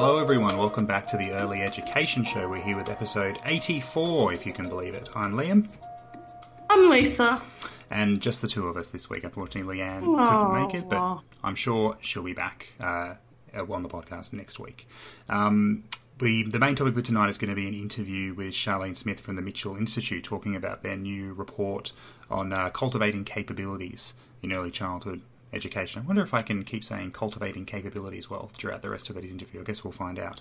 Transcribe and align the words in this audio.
Hello, 0.00 0.18
everyone. 0.18 0.56
Welcome 0.56 0.86
back 0.86 1.08
to 1.08 1.16
the 1.16 1.32
Early 1.32 1.60
Education 1.60 2.22
Show. 2.22 2.48
We're 2.48 2.62
here 2.62 2.76
with 2.76 2.88
episode 2.88 3.36
84, 3.44 4.32
if 4.32 4.46
you 4.46 4.52
can 4.52 4.68
believe 4.68 4.94
it. 4.94 5.08
I'm 5.16 5.32
Liam. 5.32 5.68
I'm 6.70 6.88
Lisa. 6.88 7.42
And 7.90 8.20
just 8.20 8.40
the 8.40 8.46
two 8.46 8.68
of 8.68 8.76
us 8.76 8.90
this 8.90 9.10
week. 9.10 9.24
Unfortunately, 9.24 9.78
Leanne 9.78 10.02
couldn't 10.02 10.54
make 10.54 10.74
it, 10.80 10.88
but 10.88 11.22
I'm 11.42 11.56
sure 11.56 11.96
she'll 12.00 12.22
be 12.22 12.32
back 12.32 12.74
uh, 12.78 13.14
on 13.52 13.82
the 13.82 13.88
podcast 13.88 14.32
next 14.32 14.60
week. 14.60 14.86
Um, 15.28 15.82
the, 16.20 16.44
the 16.44 16.60
main 16.60 16.76
topic 16.76 16.94
for 16.94 17.02
tonight 17.02 17.28
is 17.28 17.36
going 17.36 17.50
to 17.50 17.56
be 17.56 17.66
an 17.66 17.74
interview 17.74 18.34
with 18.34 18.54
Charlene 18.54 18.96
Smith 18.96 19.18
from 19.18 19.34
the 19.34 19.42
Mitchell 19.42 19.74
Institute 19.74 20.22
talking 20.22 20.54
about 20.54 20.84
their 20.84 20.96
new 20.96 21.32
report 21.34 21.92
on 22.30 22.52
uh, 22.52 22.70
cultivating 22.70 23.24
capabilities 23.24 24.14
in 24.44 24.52
early 24.52 24.70
childhood 24.70 25.22
education. 25.52 26.02
I 26.02 26.06
wonder 26.06 26.22
if 26.22 26.34
I 26.34 26.42
can 26.42 26.62
keep 26.62 26.84
saying 26.84 27.12
cultivating 27.12 27.64
capabilities 27.64 28.30
well 28.30 28.50
throughout 28.58 28.82
the 28.82 28.90
rest 28.90 29.10
of 29.10 29.16
this 29.16 29.30
interview. 29.30 29.60
I 29.60 29.64
guess 29.64 29.84
we'll 29.84 29.92
find 29.92 30.18
out. 30.18 30.40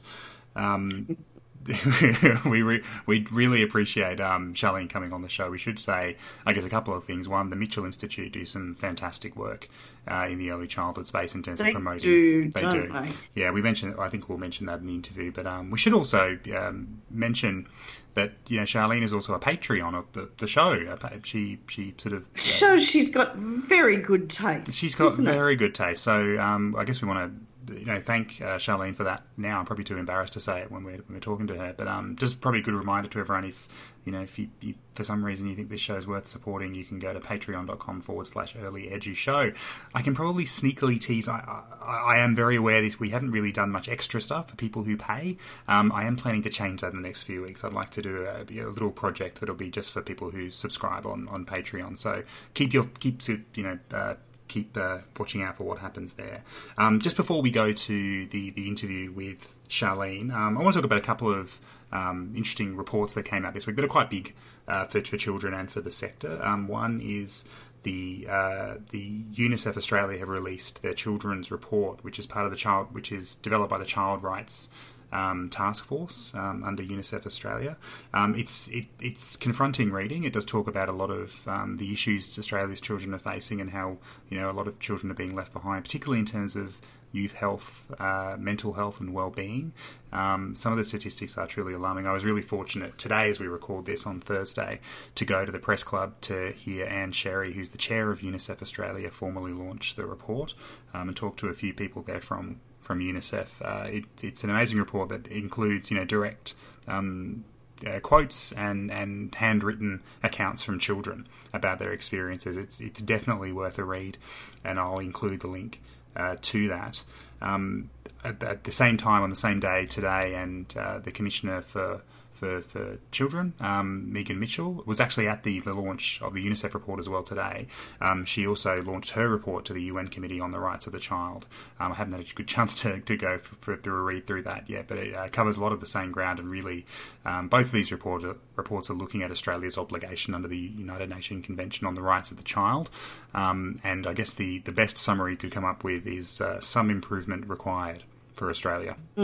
Um, 0.56 1.18
we 2.46 2.62
re- 2.62 2.84
we 3.06 3.26
really 3.32 3.62
appreciate 3.62 4.22
um, 4.22 4.54
Charlene 4.54 4.90
coming 4.90 5.12
on 5.12 5.22
the 5.22 5.30
show. 5.30 5.50
We 5.50 5.58
should 5.58 5.80
say, 5.80 6.16
I 6.46 6.54
guess, 6.54 6.66
a 6.66 6.70
couple 6.70 6.94
of 6.94 7.04
things. 7.04 7.28
One, 7.28 7.50
the 7.50 7.56
Mitchell 7.56 7.86
Institute 7.86 8.32
do 8.32 8.46
some 8.46 8.74
fantastic 8.74 9.36
work 9.36 9.68
uh, 10.08 10.28
in 10.30 10.38
the 10.38 10.52
early 10.52 10.68
childhood 10.68 11.08
space 11.08 11.36
in 11.36 11.44
terms 11.44 11.60
they 11.60 11.70
of 11.70 11.74
promoting. 11.74 12.10
Do, 12.10 12.52
they 12.52 12.70
do. 12.70 12.88
They? 12.88 13.10
Yeah, 13.36 13.52
we 13.52 13.62
mentioned. 13.62 13.96
I 14.00 14.08
think 14.10 14.30
we'll 14.30 14.38
mention 14.38 14.66
that 14.68 14.80
in 14.80 14.88
the 14.88 14.96
interview. 14.96 15.32
But 15.32 15.46
um, 15.46 15.70
we 15.70 15.78
should 15.78 15.94
also 15.94 16.38
um, 16.58 17.02
mention 17.10 17.68
that 18.18 18.34
you 18.48 18.58
know 18.58 18.64
Charlene 18.64 19.04
is 19.04 19.14
also 19.14 19.34
a 19.34 19.40
Patreon 19.40 19.96
of 19.96 20.12
the, 20.14 20.30
the 20.38 20.48
show. 20.48 20.98
She 21.24 21.60
she 21.68 21.94
sort 21.98 22.14
of 22.14 22.24
uh, 22.24 22.38
shows 22.38 22.84
she's 22.84 23.12
got 23.12 23.36
very 23.36 23.98
good 23.98 24.30
taste. 24.30 24.74
She's 24.74 24.96
got 24.96 25.16
very 25.16 25.54
it? 25.54 25.58
good 25.58 25.76
taste. 25.76 26.04
So 26.04 26.38
um, 26.40 26.76
I 26.76 26.84
guess 26.84 27.02
we 27.02 27.08
want 27.08 27.32
to 27.32 27.47
you 27.70 27.86
know, 27.86 28.00
thank 28.00 28.42
uh, 28.42 28.58
Charlene 28.58 28.96
for 28.96 29.04
that. 29.04 29.24
Now 29.36 29.60
I'm 29.60 29.66
probably 29.66 29.84
too 29.84 29.98
embarrassed 29.98 30.34
to 30.34 30.40
say 30.40 30.62
it 30.62 30.72
when 30.72 30.84
we're 30.84 30.98
when 30.98 31.16
we're 31.16 31.20
talking 31.20 31.48
to 31.48 31.56
her, 31.56 31.74
but 31.76 31.88
um, 31.88 32.16
just 32.16 32.42
probably 32.42 32.62
a 32.62 32.64
good 32.64 32.74
reminder 32.74 33.10
to 33.10 33.20
everyone 33.20 33.46
if 33.46 33.68
you 34.06 34.12
know 34.12 34.22
if 34.22 34.40
you, 34.40 34.50
you, 34.62 34.76
for 34.94 35.04
some 35.04 35.24
reason 35.24 35.48
you 35.48 35.56
think 35.56 35.70
this 35.70 35.82
show 35.82 35.96
is 35.96 36.08
worth 36.08 36.28
supporting, 36.28 36.76
you 36.76 36.86
can 36.86 37.00
go 37.00 37.14
to 37.14 37.20
patreon.com 37.20 38.02
forward 38.02 38.28
slash 38.28 38.56
early 38.56 38.84
edu 38.84 39.16
show. 39.16 39.52
I 39.94 40.02
can 40.02 40.16
probably 40.16 40.46
sneakily 40.46 41.00
tease. 41.00 41.28
I, 41.28 41.64
I, 41.82 42.16
I 42.16 42.18
am 42.20 42.36
very 42.36 42.56
aware 42.56 42.82
that 42.82 43.00
we 43.00 43.10
haven't 43.10 43.32
really 43.32 43.52
done 43.52 43.70
much 43.70 43.90
extra 43.90 44.22
stuff 44.22 44.50
for 44.50 44.56
people 44.56 44.84
who 44.84 44.98
pay. 44.98 45.38
Um, 45.68 45.92
I 45.92 46.06
am 46.06 46.16
planning 46.16 46.42
to 46.44 46.50
change 46.50 46.82
that 46.82 46.92
in 46.92 47.02
the 47.02 47.08
next 47.08 47.24
few 47.24 47.42
weeks. 47.42 47.64
I'd 47.64 47.74
like 47.74 47.90
to 47.92 48.02
do 48.02 48.26
a, 48.26 48.42
a 48.42 48.70
little 48.70 48.92
project 48.92 49.40
that'll 49.40 49.56
be 49.56 49.70
just 49.70 49.92
for 49.92 50.02
people 50.02 50.32
who 50.32 50.50
subscribe 50.50 51.06
on, 51.06 51.28
on 51.30 51.46
Patreon. 51.46 51.98
So 51.98 52.24
keep 52.54 52.74
your 52.74 52.86
keep 53.00 53.22
you 53.28 53.64
know. 53.64 53.80
Uh, 53.92 54.16
keep 54.48 54.78
uh, 54.78 55.00
watching 55.20 55.42
out 55.42 55.58
for 55.58 55.64
what 55.64 55.80
happens 55.80 56.14
there. 56.14 56.44
Um, 56.78 57.00
just 57.00 57.16
before 57.16 57.42
we 57.42 57.52
go 57.52 57.72
to 57.72 58.26
the, 58.28 58.52
the 58.52 58.68
interview 58.68 59.12
with 59.12 59.56
Charlene, 59.70 60.34
um, 60.34 60.58
I 60.58 60.62
want 60.62 60.74
to 60.76 60.82
talk 60.82 60.86
about 60.86 61.00
a 61.00 61.06
couple 61.06 61.34
of 61.34 61.60
um, 61.92 62.34
interesting 62.36 62.76
reports 62.76 63.14
that 63.14 63.24
came 63.24 63.46
out 63.46 63.54
this 63.54 63.68
week 63.68 63.76
that 63.76 63.86
are 63.86 63.90
quite 63.90 64.10
big 64.10 64.34
uh, 64.68 64.86
for, 64.86 65.04
for 65.04 65.18
children 65.18 65.54
and 65.54 65.72
for 65.72 65.82
the 65.82 65.92
sector. 65.92 66.40
Um, 66.44 66.68
one 66.68 67.00
is 67.02 67.46
the 67.84 68.28
uh, 68.30 68.76
the 68.92 69.24
UNICEF 69.34 69.78
Australia 69.78 70.20
have 70.20 70.30
released 70.30 70.82
their 70.82 70.94
children's 70.94 71.52
report, 71.52 72.04
which 72.04 72.20
is 72.20 72.26
part 72.26 72.46
of 72.46 72.52
the 72.52 72.58
child, 72.58 72.94
which 72.94 73.12
is 73.12 73.36
developed 73.38 73.70
by 73.70 73.78
the 73.78 73.86
Child 73.86 74.24
Rights 74.24 74.70
um, 75.12 75.50
task 75.50 75.86
force 75.86 76.34
um, 76.36 76.64
under 76.64 76.84
UNICEF 76.84 77.26
Australia. 77.26 77.78
Um, 78.14 78.36
it's 78.36 78.68
it, 78.70 78.86
it's 79.00 79.36
confronting 79.36 79.92
reading. 79.92 80.24
It 80.24 80.34
does 80.34 80.46
talk 80.46 80.68
about 80.68 80.90
a 80.90 80.94
lot 80.94 81.10
of 81.10 81.48
um, 81.48 81.78
the 81.78 81.94
issues 81.94 82.38
Australia's 82.38 82.82
children 82.82 83.14
are 83.14 83.20
facing 83.20 83.62
and 83.62 83.72
how 83.72 83.98
you 84.30 84.38
know 84.38 84.50
a 84.50 84.54
lot 84.54 84.68
of 84.68 84.80
children 84.80 85.12
are 85.12 85.16
being 85.16 85.36
left 85.36 85.54
behind, 85.54 85.86
particularly 85.86 86.20
in 86.20 86.26
terms 86.26 86.56
of 86.56 86.78
youth 87.12 87.38
health, 87.38 87.92
uh, 88.00 88.36
mental 88.38 88.74
health, 88.74 89.00
and 89.00 89.14
well-being. 89.14 89.74
Um, 90.12 90.56
some 90.56 90.72
of 90.72 90.78
the 90.78 90.84
statistics 90.84 91.38
are 91.38 91.48
truly 91.48 91.74
alarming. 91.74 92.08
I 92.08 92.12
was 92.12 92.26
really 92.26 92.42
fortunate 92.42 92.98
today, 92.98 93.30
as 93.30 93.40
we 93.40 93.48
record 93.48 93.86
this 93.86 94.06
on 94.06 94.20
Thursday, 94.20 94.80
to 95.16 95.26
go 95.26 95.46
to 95.46 95.52
the 95.52 95.60
press 95.60 95.84
club 95.84 96.20
to 96.22 96.52
hear 96.52 96.86
Ann 96.86 97.12
Sherry, 97.12 97.54
who's 97.54 97.70
the 97.70 97.78
chair 97.78 98.12
of 98.12 98.22
UNICEF 98.22 98.62
Australia, 98.62 99.10
formally 99.10 99.52
launch 99.52 99.96
the 99.96 100.06
report, 100.06 100.54
um, 100.94 101.08
and 101.08 101.18
talk 101.18 101.38
to 101.38 101.48
a 101.48 101.54
few 101.54 101.74
people 101.74 102.02
there 102.02 102.20
from 102.20 102.60
from 102.80 103.00
UNICEF. 103.00 103.62
Uh, 103.62 103.88
it, 103.90 104.06
it's 104.22 104.44
an 104.44 104.50
amazing 104.50 104.78
report 104.78 105.10
that 105.10 105.28
includes, 105.28 105.92
you 105.92 105.98
know, 105.98 106.06
direct 106.06 106.56
um, 106.88 107.44
uh, 107.86 108.00
quotes 108.00 108.52
and, 108.54 108.92
and 108.92 109.34
handwritten 109.36 110.02
accounts 110.24 110.64
from 110.64 110.80
children 110.80 111.28
about 111.54 111.80
their 111.80 111.92
experiences. 111.92 112.58
It's 112.58 112.80
it's 112.80 113.02
definitely 113.02 113.52
worth 113.52 113.78
a 113.78 113.84
read, 113.84 114.18
and 114.64 114.80
I'll 114.80 115.00
include 115.00 115.42
the 115.42 115.48
link 115.48 115.82
uh, 116.16 116.38
to 116.42 116.68
that. 116.70 117.04
Um, 117.42 117.90
at, 118.24 118.42
at, 118.42 118.64
the 118.64 118.72
same 118.72 118.98
time, 118.98 119.22
on 119.22 119.30
the 119.30 119.36
same 119.36 119.60
day 119.60 119.86
today, 119.86 120.34
and 120.36 120.74
uh, 120.78 121.00
the 121.00 121.12
commissioner 121.12 121.62
for 121.62 122.02
for, 122.38 122.62
for 122.62 123.00
children, 123.12 123.54
um, 123.60 124.12
Megan 124.14 124.40
Mitchell, 124.40 124.84
was 124.86 125.00
actually 125.00 125.28
at 125.28 125.44
the, 125.44 125.60
the 125.60 125.74
launch 125.74 126.22
of 126.22 126.34
the 126.34 126.46
UNICEF 126.46 126.74
report 126.74 127.00
as 127.00 127.10
well 127.10 127.24
today. 127.24 127.68
Um, 128.00 128.26
she 128.26 128.46
also 128.46 128.82
launched 128.84 129.12
her 129.12 129.28
report 129.28 129.66
to 129.66 129.74
the 129.74 129.84
UN 129.84 130.08
Committee 130.08 130.40
on 130.40 130.52
the 130.52 130.60
Rights 130.60 130.86
of 130.86 130.94
the 130.94 131.00
Child. 131.00 131.48
Um, 131.80 131.92
I 131.92 131.96
haven't 131.96 132.14
had 132.14 132.22
a 132.22 132.34
good 132.34 132.48
chance 132.48 132.80
to, 132.82 133.00
to 133.00 133.18
go 133.18 133.38
for, 133.40 133.56
for, 133.56 133.76
through 133.78 133.98
a 133.98 134.02
read 134.04 134.28
through 134.28 134.44
that 134.44 134.70
yet, 134.70 134.88
but 134.88 134.98
it 135.00 135.16
uh, 135.16 135.28
covers 135.30 135.58
a 135.58 135.62
lot 135.62 135.72
of 135.72 135.80
the 135.80 135.86
same 135.86 136.12
ground 136.12 136.40
and 136.40 136.50
really 136.50 136.86
um, 137.26 137.48
both 137.48 137.68
of 137.68 137.72
these 137.72 137.92
report, 137.92 138.24
reports 138.56 138.90
are 138.90 138.94
looking 138.94 139.24
at 139.24 139.32
Australia's 139.32 139.78
obligation 139.78 140.36
under 140.36 140.48
the 140.48 140.58
United 140.58 141.10
Nations 141.10 141.46
Convention 141.46 141.88
on 141.88 141.96
the 141.96 142.02
Rights 142.02 142.30
of 142.32 142.38
the 142.38 142.44
Child. 142.44 142.90
Um, 143.34 143.80
and 143.84 144.06
I 144.06 144.14
guess 144.14 144.34
the, 144.34 144.60
the 144.60 144.72
best 144.72 144.98
summary 144.98 145.32
you 145.32 145.38
could 145.38 145.52
come 145.52 145.66
up 145.66 145.84
with 145.84 146.06
is 146.06 146.40
uh, 146.40 146.62
some 146.62 146.90
improvement 146.90 147.50
required 147.50 148.04
for 148.38 148.50
Australia. 148.50 148.96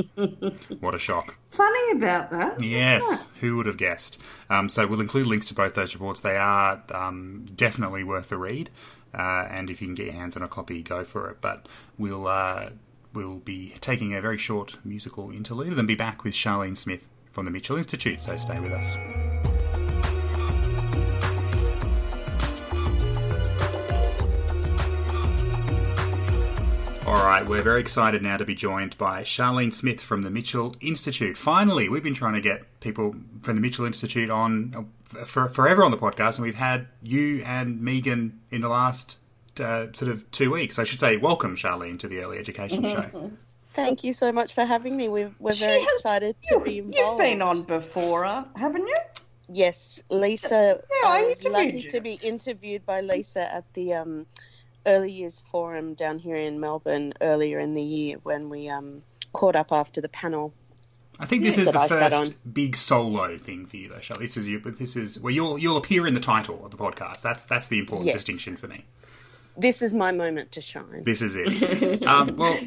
what 0.79 0.95
a 0.95 0.97
shock. 0.97 1.35
Funny 1.49 1.91
about 1.91 2.31
that. 2.31 2.61
Yes, 2.61 3.29
who 3.39 3.57
would 3.57 3.67
have 3.67 3.77
guessed? 3.77 4.19
Um, 4.49 4.69
so 4.69 4.87
we'll 4.87 5.01
include 5.01 5.27
links 5.27 5.47
to 5.47 5.53
both 5.53 5.75
those 5.75 5.93
reports. 5.93 6.19
They 6.19 6.37
are 6.37 6.81
um, 6.93 7.45
definitely 7.55 8.03
worth 8.03 8.31
a 8.31 8.37
read, 8.37 8.69
uh, 9.13 9.47
and 9.49 9.69
if 9.69 9.81
you 9.81 9.87
can 9.87 9.95
get 9.95 10.07
your 10.07 10.15
hands 10.15 10.35
on 10.35 10.41
a 10.43 10.47
copy, 10.47 10.81
go 10.81 11.03
for 11.03 11.29
it. 11.29 11.37
But 11.41 11.67
we'll 11.97 12.27
uh, 12.27 12.71
we'll 13.13 13.37
be 13.37 13.75
taking 13.79 14.13
a 14.13 14.21
very 14.21 14.37
short 14.37 14.77
musical 14.83 15.31
interlude 15.31 15.69
and 15.69 15.77
then 15.77 15.85
be 15.85 15.95
back 15.95 16.23
with 16.23 16.33
Charlene 16.33 16.77
Smith 16.77 17.07
from 17.31 17.45
the 17.45 17.51
Mitchell 17.51 17.77
Institute. 17.77 18.21
So 18.21 18.35
stay 18.37 18.59
with 18.59 18.71
us. 18.71 19.52
All 27.05 27.21
right, 27.21 27.45
we're 27.45 27.61
very 27.61 27.81
excited 27.81 28.21
now 28.21 28.37
to 28.37 28.45
be 28.45 28.55
joined 28.55 28.97
by 28.97 29.23
Charlene 29.23 29.73
Smith 29.73 29.99
from 29.99 30.21
the 30.21 30.29
Mitchell 30.29 30.73
Institute. 30.79 31.37
Finally, 31.37 31.89
we've 31.89 32.01
been 32.01 32.13
trying 32.13 32.35
to 32.35 32.41
get 32.41 32.79
people 32.79 33.13
from 33.41 33.55
the 33.55 33.61
Mitchell 33.61 33.83
Institute 33.83 34.29
on 34.29 34.73
uh, 35.13 35.25
for, 35.25 35.49
forever 35.49 35.83
on 35.83 35.91
the 35.91 35.97
podcast, 35.97 36.35
and 36.35 36.45
we've 36.45 36.55
had 36.55 36.87
you 37.01 37.43
and 37.45 37.81
Megan 37.81 38.39
in 38.51 38.61
the 38.61 38.69
last 38.69 39.17
uh, 39.59 39.87
sort 39.91 40.11
of 40.11 40.31
two 40.31 40.49
weeks. 40.49 40.79
I 40.79 40.85
should 40.85 40.99
say, 40.99 41.17
welcome, 41.17 41.57
Charlene, 41.57 41.99
to 41.99 42.07
the 42.07 42.19
Early 42.19 42.37
Education 42.37 42.83
Show. 42.83 43.31
Thank 43.73 44.05
you 44.05 44.13
so 44.13 44.31
much 44.31 44.53
for 44.53 44.63
having 44.63 44.95
me. 44.95 45.09
We're, 45.09 45.31
we're 45.39 45.55
very 45.55 45.81
has, 45.81 45.93
excited 45.95 46.37
to 46.43 46.59
be 46.61 46.77
involved. 46.77 46.97
You've 46.97 47.17
been 47.17 47.41
on 47.41 47.63
before, 47.63 48.23
uh, 48.23 48.45
haven't 48.55 48.87
you? 48.87 48.95
Yes, 49.49 50.01
Lisa. 50.09 50.79
Yeah, 51.01 51.09
I 51.09 51.23
was 51.23 51.43
lucky 51.43 51.81
you. 51.81 51.89
to 51.89 51.99
be 51.99 52.13
interviewed 52.23 52.85
by 52.85 53.01
Lisa 53.01 53.53
at 53.53 53.65
the 53.73 53.93
um, 53.93 54.25
early 54.85 55.11
years 55.11 55.41
forum 55.51 55.93
down 55.93 56.19
here 56.19 56.35
in 56.35 56.59
Melbourne 56.59 57.13
earlier 57.21 57.59
in 57.59 57.73
the 57.73 57.83
year 57.83 58.17
when 58.23 58.49
we 58.49 58.69
um, 58.69 59.03
caught 59.31 59.55
up 59.55 59.71
after 59.71 60.01
the 60.01 60.09
panel. 60.09 60.53
I 61.19 61.25
think 61.25 61.43
this 61.43 61.57
is 61.57 61.71
the 61.71 61.79
I 61.79 61.87
first 61.87 62.53
big 62.53 62.75
solo 62.75 63.37
thing 63.37 63.65
for 63.67 63.77
you, 63.77 63.89
though, 63.89 63.99
Shelley. 63.99 64.25
This 64.25 64.35
is 64.35 64.47
you, 64.47 64.59
but 64.59 64.79
this 64.79 64.95
is 64.95 65.19
well, 65.19 65.31
you'll 65.31 65.57
you'll 65.59 65.77
appear 65.77 66.07
in 66.07 66.15
the 66.15 66.19
title 66.19 66.65
of 66.65 66.71
the 66.71 66.77
podcast. 66.77 67.21
That's 67.21 67.45
that's 67.45 67.67
the 67.67 67.77
important 67.77 68.07
yes. 68.07 68.15
distinction 68.15 68.57
for 68.57 68.67
me. 68.67 68.83
This 69.55 69.83
is 69.83 69.93
my 69.93 70.11
moment 70.11 70.51
to 70.53 70.61
shine. 70.61 71.03
This 71.03 71.21
is 71.21 71.35
it. 71.35 72.03
um, 72.07 72.35
well, 72.35 72.59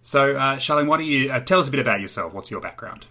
so 0.00 0.36
uh, 0.36 0.56
Charlene, 0.56 0.86
why 0.86 0.96
don't 0.96 1.06
you 1.06 1.30
uh, 1.30 1.40
tell 1.40 1.60
us 1.60 1.68
a 1.68 1.70
bit 1.70 1.80
about 1.80 2.00
yourself? 2.00 2.32
What's 2.32 2.50
your 2.50 2.60
background? 2.60 3.06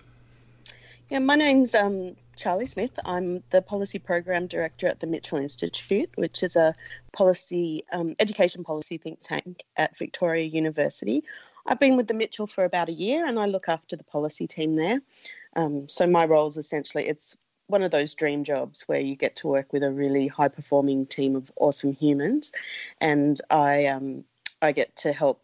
Yeah, 1.09 1.19
my 1.19 1.35
name's 1.35 1.75
um, 1.75 2.15
Charlie 2.39 2.65
Smith. 2.65 2.97
I'm 3.03 3.43
the 3.49 3.61
Policy 3.61 3.99
Program 3.99 4.47
Director 4.47 4.87
at 4.87 5.01
the 5.01 5.07
Mitchell 5.07 5.37
Institute, 5.37 6.09
which 6.15 6.41
is 6.41 6.55
a 6.55 6.73
policy 7.11 7.83
um, 7.91 8.15
education 8.17 8.63
policy 8.63 8.97
think 8.97 9.19
tank 9.21 9.65
at 9.75 9.97
Victoria 9.97 10.45
University. 10.45 11.21
I've 11.67 11.81
been 11.81 11.97
with 11.97 12.07
the 12.07 12.13
Mitchell 12.13 12.47
for 12.47 12.63
about 12.63 12.87
a 12.87 12.93
year, 12.93 13.25
and 13.25 13.37
I 13.37 13.45
look 13.45 13.67
after 13.67 13.97
the 13.97 14.05
policy 14.05 14.47
team 14.47 14.77
there. 14.77 15.01
Um, 15.57 15.89
so 15.89 16.07
my 16.07 16.23
role 16.23 16.47
is 16.47 16.55
essentially 16.55 17.07
it's 17.07 17.35
one 17.67 17.83
of 17.83 17.91
those 17.91 18.15
dream 18.15 18.45
jobs 18.45 18.83
where 18.87 19.01
you 19.01 19.17
get 19.17 19.35
to 19.35 19.49
work 19.49 19.73
with 19.73 19.83
a 19.83 19.91
really 19.91 20.27
high 20.27 20.47
performing 20.47 21.07
team 21.07 21.35
of 21.35 21.51
awesome 21.57 21.91
humans, 21.91 22.53
and 23.01 23.41
I 23.49 23.87
um, 23.87 24.23
I 24.61 24.71
get 24.71 24.95
to 24.97 25.11
help 25.11 25.41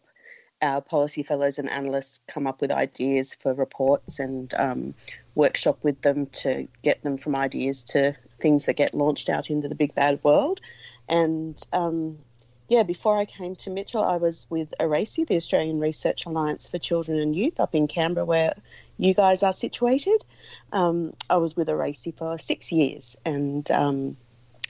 our 0.62 0.80
policy 0.80 1.22
fellows 1.22 1.58
and 1.58 1.70
analysts 1.70 2.20
come 2.26 2.46
up 2.46 2.60
with 2.60 2.70
ideas 2.70 3.34
for 3.34 3.52
reports 3.54 4.18
and 4.18 4.54
um, 4.54 4.94
workshop 5.34 5.78
with 5.82 6.00
them 6.02 6.26
to 6.26 6.66
get 6.82 7.02
them 7.02 7.18
from 7.18 7.36
ideas 7.36 7.84
to 7.84 8.14
things 8.40 8.66
that 8.66 8.74
get 8.74 8.94
launched 8.94 9.28
out 9.28 9.50
into 9.50 9.68
the 9.68 9.74
big 9.74 9.94
bad 9.94 10.18
world. 10.22 10.60
And 11.08 11.60
um, 11.72 12.18
yeah, 12.68 12.82
before 12.82 13.18
I 13.18 13.24
came 13.26 13.54
to 13.56 13.70
Mitchell, 13.70 14.02
I 14.02 14.16
was 14.16 14.46
with 14.50 14.74
ARACY, 14.80 15.24
the 15.24 15.36
Australian 15.36 15.78
Research 15.78 16.26
Alliance 16.26 16.68
for 16.68 16.78
Children 16.78 17.18
and 17.18 17.36
Youth, 17.36 17.60
up 17.60 17.74
in 17.74 17.86
Canberra, 17.86 18.24
where 18.24 18.54
you 18.98 19.14
guys 19.14 19.42
are 19.42 19.52
situated. 19.52 20.24
Um, 20.72 21.12
I 21.30 21.36
was 21.36 21.54
with 21.54 21.68
ARACY 21.68 22.12
for 22.16 22.38
six 22.38 22.72
years, 22.72 23.16
and 23.24 23.70
um, 23.70 24.16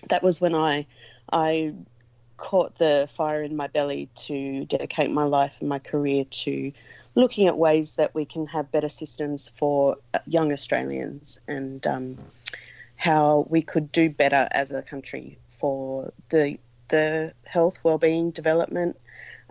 that 0.09 0.23
was 0.23 0.41
when 0.41 0.55
I 0.55 0.87
I 1.33 1.75
caught 2.37 2.77
the 2.77 3.09
fire 3.15 3.43
in 3.43 3.57
my 3.57 3.67
belly 3.67 4.09
to 4.15 4.65
dedicate 4.67 5.11
my 5.11 5.25
life 5.25 5.57
and 5.61 5.69
my 5.69 5.79
career 5.79 6.25
to 6.25 6.73
looking 7.15 7.47
at 7.47 7.57
ways 7.57 7.95
that 7.95 8.15
we 8.15 8.25
can 8.25 8.47
have 8.47 8.71
better 8.71 8.89
systems 8.89 9.49
for 9.49 9.97
uh, 10.15 10.19
young 10.27 10.53
Australians 10.53 11.41
and 11.49 11.87
um, 11.87 12.19
how 12.97 13.47
we 13.49 13.63
could 13.63 13.91
do 13.91 14.09
better 14.11 14.47
as 14.51 14.71
a 14.71 14.83
country 14.83 15.39
for 15.51 16.13
the 16.29 16.59
the 16.89 17.33
health, 17.45 17.77
well-being, 17.83 18.31
development, 18.31 18.97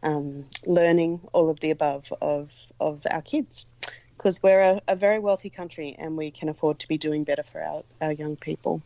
um, 0.03 0.45
learning, 0.65 1.19
all 1.33 1.49
of 1.49 1.59
the 1.59 1.71
above 1.71 2.13
of 2.21 2.53
of 2.79 3.01
our 3.11 3.21
kids, 3.21 3.67
because 4.17 4.41
we're 4.41 4.61
a, 4.61 4.81
a, 4.87 4.95
very 4.95 5.19
wealthy 5.19 5.49
country 5.49 5.95
and 5.97 6.15
we 6.15 6.31
can 6.31 6.47
afford 6.47 6.79
to 6.79 6.87
be 6.87 6.97
doing 6.97 7.23
better 7.23 7.43
for 7.43 7.61
our, 7.61 7.83
our 8.01 8.11
young 8.11 8.35
people. 8.35 8.81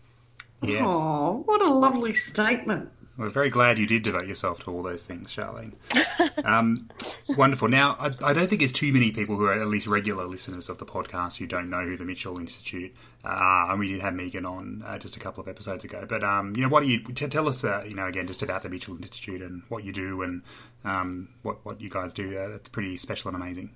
Yes. 0.62 0.82
Oh, 0.84 1.44
what 1.46 1.62
a 1.62 1.72
lovely 1.72 2.14
statement. 2.14 2.90
We're 3.20 3.30
very 3.30 3.50
glad 3.50 3.78
you 3.78 3.86
did 3.86 4.04
devote 4.04 4.28
yourself 4.28 4.64
to 4.64 4.72
all 4.72 4.82
those 4.82 5.04
things, 5.04 5.36
Charlene. 5.36 5.74
Um, 6.46 6.90
wonderful. 7.28 7.68
Now, 7.68 7.98
I, 8.00 8.12
I, 8.24 8.34
don't 8.34 8.48
think 8.48 8.60
there's 8.60 8.72
too 8.72 8.94
many 8.94 9.12
people 9.12 9.36
who 9.36 9.44
are 9.46 9.54
at 9.54 9.68
least 9.68 9.88
regular 9.88 10.26
listeners 10.26 10.70
of 10.70 10.78
the 10.78 10.86
podcast 10.86 11.38
who 11.38 11.46
don't 11.46 11.70
know 11.70 11.84
who 11.84 11.98
the 11.98 12.06
Mitchell 12.06 12.40
Institute 12.40 12.96
are. 13.26 13.72
And 13.72 13.80
we 13.80 13.90
did 13.90 14.02
have 14.02 14.14
Megan 14.14 14.46
on 14.46 14.84
uh, 14.86 14.98
just 14.98 15.18
a 15.18 15.20
couple 15.20 15.42
of 15.42 15.50
episodes 15.50 15.84
ago. 15.84 16.06
But, 16.08 16.24
um, 16.24 16.54
you 16.56 16.62
know, 16.62 16.70
what 16.70 16.84
do 16.84 16.90
you 16.90 17.04
t- 17.04 17.28
tell 17.28 17.50
us, 17.50 17.64
uh, 17.64 17.84
you 17.86 17.94
know, 17.94 18.08
again, 18.08 18.26
just 18.26 18.42
about 18.42 18.64
the 18.64 18.70
Mitchell 18.70 18.96
Institute 18.96 19.42
and 19.42 19.64
what 19.68 19.84
you 19.84 19.92
do 19.92 20.22
and 20.22 20.44
um, 20.86 21.30
what, 21.42 21.64
what 21.66 21.82
you 21.82 21.90
guys 21.90 22.14
do? 22.14 22.38
Uh, 22.38 22.48
that's 22.48 22.70
pretty 22.70 22.96
special 22.96 23.30
and 23.30 23.42
amazing. 23.42 23.72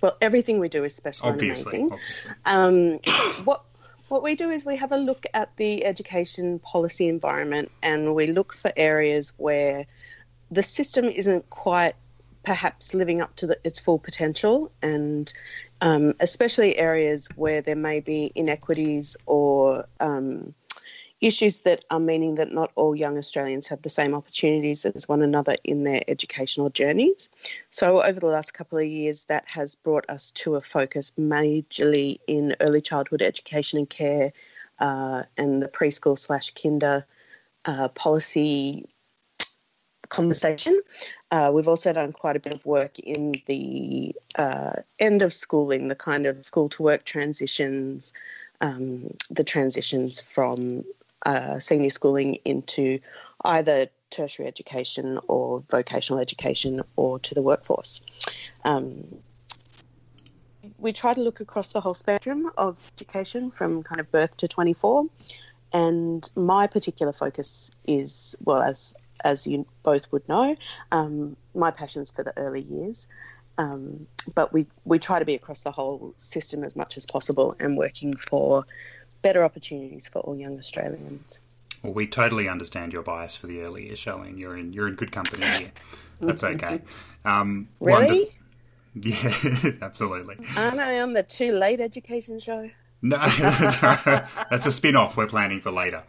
Well, 0.00 0.16
everything 0.22 0.58
we 0.58 0.68
do 0.68 0.84
is 0.84 0.94
special 0.94 1.28
obviously, 1.28 1.80
and 1.80 1.92
amazing. 1.92 2.00
Obviously. 2.46 3.36
Um, 3.36 3.44
what 3.44 3.64
what 4.08 4.22
we 4.22 4.34
do 4.34 4.50
is 4.50 4.64
we 4.64 4.76
have 4.76 4.92
a 4.92 4.96
look 4.96 5.26
at 5.34 5.56
the 5.56 5.84
education 5.84 6.58
policy 6.58 7.08
environment 7.08 7.70
and 7.82 8.14
we 8.14 8.26
look 8.26 8.54
for 8.54 8.72
areas 8.76 9.32
where 9.36 9.86
the 10.50 10.62
system 10.62 11.06
isn't 11.06 11.48
quite 11.50 11.94
perhaps 12.44 12.92
living 12.92 13.20
up 13.20 13.34
to 13.36 13.46
the, 13.46 13.58
its 13.64 13.78
full 13.78 13.98
potential 13.98 14.70
and 14.82 15.32
um, 15.80 16.14
especially 16.20 16.76
areas 16.76 17.28
where 17.36 17.60
there 17.60 17.76
may 17.76 18.00
be 18.00 18.30
inequities 18.34 19.16
or 19.26 19.86
um, 20.00 20.54
issues 21.24 21.60
that 21.60 21.84
are 21.90 21.98
meaning 21.98 22.34
that 22.34 22.52
not 22.52 22.70
all 22.74 22.94
young 22.94 23.16
Australians 23.16 23.66
have 23.66 23.80
the 23.82 23.88
same 23.88 24.14
opportunities 24.14 24.84
as 24.84 25.08
one 25.08 25.22
another 25.22 25.56
in 25.64 25.84
their 25.84 26.02
educational 26.06 26.68
journeys. 26.68 27.30
So, 27.70 28.02
over 28.02 28.20
the 28.20 28.26
last 28.26 28.52
couple 28.52 28.78
of 28.78 28.86
years, 28.86 29.24
that 29.24 29.46
has 29.46 29.74
brought 29.74 30.08
us 30.10 30.30
to 30.32 30.56
a 30.56 30.60
focus 30.60 31.12
majorly 31.18 32.18
in 32.26 32.54
early 32.60 32.82
childhood 32.82 33.22
education 33.22 33.78
and 33.78 33.88
care 33.88 34.32
uh, 34.80 35.22
and 35.38 35.62
the 35.62 35.68
preschool 35.68 36.18
slash 36.18 36.52
kinder 36.52 37.06
uh, 37.64 37.88
policy 37.88 38.86
conversation. 40.10 40.80
Uh, 41.30 41.50
we've 41.52 41.68
also 41.68 41.92
done 41.92 42.12
quite 42.12 42.36
a 42.36 42.40
bit 42.40 42.52
of 42.52 42.66
work 42.66 42.98
in 42.98 43.34
the 43.46 44.14
uh, 44.36 44.74
end 44.98 45.22
of 45.22 45.32
schooling, 45.32 45.88
the 45.88 45.94
kind 45.94 46.26
of 46.26 46.44
school 46.44 46.68
to 46.68 46.82
work 46.82 47.04
transitions, 47.04 48.12
um, 48.60 49.08
the 49.30 49.42
transitions 49.42 50.20
from 50.20 50.84
uh, 51.24 51.58
senior 51.58 51.90
schooling 51.90 52.36
into 52.44 53.00
either 53.44 53.88
tertiary 54.10 54.46
education 54.46 55.18
or 55.28 55.62
vocational 55.70 56.20
education 56.20 56.82
or 56.96 57.18
to 57.18 57.34
the 57.34 57.42
workforce. 57.42 58.00
Um, 58.64 59.04
we 60.78 60.92
try 60.92 61.12
to 61.12 61.20
look 61.20 61.40
across 61.40 61.72
the 61.72 61.80
whole 61.80 61.94
spectrum 61.94 62.50
of 62.56 62.80
education 62.96 63.50
from 63.50 63.82
kind 63.82 64.00
of 64.00 64.10
birth 64.10 64.36
to 64.38 64.48
24. 64.48 65.06
And 65.72 66.30
my 66.36 66.66
particular 66.66 67.12
focus 67.12 67.70
is, 67.86 68.36
well, 68.44 68.62
as 68.62 68.94
as 69.22 69.46
you 69.46 69.66
both 69.82 70.10
would 70.12 70.28
know, 70.28 70.56
um, 70.92 71.36
my 71.54 71.70
passion's 71.70 72.10
for 72.10 72.24
the 72.24 72.36
early 72.36 72.62
years. 72.62 73.06
Um, 73.58 74.06
but 74.34 74.52
we, 74.52 74.66
we 74.84 74.98
try 74.98 75.20
to 75.20 75.24
be 75.24 75.34
across 75.34 75.62
the 75.62 75.70
whole 75.70 76.14
system 76.18 76.64
as 76.64 76.74
much 76.74 76.96
as 76.96 77.06
possible 77.06 77.54
and 77.60 77.76
working 77.76 78.16
for 78.16 78.66
better 79.24 79.42
opportunities 79.42 80.06
for 80.06 80.20
all 80.20 80.36
young 80.36 80.58
Australians. 80.58 81.40
Well, 81.82 81.94
we 81.94 82.06
totally 82.06 82.46
understand 82.46 82.92
your 82.92 83.02
bias 83.02 83.34
for 83.34 83.46
the 83.46 83.62
early 83.62 83.86
years, 83.86 83.98
Charlene. 83.98 84.38
You're 84.38 84.56
in 84.56 84.72
you're 84.72 84.86
in 84.86 84.94
good 84.94 85.10
company 85.10 85.44
here. 85.46 85.72
That's 86.20 86.44
okay. 86.44 86.80
Um, 87.26 87.68
really? 87.80 88.36
Yeah, 88.96 89.32
absolutely. 89.82 90.36
Aren't 90.56 90.78
I 90.78 91.00
on 91.00 91.14
the 91.14 91.22
too 91.24 91.52
late 91.52 91.80
education 91.80 92.38
show? 92.38 92.70
No, 93.04 93.18
that's 94.50 94.64
a 94.66 94.72
spin 94.72 94.96
off 94.96 95.18
we're 95.18 95.26
planning 95.26 95.60
for 95.60 95.70
later. 95.70 96.04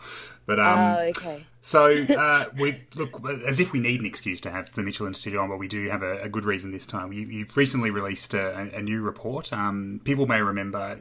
But 0.46 0.62
um, 0.62 0.80
oh, 0.80 1.00
okay. 1.10 1.44
So 1.62 1.92
uh, 1.92 2.46
we 2.58 2.84
look 2.94 3.20
as 3.46 3.60
if 3.60 3.74
we 3.74 3.80
need 3.80 4.00
an 4.00 4.06
excuse 4.06 4.40
to 4.42 4.50
have 4.50 4.72
the 4.72 4.82
Mitchell 4.82 5.06
Institute 5.06 5.38
on, 5.38 5.50
but 5.50 5.58
we 5.58 5.68
do 5.68 5.90
have 5.90 6.04
a, 6.04 6.20
a 6.20 6.30
good 6.30 6.46
reason 6.46 6.72
this 6.72 6.86
time. 6.86 7.12
You, 7.12 7.40
have 7.40 7.58
recently 7.58 7.92
released 7.92 8.34
a, 8.34 8.72
a 8.74 8.82
new 8.82 9.02
report. 9.02 9.52
Um, 9.52 10.00
people 10.06 10.26
may 10.26 10.42
remember 10.42 10.98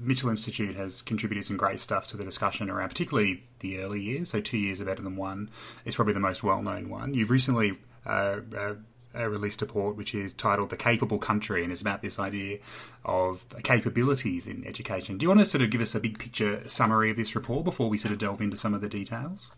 Mitchell 0.00 0.30
Institute 0.30 0.76
has 0.76 1.02
contributed 1.02 1.44
some 1.44 1.58
great 1.58 1.78
stuff 1.78 2.08
to 2.08 2.16
the 2.16 2.24
discussion 2.24 2.70
around, 2.70 2.88
particularly 2.88 3.42
the 3.58 3.80
early 3.80 4.00
years. 4.00 4.30
So 4.30 4.40
two 4.40 4.56
years 4.56 4.80
are 4.80 4.86
better 4.86 5.02
than 5.02 5.16
one. 5.16 5.50
It's 5.84 5.96
probably 5.96 6.14
the 6.14 6.20
most 6.20 6.42
well 6.42 6.62
known 6.62 6.88
one. 6.88 7.12
You've 7.12 7.30
recently 7.30 7.76
uh, 8.06 8.40
uh, 8.56 8.74
uh, 9.16 9.28
released 9.28 9.62
a 9.62 9.66
report 9.66 9.96
which 9.96 10.14
is 10.14 10.32
titled 10.32 10.70
"The 10.70 10.76
Capable 10.76 11.18
Country" 11.18 11.62
and 11.62 11.72
is 11.72 11.80
about 11.80 12.02
this 12.02 12.18
idea 12.18 12.58
of 13.04 13.44
capabilities 13.62 14.46
in 14.46 14.66
education. 14.66 15.18
Do 15.18 15.24
you 15.24 15.28
want 15.28 15.40
to 15.40 15.46
sort 15.46 15.62
of 15.62 15.70
give 15.70 15.80
us 15.80 15.94
a 15.94 16.00
big 16.00 16.18
picture 16.18 16.68
summary 16.68 17.10
of 17.10 17.16
this 17.16 17.34
report 17.34 17.64
before 17.64 17.88
we 17.88 17.98
sort 17.98 18.12
of 18.12 18.18
delve 18.18 18.40
into 18.40 18.56
some 18.56 18.74
of 18.74 18.80
the 18.80 18.88
details? 18.88 19.50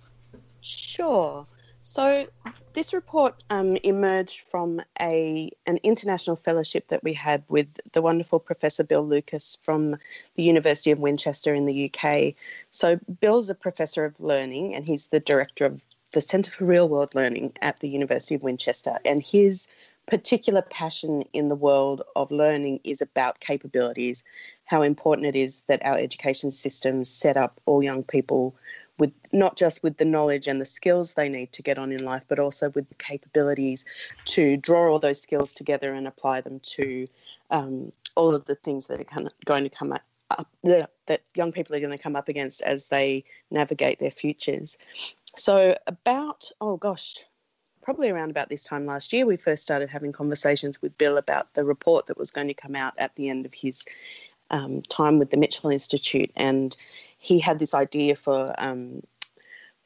Sure. 0.60 1.46
So 1.88 2.26
this 2.72 2.92
report 2.92 3.44
um, 3.48 3.76
emerged 3.76 4.40
from 4.50 4.80
a 5.00 5.50
an 5.66 5.78
international 5.84 6.34
fellowship 6.34 6.88
that 6.88 7.04
we 7.04 7.12
had 7.12 7.44
with 7.48 7.68
the 7.92 8.02
wonderful 8.02 8.40
Professor 8.40 8.82
Bill 8.82 9.06
Lucas 9.06 9.56
from 9.62 9.92
the 10.34 10.42
University 10.42 10.90
of 10.90 10.98
Winchester 10.98 11.54
in 11.54 11.64
the 11.64 11.88
UK. 11.88 12.34
So 12.72 12.98
Bill's 13.20 13.50
a 13.50 13.54
professor 13.54 14.04
of 14.04 14.18
learning 14.18 14.74
and 14.74 14.84
he's 14.84 15.06
the 15.06 15.20
director 15.20 15.64
of 15.64 15.86
the 16.16 16.22
Centre 16.22 16.50
for 16.50 16.64
Real 16.64 16.88
World 16.88 17.14
Learning 17.14 17.52
at 17.60 17.80
the 17.80 17.90
University 17.90 18.34
of 18.34 18.42
Winchester. 18.42 18.98
And 19.04 19.22
his 19.22 19.68
particular 20.08 20.62
passion 20.62 21.24
in 21.34 21.50
the 21.50 21.54
world 21.54 22.00
of 22.16 22.30
learning 22.30 22.80
is 22.84 23.02
about 23.02 23.40
capabilities, 23.40 24.24
how 24.64 24.80
important 24.80 25.26
it 25.26 25.36
is 25.36 25.60
that 25.66 25.84
our 25.84 25.98
education 25.98 26.50
systems 26.50 27.10
set 27.10 27.36
up 27.36 27.60
all 27.66 27.82
young 27.82 28.02
people 28.02 28.56
with 28.98 29.12
not 29.32 29.58
just 29.58 29.82
with 29.82 29.98
the 29.98 30.06
knowledge 30.06 30.46
and 30.46 30.58
the 30.58 30.64
skills 30.64 31.12
they 31.12 31.28
need 31.28 31.52
to 31.52 31.60
get 31.60 31.76
on 31.76 31.92
in 31.92 32.02
life, 32.02 32.24
but 32.28 32.38
also 32.38 32.70
with 32.70 32.88
the 32.88 32.94
capabilities 32.94 33.84
to 34.24 34.56
draw 34.56 34.90
all 34.90 34.98
those 34.98 35.20
skills 35.20 35.52
together 35.52 35.92
and 35.92 36.08
apply 36.08 36.40
them 36.40 36.60
to 36.60 37.06
um, 37.50 37.92
all 38.14 38.34
of 38.34 38.46
the 38.46 38.54
things 38.54 38.86
that 38.86 39.00
are 39.00 39.28
going 39.44 39.64
to 39.64 39.68
come 39.68 39.92
up, 39.92 40.02
up 40.30 40.48
that 41.06 41.22
young 41.34 41.52
people 41.52 41.76
are 41.76 41.80
going 41.80 41.92
to 41.92 42.02
come 42.02 42.16
up 42.16 42.28
against 42.28 42.62
as 42.62 42.88
they 42.88 43.22
navigate 43.50 43.98
their 43.98 44.10
futures. 44.10 44.78
So, 45.36 45.76
about, 45.86 46.50
oh 46.60 46.76
gosh, 46.76 47.16
probably 47.82 48.08
around 48.08 48.30
about 48.30 48.48
this 48.48 48.64
time 48.64 48.86
last 48.86 49.12
year, 49.12 49.26
we 49.26 49.36
first 49.36 49.62
started 49.62 49.88
having 49.88 50.12
conversations 50.12 50.80
with 50.80 50.96
Bill 50.98 51.18
about 51.18 51.54
the 51.54 51.64
report 51.64 52.06
that 52.06 52.18
was 52.18 52.30
going 52.30 52.48
to 52.48 52.54
come 52.54 52.74
out 52.74 52.94
at 52.98 53.14
the 53.16 53.28
end 53.28 53.46
of 53.46 53.54
his 53.54 53.84
um, 54.50 54.82
time 54.82 55.18
with 55.18 55.30
the 55.30 55.36
Mitchell 55.36 55.70
Institute. 55.70 56.30
And 56.36 56.76
he 57.18 57.38
had 57.38 57.58
this 57.58 57.74
idea 57.74 58.16
for, 58.16 58.54
um, 58.58 59.02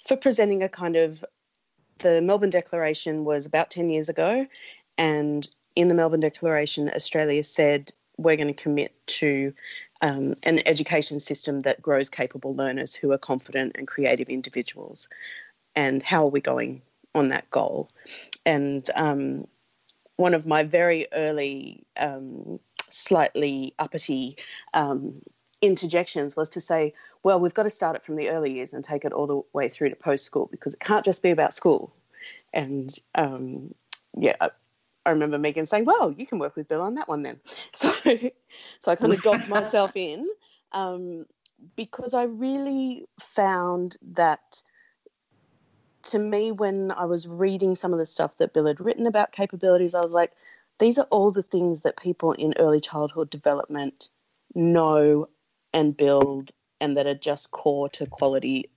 for 0.06 0.16
presenting 0.16 0.62
a 0.62 0.68
kind 0.68 0.96
of 0.96 1.24
the 1.98 2.20
Melbourne 2.20 2.50
Declaration 2.50 3.24
was 3.24 3.44
about 3.44 3.70
10 3.70 3.90
years 3.90 4.08
ago. 4.08 4.46
And 4.96 5.48
in 5.76 5.88
the 5.88 5.94
Melbourne 5.94 6.20
Declaration, 6.20 6.90
Australia 6.94 7.44
said 7.44 7.92
we're 8.16 8.36
going 8.36 8.48
to 8.48 8.62
commit 8.62 8.94
to 9.06 9.52
um, 10.02 10.34
an 10.42 10.60
education 10.66 11.20
system 11.20 11.60
that 11.60 11.82
grows 11.82 12.08
capable 12.08 12.54
learners 12.54 12.94
who 12.94 13.12
are 13.12 13.18
confident 13.18 13.72
and 13.76 13.86
creative 13.86 14.28
individuals. 14.28 15.08
And 15.76 16.02
how 16.02 16.24
are 16.24 16.30
we 16.30 16.40
going 16.40 16.82
on 17.14 17.28
that 17.28 17.48
goal? 17.50 17.88
And 18.46 18.88
um, 18.94 19.46
one 20.16 20.34
of 20.34 20.46
my 20.46 20.62
very 20.62 21.06
early, 21.12 21.84
um, 21.98 22.58
slightly 22.90 23.74
uppity 23.78 24.36
um, 24.74 25.14
interjections 25.62 26.36
was 26.36 26.48
to 26.50 26.60
say, 26.60 26.92
well, 27.22 27.38
we've 27.38 27.54
got 27.54 27.64
to 27.64 27.70
start 27.70 27.96
it 27.96 28.04
from 28.04 28.16
the 28.16 28.30
early 28.30 28.52
years 28.52 28.72
and 28.72 28.82
take 28.82 29.04
it 29.04 29.12
all 29.12 29.26
the 29.26 29.42
way 29.52 29.68
through 29.68 29.90
to 29.90 29.96
post 29.96 30.24
school 30.24 30.48
because 30.50 30.74
it 30.74 30.80
can't 30.80 31.04
just 31.04 31.22
be 31.22 31.30
about 31.30 31.54
school. 31.54 31.92
And 32.52 32.94
um, 33.14 33.74
yeah, 34.16 34.36
I 35.10 35.12
remember 35.12 35.38
Megan 35.38 35.66
saying, 35.66 35.84
"Well, 35.84 36.12
you 36.12 36.26
can 36.26 36.38
work 36.38 36.56
with 36.56 36.68
Bill 36.68 36.80
on 36.80 36.94
that 36.94 37.08
one 37.08 37.22
then." 37.22 37.40
So, 37.72 37.92
so 38.80 38.92
I 38.92 38.96
kind 38.96 39.12
of 39.12 39.22
docked 39.22 39.48
myself 39.48 39.92
in 39.94 40.26
um, 40.72 41.26
because 41.76 42.14
I 42.14 42.24
really 42.24 43.06
found 43.20 43.96
that 44.14 44.62
to 46.04 46.18
me, 46.18 46.50
when 46.52 46.90
I 46.92 47.04
was 47.04 47.28
reading 47.28 47.74
some 47.74 47.92
of 47.92 47.98
the 47.98 48.06
stuff 48.06 48.38
that 48.38 48.54
Bill 48.54 48.66
had 48.66 48.80
written 48.80 49.06
about 49.06 49.32
capabilities, 49.32 49.94
I 49.94 50.00
was 50.00 50.12
like, 50.12 50.32
these 50.78 50.98
are 50.98 51.06
all 51.10 51.30
the 51.30 51.42
things 51.42 51.82
that 51.82 51.98
people 51.98 52.32
in 52.32 52.54
early 52.58 52.80
childhood 52.80 53.30
development 53.30 54.08
know 54.54 55.28
and 55.74 55.96
build 55.96 56.50
and 56.80 56.96
that 56.96 57.06
are 57.06 57.14
just 57.14 57.50
core 57.50 57.88
to 57.90 58.06
quality 58.06 58.70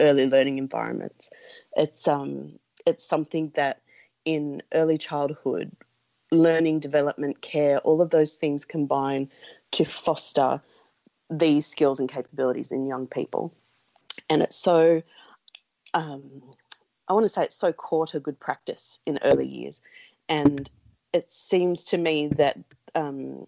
early 0.00 0.26
learning 0.28 0.58
environments. 0.58 1.30
It's 1.76 2.06
um 2.06 2.58
it's 2.86 3.06
something 3.06 3.52
that 3.54 3.81
in 4.24 4.62
early 4.72 4.98
childhood 4.98 5.72
learning, 6.32 6.80
development, 6.80 7.42
care, 7.42 7.78
all 7.80 8.00
of 8.00 8.10
those 8.10 8.34
things 8.34 8.64
combine 8.64 9.30
to 9.72 9.84
foster 9.84 10.60
these 11.30 11.66
skills 11.66 12.00
and 12.00 12.08
capabilities 12.08 12.72
in 12.72 12.86
young 12.86 13.06
people. 13.06 13.54
And 14.28 14.42
it's 14.42 14.56
so, 14.56 15.02
um, 15.94 16.42
I 17.08 17.12
want 17.12 17.24
to 17.24 17.28
say 17.28 17.44
it's 17.44 17.56
so 17.56 17.72
core 17.72 18.06
to 18.08 18.20
good 18.20 18.40
practice 18.40 18.98
in 19.06 19.18
early 19.22 19.46
years. 19.46 19.80
And 20.28 20.70
it 21.12 21.30
seems 21.30 21.84
to 21.84 21.98
me 21.98 22.28
that 22.28 22.58
um, 22.94 23.46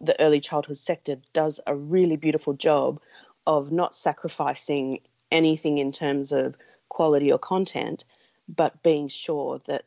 the 0.00 0.20
early 0.20 0.40
childhood 0.40 0.76
sector 0.76 1.16
does 1.32 1.60
a 1.66 1.74
really 1.74 2.16
beautiful 2.16 2.52
job 2.52 3.00
of 3.46 3.72
not 3.72 3.94
sacrificing 3.94 5.00
anything 5.30 5.78
in 5.78 5.92
terms 5.92 6.32
of 6.32 6.56
quality 6.88 7.32
or 7.32 7.38
content, 7.38 8.04
but 8.48 8.82
being 8.82 9.08
sure 9.08 9.58
that 9.66 9.84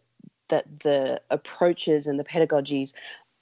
that 0.50 0.80
the 0.80 1.22
approaches 1.30 2.08
and 2.08 2.20
the 2.20 2.24
pedagogies 2.24 2.94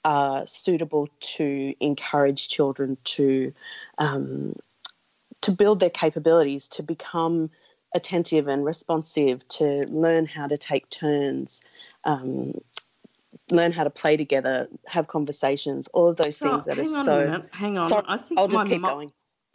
are 0.04 0.46
suitable 0.46 1.08
to 1.20 1.74
encourage 1.80 2.48
children 2.48 2.96
to 3.04 3.52
um, 3.98 4.54
to 5.40 5.52
build 5.52 5.80
their 5.80 5.90
capabilities 5.90 6.68
to 6.68 6.82
become 6.82 7.50
attentive 7.94 8.48
and 8.48 8.64
responsive 8.64 9.46
to 9.48 9.82
learn 9.88 10.26
how 10.26 10.46
to 10.46 10.58
take 10.58 10.88
turns 10.90 11.62
um, 12.04 12.52
learn 13.50 13.72
how 13.72 13.84
to 13.84 13.90
play 13.90 14.16
together 14.16 14.68
have 14.86 15.06
conversations 15.08 15.88
all 15.88 16.08
of 16.08 16.16
those 16.16 16.36
so, 16.36 16.50
things 16.50 16.64
that 16.64 16.78
are 16.78 16.84
so 16.84 17.42
hang 17.52 17.78
on. 17.78 17.92
I 18.08 18.16
think 18.16 18.38
i'll 18.38 18.48
just 18.48 18.66
keep 18.66 18.82
going 18.82 19.12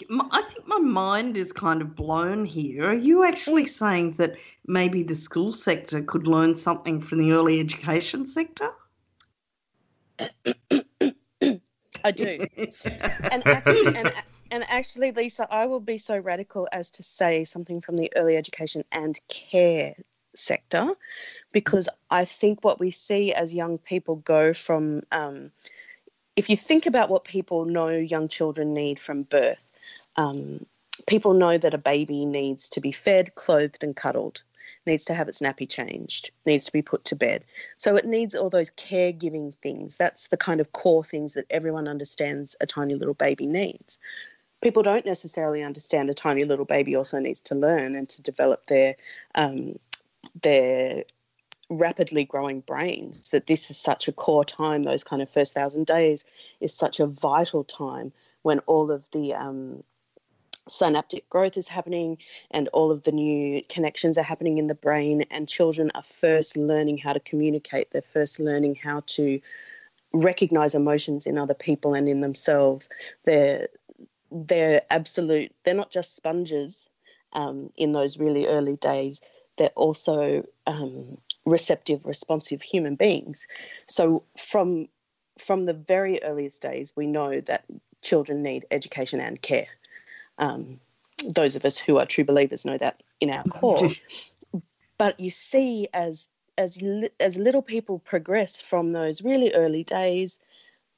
I 0.09 0.41
think 0.41 0.67
my 0.67 0.79
mind 0.79 1.37
is 1.37 1.51
kind 1.51 1.81
of 1.81 1.95
blown 1.95 2.45
here. 2.45 2.89
Are 2.89 2.93
you 2.93 3.23
actually 3.23 3.65
saying 3.65 4.13
that 4.13 4.35
maybe 4.67 5.03
the 5.03 5.15
school 5.15 5.53
sector 5.53 6.01
could 6.01 6.27
learn 6.27 6.55
something 6.55 7.01
from 7.01 7.19
the 7.19 7.31
early 7.33 7.59
education 7.59 8.27
sector? 8.27 8.69
I 12.03 12.11
do. 12.11 12.39
and, 13.31 13.45
actually, 13.45 13.95
and, 13.95 14.13
and 14.51 14.63
actually, 14.69 15.11
Lisa, 15.11 15.47
I 15.53 15.65
will 15.65 15.79
be 15.79 15.97
so 15.97 16.17
radical 16.17 16.67
as 16.71 16.91
to 16.91 17.03
say 17.03 17.43
something 17.43 17.81
from 17.81 17.97
the 17.97 18.11
early 18.15 18.37
education 18.37 18.83
and 18.91 19.19
care 19.27 19.95
sector 20.33 20.89
because 21.51 21.89
I 22.09 22.25
think 22.25 22.63
what 22.63 22.79
we 22.79 22.91
see 22.91 23.33
as 23.33 23.53
young 23.53 23.77
people 23.77 24.17
go 24.17 24.53
from, 24.53 25.03
um, 25.11 25.51
if 26.35 26.49
you 26.49 26.57
think 26.57 26.85
about 26.85 27.09
what 27.09 27.23
people 27.23 27.65
know 27.65 27.89
young 27.89 28.27
children 28.27 28.73
need 28.73 28.99
from 28.99 29.23
birth, 29.23 29.70
um, 30.15 30.65
people 31.07 31.33
know 31.33 31.57
that 31.57 31.73
a 31.73 31.77
baby 31.77 32.25
needs 32.25 32.69
to 32.69 32.81
be 32.81 32.91
fed, 32.91 33.35
clothed, 33.35 33.83
and 33.83 33.95
cuddled, 33.95 34.43
needs 34.85 35.05
to 35.05 35.13
have 35.13 35.27
its 35.27 35.41
nappy 35.41 35.69
changed, 35.69 36.31
needs 36.45 36.65
to 36.65 36.71
be 36.71 36.81
put 36.81 37.05
to 37.05 37.15
bed. 37.15 37.45
So 37.77 37.95
it 37.95 38.05
needs 38.05 38.35
all 38.35 38.49
those 38.49 38.71
caregiving 38.71 39.55
things. 39.55 39.97
That's 39.97 40.27
the 40.27 40.37
kind 40.37 40.59
of 40.59 40.71
core 40.73 41.03
things 41.03 41.33
that 41.33 41.45
everyone 41.49 41.87
understands 41.87 42.55
a 42.61 42.65
tiny 42.65 42.95
little 42.95 43.13
baby 43.13 43.45
needs. 43.45 43.99
People 44.61 44.83
don't 44.83 45.05
necessarily 45.05 45.63
understand 45.63 46.09
a 46.09 46.13
tiny 46.13 46.43
little 46.43 46.65
baby 46.65 46.95
also 46.95 47.19
needs 47.19 47.41
to 47.41 47.55
learn 47.55 47.95
and 47.95 48.07
to 48.09 48.21
develop 48.21 48.65
their 48.67 48.95
um, 49.35 49.79
their 50.41 51.03
rapidly 51.69 52.25
growing 52.25 52.59
brains. 52.61 53.29
That 53.29 53.47
this 53.47 53.71
is 53.71 53.77
such 53.77 54.07
a 54.07 54.11
core 54.11 54.45
time. 54.45 54.83
Those 54.83 55.03
kind 55.03 55.21
of 55.21 55.31
first 55.31 55.53
thousand 55.53 55.87
days 55.87 56.25
is 56.59 56.75
such 56.75 56.99
a 56.99 57.07
vital 57.07 57.63
time 57.63 58.13
when 58.43 58.59
all 58.59 58.91
of 58.91 59.09
the 59.11 59.33
um, 59.33 59.83
synaptic 60.67 61.27
growth 61.29 61.57
is 61.57 61.67
happening 61.67 62.17
and 62.51 62.67
all 62.69 62.91
of 62.91 63.03
the 63.03 63.11
new 63.11 63.61
connections 63.69 64.17
are 64.17 64.23
happening 64.23 64.57
in 64.57 64.67
the 64.67 64.75
brain 64.75 65.23
and 65.31 65.47
children 65.47 65.91
are 65.95 66.03
first 66.03 66.55
learning 66.55 66.97
how 66.97 67.13
to 67.13 67.19
communicate. 67.19 67.91
They're 67.91 68.01
first 68.01 68.39
learning 68.39 68.75
how 68.75 69.01
to 69.07 69.41
recognize 70.13 70.75
emotions 70.75 71.25
in 71.25 71.37
other 71.37 71.53
people 71.53 71.93
and 71.93 72.07
in 72.07 72.21
themselves. 72.21 72.89
They're 73.25 73.67
they're 74.33 74.81
absolute 74.89 75.53
they're 75.65 75.73
not 75.73 75.91
just 75.91 76.15
sponges 76.15 76.87
um, 77.33 77.69
in 77.77 77.91
those 77.91 78.17
really 78.17 78.47
early 78.47 78.77
days. 78.77 79.21
They're 79.57 79.69
also 79.69 80.45
um, 80.67 81.17
receptive 81.45 82.05
responsive 82.05 82.61
human 82.61 82.95
beings. 82.95 83.47
So 83.87 84.23
from 84.37 84.87
from 85.37 85.65
the 85.65 85.73
very 85.73 86.21
earliest 86.23 86.61
days 86.61 86.93
we 86.95 87.07
know 87.07 87.41
that 87.41 87.65
children 88.01 88.41
need 88.41 88.65
education 88.71 89.19
and 89.19 89.41
care 89.41 89.67
um, 90.41 90.79
those 91.25 91.55
of 91.55 91.63
us 91.63 91.77
who 91.77 91.97
are 91.97 92.05
true 92.05 92.25
believers 92.25 92.65
know 92.65 92.77
that 92.77 93.01
in 93.21 93.29
our 93.29 93.43
core. 93.43 93.91
but 94.97 95.17
you 95.19 95.29
see, 95.29 95.87
as 95.93 96.27
as 96.57 96.77
as 97.19 97.37
little 97.37 97.61
people 97.61 97.99
progress 97.99 98.59
from 98.59 98.91
those 98.91 99.21
really 99.21 99.53
early 99.53 99.83
days 99.83 100.39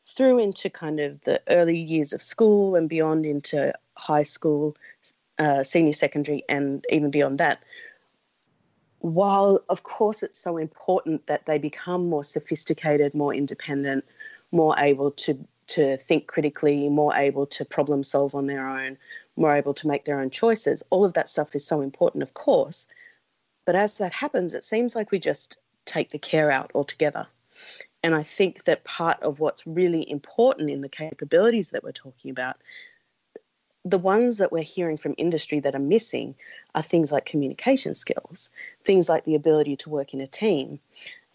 through 0.05 0.39
into 0.39 0.69
kind 0.69 0.99
of 0.99 1.21
the 1.21 1.41
early 1.47 1.77
years 1.77 2.13
of 2.13 2.21
school 2.21 2.75
and 2.75 2.89
beyond 2.89 3.25
into 3.25 3.73
high 3.95 4.23
school, 4.23 4.75
uh, 5.39 5.63
senior 5.63 5.93
secondary, 5.93 6.43
and 6.49 6.85
even 6.89 7.11
beyond 7.11 7.39
that. 7.39 7.63
While, 8.99 9.61
of 9.69 9.83
course, 9.83 10.23
it's 10.23 10.39
so 10.39 10.57
important 10.57 11.27
that 11.27 11.45
they 11.45 11.57
become 11.57 12.09
more 12.09 12.23
sophisticated, 12.23 13.13
more 13.13 13.33
independent, 13.33 14.05
more 14.51 14.75
able 14.77 15.11
to, 15.11 15.37
to 15.67 15.97
think 15.97 16.27
critically, 16.27 16.87
more 16.89 17.13
able 17.13 17.45
to 17.47 17.65
problem 17.65 18.03
solve 18.03 18.33
on 18.33 18.47
their 18.47 18.65
own, 18.67 18.97
more 19.35 19.55
able 19.55 19.73
to 19.73 19.87
make 19.87 20.05
their 20.05 20.19
own 20.19 20.29
choices. 20.29 20.83
All 20.89 21.05
of 21.05 21.13
that 21.13 21.29
stuff 21.29 21.55
is 21.55 21.65
so 21.65 21.81
important, 21.81 22.23
of 22.23 22.33
course. 22.33 22.87
But 23.65 23.75
as 23.75 23.97
that 23.97 24.13
happens, 24.13 24.53
it 24.53 24.63
seems 24.63 24.95
like 24.95 25.11
we 25.11 25.19
just 25.19 25.57
take 25.85 26.09
the 26.09 26.19
care 26.19 26.51
out 26.51 26.71
altogether. 26.75 27.27
And 28.03 28.13
I 28.13 28.23
think 28.23 28.65
that 28.65 28.83
part 28.83 29.21
of 29.21 29.39
what's 29.39 29.65
really 29.65 30.09
important 30.09 30.69
in 30.69 30.81
the 30.81 30.89
capabilities 30.89 31.69
that 31.69 31.83
we're 31.83 31.91
talking 31.91 32.31
about, 32.31 32.57
the 33.85 33.97
ones 33.97 34.37
that 34.37 34.51
we're 34.51 34.63
hearing 34.63 34.97
from 34.97 35.15
industry 35.17 35.59
that 35.61 35.75
are 35.75 35.79
missing 35.79 36.35
are 36.75 36.81
things 36.81 37.11
like 37.11 37.25
communication 37.25 37.95
skills, 37.95 38.49
things 38.85 39.09
like 39.09 39.25
the 39.25 39.35
ability 39.35 39.75
to 39.77 39.89
work 39.89 40.13
in 40.13 40.21
a 40.21 40.27
team, 40.27 40.79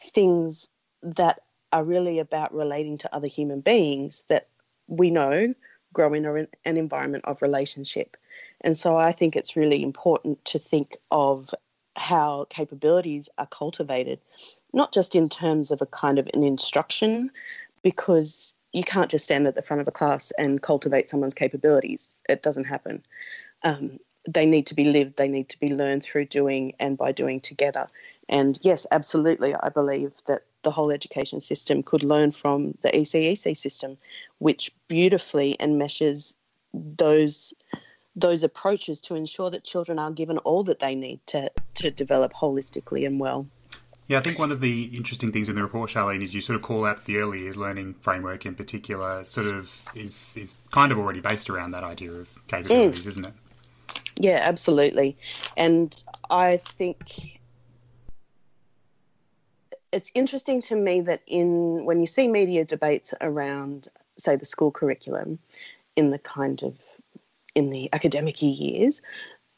things 0.02 0.68
that 1.02 1.42
are 1.72 1.84
really 1.84 2.18
about 2.18 2.54
relating 2.54 2.98
to 2.98 3.14
other 3.14 3.26
human 3.26 3.60
beings 3.60 4.24
that 4.28 4.48
we 4.86 5.10
know 5.10 5.54
grow 5.92 6.12
in 6.14 6.25
an 6.25 6.76
environment 6.76 7.25
of 7.26 7.42
relationship. 7.42 8.16
And 8.61 8.76
so 8.76 8.97
I 8.97 9.12
think 9.12 9.37
it's 9.37 9.57
really 9.57 9.83
important 9.83 10.45
to 10.47 10.59
think 10.59 10.97
of 11.11 11.54
how 11.97 12.47
capabilities 12.50 13.28
are 13.38 13.47
cultivated, 13.47 14.21
not 14.73 14.92
just 14.92 15.14
in 15.14 15.28
terms 15.28 15.71
of 15.71 15.80
a 15.80 15.87
kind 15.87 16.18
of 16.18 16.28
an 16.35 16.42
instruction, 16.42 17.30
because 17.83 18.54
you 18.73 18.85
can't 18.85 19.11
just 19.11 19.25
stand 19.25 19.47
at 19.47 19.54
the 19.54 19.62
front 19.62 19.80
of 19.80 19.88
a 19.88 19.92
class 19.92 20.30
and 20.38 20.62
cultivate 20.62 21.09
someone's 21.09 21.35
capabilities. 21.35 22.21
It 22.28 22.42
doesn't 22.42 22.64
happen. 22.64 23.04
Um, 23.62 23.99
they 24.28 24.45
need 24.45 24.66
to 24.66 24.75
be 24.75 24.85
lived, 24.85 25.16
they 25.16 25.28
need 25.28 25.49
to 25.49 25.59
be 25.59 25.75
learned 25.75 26.02
through 26.02 26.26
doing 26.26 26.75
and 26.78 26.99
by 26.99 27.12
doing 27.12 27.40
together. 27.40 27.88
And 28.28 28.59
yes, 28.62 28.87
absolutely, 28.90 29.54
I 29.54 29.71
believe 29.71 30.12
that 30.26 30.42
the 30.68 30.72
whole 30.72 30.90
education 30.90 31.40
system 31.40 31.82
could 31.82 32.02
learn 32.02 32.30
from 32.30 32.76
the 32.82 32.90
ECEC 32.90 33.56
system, 33.56 33.96
which 34.37 34.70
beautifully 34.87 35.56
enmeshes 35.60 36.34
those 36.75 37.54
those 38.14 38.42
approaches 38.42 39.00
to 39.00 39.14
ensure 39.14 39.48
that 39.48 39.64
children 39.64 39.98
are 39.98 40.10
given 40.10 40.37
all 40.38 40.62
that 40.64 40.78
they 40.80 40.94
need 40.94 41.20
to 41.26 41.50
to 41.72 41.90
develop 41.90 42.34
holistically 42.34 43.06
and 43.06 43.18
well. 43.18 43.48
Yeah, 44.08 44.18
I 44.18 44.20
think 44.20 44.38
one 44.38 44.52
of 44.52 44.60
the 44.60 44.90
interesting 44.94 45.32
things 45.32 45.48
in 45.48 45.56
the 45.56 45.62
report, 45.62 45.90
Charlene, 45.90 46.22
is 46.22 46.34
you 46.34 46.42
sort 46.42 46.56
of 46.56 46.62
call 46.62 46.84
out 46.84 47.06
the 47.06 47.16
early 47.16 47.40
years 47.40 47.56
learning 47.56 47.94
framework 48.00 48.44
in 48.44 48.54
particular. 48.54 49.25
Sort 49.25 49.46
of 49.46 49.82
is 49.94 50.37
is 50.37 50.54
kind 50.70 50.92
of 50.92 50.98
already 50.98 51.20
based 51.20 51.48
around 51.48 51.70
that 51.70 51.84
idea 51.84 52.12
of 52.12 52.46
capabilities, 52.46 53.04
mm. 53.04 53.06
isn't 53.06 53.26
it? 53.26 53.34
Yeah, 54.16 54.40
absolutely. 54.42 55.16
And 55.56 56.04
I 56.28 56.58
think 56.58 57.38
it's 59.92 60.11
interesting 60.14 60.61
to 60.62 60.76
me 60.76 61.00
that 61.02 61.23
in 61.26 61.85
when 61.85 62.00
you 62.00 62.07
see 62.07 62.28
media 62.28 62.64
debates 62.64 63.14
around, 63.21 63.88
say, 64.18 64.37
the 64.37 64.45
school 64.45 64.71
curriculum, 64.71 65.38
in 65.97 66.11
the 66.11 66.18
kind 66.18 66.62
of 66.62 66.78
in 67.54 67.71
the 67.71 67.88
academic 67.92 68.40
years, 68.40 69.02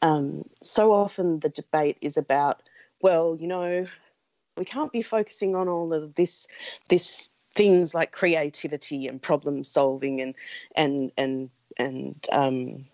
um, 0.03 0.45
so 0.63 0.93
often 0.93 1.41
the 1.41 1.49
debate 1.49 1.99
is 2.01 2.17
about, 2.17 2.63
well, 3.03 3.37
you 3.39 3.47
know, 3.47 3.87
we 4.57 4.65
can't 4.65 4.93
be 4.93 5.03
focusing 5.03 5.55
on 5.55 5.69
all 5.69 5.93
of 5.93 6.15
this, 6.15 6.47
this 6.89 7.29
things 7.55 7.95
like 7.95 8.13
creativity 8.13 9.07
and 9.07 9.21
problem 9.21 9.65
solving 9.65 10.21
and 10.21 10.35
and 10.77 11.11
and 11.17 11.51
and 11.77 12.27
um, 12.33 12.87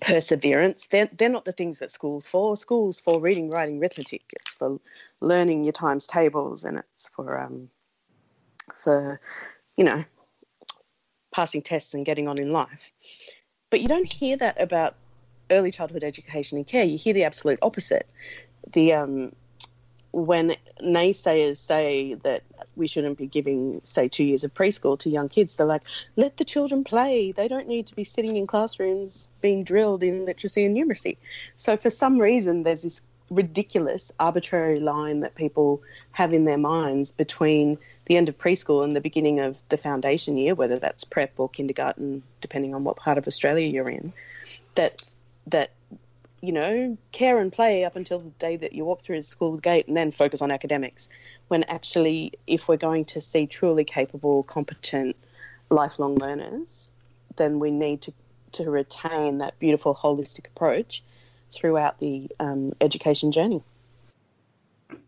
perseverance. 0.00 0.86
They're, 0.86 1.08
they're 1.16 1.28
not 1.28 1.44
the 1.44 1.52
things 1.52 1.78
that 1.78 1.90
school's 1.90 2.26
for. 2.26 2.56
School's 2.56 2.98
for 2.98 3.20
reading, 3.20 3.50
writing, 3.50 3.78
arithmetic. 3.78 4.22
It's 4.32 4.54
for 4.54 4.80
learning 5.20 5.64
your 5.64 5.72
times 5.72 6.06
tables, 6.06 6.64
and 6.64 6.78
it's 6.78 7.08
for 7.08 7.38
um, 7.38 7.70
for 8.74 9.20
you 9.76 9.84
know 9.84 10.04
passing 11.34 11.62
tests 11.62 11.94
and 11.94 12.06
getting 12.06 12.28
on 12.28 12.38
in 12.38 12.50
life. 12.50 12.92
But 13.70 13.80
you 13.80 13.88
don't 13.88 14.10
hear 14.12 14.36
that 14.38 14.60
about 14.60 14.96
early 15.50 15.70
childhood 15.70 16.02
education 16.02 16.58
and 16.58 16.66
care. 16.66 16.84
You 16.84 16.98
hear 16.98 17.14
the 17.14 17.24
absolute 17.24 17.58
opposite. 17.62 18.08
The 18.72 18.92
um, 18.94 19.32
when 20.16 20.56
naysayers 20.82 21.58
say 21.58 22.14
that 22.22 22.42
we 22.74 22.86
shouldn't 22.86 23.18
be 23.18 23.26
giving, 23.26 23.82
say, 23.84 24.08
two 24.08 24.24
years 24.24 24.44
of 24.44 24.54
preschool 24.54 24.98
to 25.00 25.10
young 25.10 25.28
kids, 25.28 25.56
they're 25.56 25.66
like, 25.66 25.82
let 26.16 26.38
the 26.38 26.44
children 26.44 26.84
play. 26.84 27.32
They 27.32 27.48
don't 27.48 27.68
need 27.68 27.86
to 27.88 27.94
be 27.94 28.02
sitting 28.02 28.38
in 28.38 28.46
classrooms 28.46 29.28
being 29.42 29.62
drilled 29.62 30.02
in 30.02 30.24
literacy 30.24 30.64
and 30.64 30.74
numeracy. 30.74 31.18
So, 31.58 31.76
for 31.76 31.90
some 31.90 32.18
reason, 32.18 32.62
there's 32.62 32.80
this 32.80 33.02
ridiculous, 33.28 34.10
arbitrary 34.18 34.80
line 34.80 35.20
that 35.20 35.34
people 35.34 35.82
have 36.12 36.32
in 36.32 36.46
their 36.46 36.56
minds 36.56 37.12
between 37.12 37.76
the 38.06 38.16
end 38.16 38.30
of 38.30 38.38
preschool 38.38 38.82
and 38.84 38.96
the 38.96 39.02
beginning 39.02 39.40
of 39.40 39.60
the 39.68 39.76
foundation 39.76 40.38
year, 40.38 40.54
whether 40.54 40.78
that's 40.78 41.04
prep 41.04 41.32
or 41.36 41.50
kindergarten, 41.50 42.22
depending 42.40 42.74
on 42.74 42.84
what 42.84 42.96
part 42.96 43.18
of 43.18 43.26
Australia 43.26 43.68
you're 43.68 43.90
in, 43.90 44.14
that 44.76 45.02
that 45.48 45.72
you 46.46 46.52
know, 46.52 46.96
care 47.10 47.38
and 47.38 47.52
play 47.52 47.84
up 47.84 47.96
until 47.96 48.20
the 48.20 48.30
day 48.38 48.56
that 48.56 48.72
you 48.72 48.84
walk 48.84 49.02
through 49.02 49.16
the 49.16 49.22
school 49.24 49.56
gate 49.56 49.88
and 49.88 49.96
then 49.96 50.12
focus 50.12 50.40
on 50.40 50.52
academics. 50.52 51.08
When 51.48 51.64
actually, 51.64 52.32
if 52.46 52.68
we're 52.68 52.76
going 52.76 53.04
to 53.06 53.20
see 53.20 53.46
truly 53.46 53.84
capable, 53.84 54.44
competent, 54.44 55.16
lifelong 55.70 56.14
learners, 56.14 56.92
then 57.36 57.58
we 57.58 57.72
need 57.72 58.02
to, 58.02 58.12
to 58.52 58.70
retain 58.70 59.38
that 59.38 59.58
beautiful 59.58 59.94
holistic 59.94 60.46
approach 60.46 61.02
throughout 61.52 61.98
the 61.98 62.30
um, 62.38 62.72
education 62.80 63.32
journey. 63.32 63.62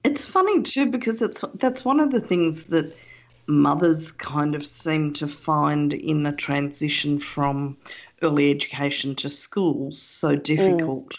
It's 0.02 0.25
funny 0.25 0.62
too 0.62 0.87
because 0.87 1.23
it's 1.23 1.45
that's 1.54 1.85
one 1.85 2.00
of 2.00 2.11
the 2.11 2.21
things 2.21 2.64
that 2.64 2.97
mothers 3.47 4.11
kind 4.11 4.57
of 4.57 4.66
seem 4.66 5.12
to 5.14 5.28
find 5.28 5.92
in 5.92 6.25
the 6.25 6.33
transition 6.33 7.21
from 7.21 7.76
early 8.23 8.50
education 8.50 9.14
to 9.14 9.30
schools 9.30 10.02
so 10.02 10.35
difficult 10.35 11.11
mm. 11.11 11.18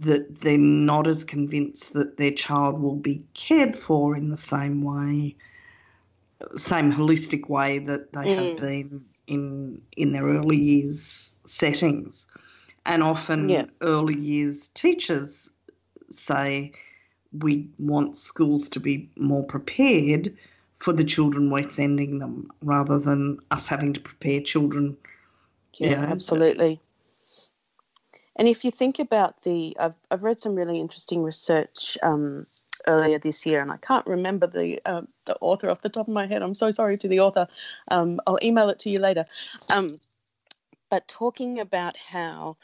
That 0.00 0.40
they're 0.40 0.58
not 0.58 1.06
as 1.06 1.24
convinced 1.24 1.92
that 1.92 2.16
their 2.16 2.30
child 2.30 2.80
will 2.80 2.96
be 2.96 3.22
cared 3.34 3.78
for 3.78 4.16
in 4.16 4.30
the 4.30 4.36
same 4.36 4.82
way, 4.82 5.36
same 6.56 6.92
holistic 6.92 7.48
way 7.48 7.78
that 7.78 8.12
they 8.12 8.24
mm. 8.24 8.36
have 8.36 8.60
been 8.60 9.04
in 9.26 9.80
in 9.96 10.12
their 10.12 10.24
early 10.24 10.56
years 10.56 11.38
settings. 11.44 12.26
And 12.86 13.02
often 13.02 13.48
yeah. 13.48 13.66
early 13.82 14.18
years 14.18 14.68
teachers 14.68 15.50
say 16.10 16.72
we 17.38 17.68
want 17.78 18.16
schools 18.16 18.68
to 18.70 18.80
be 18.80 19.08
more 19.16 19.44
prepared 19.44 20.36
for 20.78 20.92
the 20.92 21.04
children 21.04 21.50
we're 21.50 21.70
sending 21.70 22.18
them 22.18 22.50
rather 22.62 22.98
than 22.98 23.38
us 23.50 23.68
having 23.68 23.92
to 23.92 24.00
prepare 24.00 24.40
children 24.40 24.96
yeah, 25.78 25.90
yeah 25.90 26.04
absolutely. 26.06 26.80
And 28.36 28.48
if 28.48 28.64
you 28.64 28.70
think 28.70 28.98
about 28.98 29.42
the, 29.42 29.76
I've, 29.78 29.94
I've 30.10 30.22
read 30.22 30.40
some 30.40 30.54
really 30.54 30.80
interesting 30.80 31.22
research 31.22 31.98
um, 32.02 32.46
earlier 32.86 33.18
this 33.18 33.44
year, 33.44 33.60
and 33.60 33.72
I 33.72 33.76
can't 33.78 34.06
remember 34.06 34.46
the 34.46 34.80
uh, 34.86 35.02
the 35.26 35.36
author 35.40 35.68
off 35.68 35.82
the 35.82 35.88
top 35.88 36.08
of 36.08 36.14
my 36.14 36.26
head. 36.26 36.42
I'm 36.42 36.54
so 36.54 36.70
sorry 36.70 36.96
to 36.98 37.08
the 37.08 37.20
author. 37.20 37.48
Um, 37.88 38.20
I'll 38.26 38.38
email 38.42 38.68
it 38.68 38.78
to 38.80 38.90
you 38.90 38.98
later. 38.98 39.24
Um, 39.68 40.00
but 40.90 41.06
talking 41.08 41.60
about 41.60 41.96
how 41.96 42.56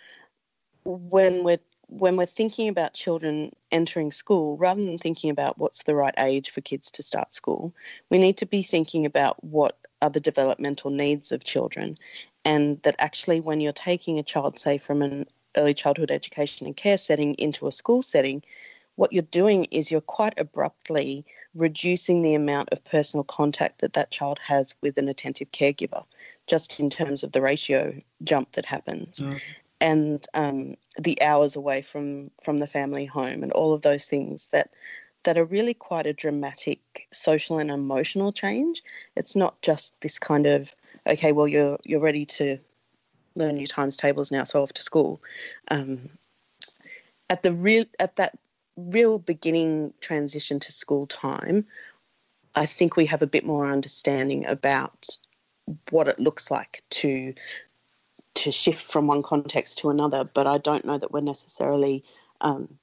when 0.84 1.44
we're 1.44 1.60
when 1.88 2.16
we're 2.16 2.26
thinking 2.26 2.68
about 2.68 2.94
children 2.94 3.52
entering 3.70 4.10
school, 4.10 4.56
rather 4.56 4.84
than 4.84 4.98
thinking 4.98 5.30
about 5.30 5.58
what's 5.58 5.84
the 5.84 5.94
right 5.94 6.14
age 6.18 6.50
for 6.50 6.60
kids 6.60 6.90
to 6.92 7.02
start 7.02 7.32
school, 7.32 7.72
we 8.10 8.18
need 8.18 8.36
to 8.38 8.46
be 8.46 8.62
thinking 8.62 9.06
about 9.06 9.42
what 9.44 9.78
are 10.02 10.10
the 10.10 10.20
developmental 10.20 10.90
needs 10.90 11.32
of 11.32 11.44
children 11.44 11.96
and 12.44 12.82
that 12.82 12.94
actually 12.98 13.40
when 13.40 13.60
you're 13.60 13.72
taking 13.72 14.18
a 14.18 14.22
child 14.22 14.58
say 14.58 14.78
from 14.78 15.02
an 15.02 15.26
early 15.56 15.74
childhood 15.74 16.10
education 16.10 16.66
and 16.66 16.76
care 16.76 16.96
setting 16.96 17.34
into 17.34 17.66
a 17.66 17.72
school 17.72 18.02
setting 18.02 18.42
what 18.96 19.12
you're 19.12 19.22
doing 19.22 19.64
is 19.66 19.90
you're 19.90 20.00
quite 20.00 20.34
abruptly 20.38 21.24
reducing 21.54 22.22
the 22.22 22.34
amount 22.34 22.70
of 22.72 22.84
personal 22.84 23.24
contact 23.24 23.80
that 23.80 23.92
that 23.92 24.10
child 24.10 24.38
has 24.42 24.74
with 24.80 24.98
an 24.98 25.08
attentive 25.08 25.50
caregiver 25.52 26.04
just 26.46 26.80
in 26.80 26.90
terms 26.90 27.22
of 27.22 27.32
the 27.32 27.40
ratio 27.40 27.94
jump 28.24 28.52
that 28.52 28.64
happens 28.64 29.20
mm. 29.20 29.40
and 29.80 30.26
um, 30.34 30.76
the 30.98 31.20
hours 31.22 31.56
away 31.56 31.82
from 31.82 32.30
from 32.42 32.58
the 32.58 32.66
family 32.66 33.06
home 33.06 33.42
and 33.42 33.52
all 33.52 33.72
of 33.72 33.82
those 33.82 34.06
things 34.06 34.48
that 34.48 34.70
that 35.22 35.38
are 35.38 35.44
really 35.44 35.74
quite 35.74 36.06
a 36.06 36.12
dramatic 36.12 37.08
social 37.12 37.58
and 37.58 37.70
emotional 37.70 38.32
change 38.32 38.82
it's 39.16 39.36
not 39.36 39.60
just 39.62 39.98
this 40.00 40.18
kind 40.18 40.46
of 40.46 40.74
okay, 41.06 41.32
well 41.32 41.48
you're 41.48 41.78
you're 41.84 42.00
ready 42.00 42.26
to 42.26 42.58
learn 43.36 43.56
your 43.56 43.66
times 43.66 43.96
tables 43.96 44.32
now, 44.32 44.44
so 44.44 44.62
off 44.62 44.72
to 44.74 44.82
school. 44.82 45.22
Um, 45.68 46.10
at 47.28 47.42
the 47.42 47.52
real 47.52 47.84
at 47.98 48.16
that 48.16 48.38
real 48.76 49.18
beginning 49.18 49.92
transition 50.00 50.60
to 50.60 50.72
school 50.72 51.06
time, 51.06 51.66
I 52.54 52.66
think 52.66 52.96
we 52.96 53.06
have 53.06 53.22
a 53.22 53.26
bit 53.26 53.44
more 53.44 53.70
understanding 53.70 54.46
about 54.46 55.08
what 55.90 56.08
it 56.08 56.20
looks 56.20 56.50
like 56.50 56.82
to 56.90 57.34
to 58.34 58.52
shift 58.52 58.82
from 58.82 59.06
one 59.06 59.22
context 59.22 59.78
to 59.78 59.90
another. 59.90 60.24
But 60.24 60.46
I 60.46 60.58
don't 60.58 60.84
know 60.84 60.98
that 60.98 61.12
we're 61.12 61.20
necessarily 61.20 62.04
um, 62.40 62.78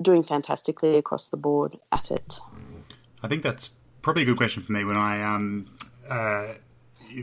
doing 0.00 0.22
fantastically 0.22 0.96
across 0.96 1.28
the 1.28 1.36
board 1.36 1.78
at 1.92 2.10
it. 2.10 2.40
I 3.22 3.28
think 3.28 3.42
that's 3.42 3.70
probably 4.02 4.22
a 4.22 4.26
good 4.26 4.36
question 4.36 4.62
for 4.62 4.72
me 4.72 4.84
when 4.84 4.96
I 4.96 5.22
um, 5.22 5.66
uh, 6.08 6.54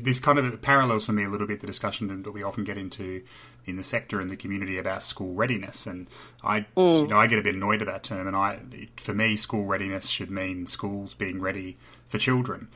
this 0.01 0.19
kind 0.19 0.39
of 0.39 0.61
parallels 0.61 1.05
for 1.05 1.11
me 1.11 1.23
a 1.23 1.29
little 1.29 1.47
bit 1.47 1.59
the 1.59 1.67
discussion 1.67 2.21
that 2.21 2.31
we 2.31 2.43
often 2.43 2.63
get 2.63 2.77
into 2.77 3.23
in 3.65 3.75
the 3.75 3.83
sector 3.83 4.19
and 4.19 4.31
the 4.31 4.35
community 4.35 4.77
about 4.77 5.03
school 5.03 5.33
readiness. 5.33 5.85
And 5.85 6.09
I, 6.43 6.65
mm. 6.75 7.01
you 7.03 7.07
know, 7.07 7.17
I 7.17 7.27
get 7.27 7.39
a 7.39 7.43
bit 7.43 7.55
annoyed 7.55 7.81
at 7.81 7.87
that 7.87 8.03
term. 8.03 8.27
And 8.27 8.35
I, 8.35 8.59
for 8.97 9.13
me, 9.13 9.35
school 9.35 9.65
readiness 9.65 10.07
should 10.07 10.31
mean 10.31 10.67
schools 10.67 11.13
being 11.13 11.41
ready 11.41 11.77
for 12.07 12.17
children. 12.17 12.69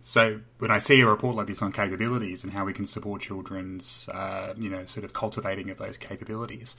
So 0.00 0.40
when 0.58 0.70
I 0.70 0.78
see 0.78 1.00
a 1.00 1.06
report 1.06 1.36
like 1.36 1.46
this 1.46 1.62
on 1.62 1.72
capabilities 1.72 2.44
and 2.44 2.52
how 2.52 2.64
we 2.64 2.72
can 2.72 2.86
support 2.86 3.22
children's, 3.22 4.08
uh, 4.12 4.54
you 4.56 4.68
know, 4.68 4.84
sort 4.86 5.04
of 5.04 5.12
cultivating 5.12 5.70
of 5.70 5.78
those 5.78 5.96
capabilities, 5.96 6.76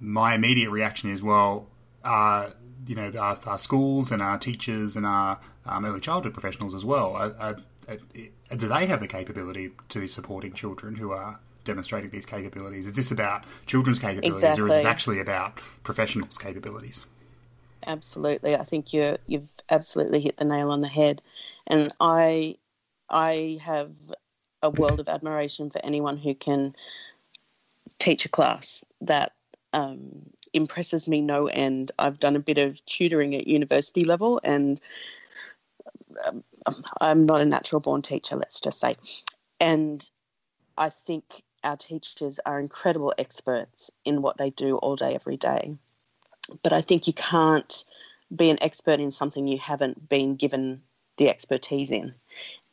my 0.00 0.34
immediate 0.34 0.70
reaction 0.70 1.10
is, 1.10 1.22
well, 1.22 1.68
uh, 2.04 2.50
you 2.86 2.94
know, 2.94 3.10
our, 3.18 3.36
our, 3.46 3.58
schools 3.58 4.12
and 4.12 4.22
our 4.22 4.38
teachers 4.38 4.96
and 4.96 5.04
our 5.04 5.38
um, 5.66 5.84
early 5.84 6.00
childhood 6.00 6.32
professionals 6.32 6.74
as 6.74 6.84
well 6.84 7.14
are, 7.14 7.34
are 7.38 7.56
do 7.86 8.68
they 8.68 8.86
have 8.86 9.00
the 9.00 9.06
capability 9.06 9.72
to 9.88 10.00
be 10.00 10.08
supporting 10.08 10.52
children 10.52 10.96
who 10.96 11.12
are 11.12 11.38
demonstrating 11.64 12.10
these 12.10 12.26
capabilities? 12.26 12.86
Is 12.86 12.96
this 12.96 13.10
about 13.10 13.44
children's 13.66 13.98
capabilities, 13.98 14.42
exactly. 14.42 14.62
or 14.62 14.68
is 14.68 14.84
it 14.84 14.86
actually 14.86 15.20
about 15.20 15.60
professionals' 15.82 16.38
capabilities? 16.38 17.06
Absolutely, 17.86 18.56
I 18.56 18.64
think 18.64 18.92
you 18.92 19.16
you've 19.26 19.48
absolutely 19.70 20.20
hit 20.20 20.38
the 20.38 20.44
nail 20.44 20.70
on 20.70 20.80
the 20.80 20.88
head, 20.88 21.22
and 21.66 21.92
I 22.00 22.56
I 23.10 23.58
have 23.62 23.92
a 24.62 24.70
world 24.70 24.98
of 24.98 25.08
admiration 25.08 25.70
for 25.70 25.84
anyone 25.84 26.16
who 26.16 26.34
can 26.34 26.74
teach 27.98 28.24
a 28.24 28.28
class 28.28 28.84
that 29.00 29.32
um, 29.72 30.00
impresses 30.52 31.06
me 31.06 31.20
no 31.20 31.46
end. 31.48 31.92
I've 31.98 32.18
done 32.18 32.34
a 32.34 32.40
bit 32.40 32.58
of 32.58 32.84
tutoring 32.86 33.34
at 33.34 33.46
university 33.46 34.04
level, 34.04 34.40
and 34.42 34.80
I'm 37.00 37.26
not 37.26 37.40
a 37.40 37.44
natural 37.44 37.80
born 37.80 38.02
teacher, 38.02 38.36
let's 38.36 38.60
just 38.60 38.80
say. 38.80 38.96
And 39.60 40.08
I 40.76 40.90
think 40.90 41.42
our 41.64 41.76
teachers 41.76 42.38
are 42.46 42.60
incredible 42.60 43.14
experts 43.18 43.90
in 44.04 44.22
what 44.22 44.36
they 44.38 44.50
do 44.50 44.76
all 44.78 44.96
day, 44.96 45.14
every 45.14 45.36
day. 45.36 45.76
But 46.62 46.72
I 46.72 46.80
think 46.80 47.06
you 47.06 47.12
can't 47.12 47.84
be 48.34 48.50
an 48.50 48.62
expert 48.62 49.00
in 49.00 49.10
something 49.10 49.46
you 49.46 49.58
haven't 49.58 50.08
been 50.08 50.36
given 50.36 50.82
the 51.16 51.28
expertise 51.28 51.90
in. 51.90 52.14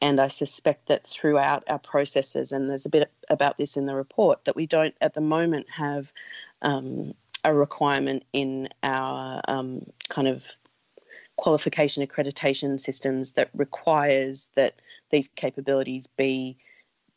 And 0.01 0.19
I 0.19 0.27
suspect 0.27 0.87
that 0.87 1.07
throughout 1.07 1.63
our 1.67 1.79
processes, 1.79 2.51
and 2.51 2.69
there's 2.69 2.85
a 2.85 2.89
bit 2.89 3.09
about 3.29 3.57
this 3.57 3.77
in 3.77 3.85
the 3.85 3.95
report, 3.95 4.43
that 4.45 4.55
we 4.55 4.65
don't 4.65 4.95
at 4.99 5.13
the 5.13 5.21
moment 5.21 5.69
have 5.69 6.11
um, 6.61 7.13
a 7.45 7.53
requirement 7.53 8.23
in 8.33 8.69
our 8.83 9.41
um, 9.47 9.85
kind 10.09 10.27
of 10.27 10.45
qualification 11.37 12.05
accreditation 12.05 12.79
systems 12.79 13.33
that 13.33 13.49
requires 13.53 14.49
that 14.55 14.75
these 15.11 15.27
capabilities 15.29 16.07
be 16.07 16.57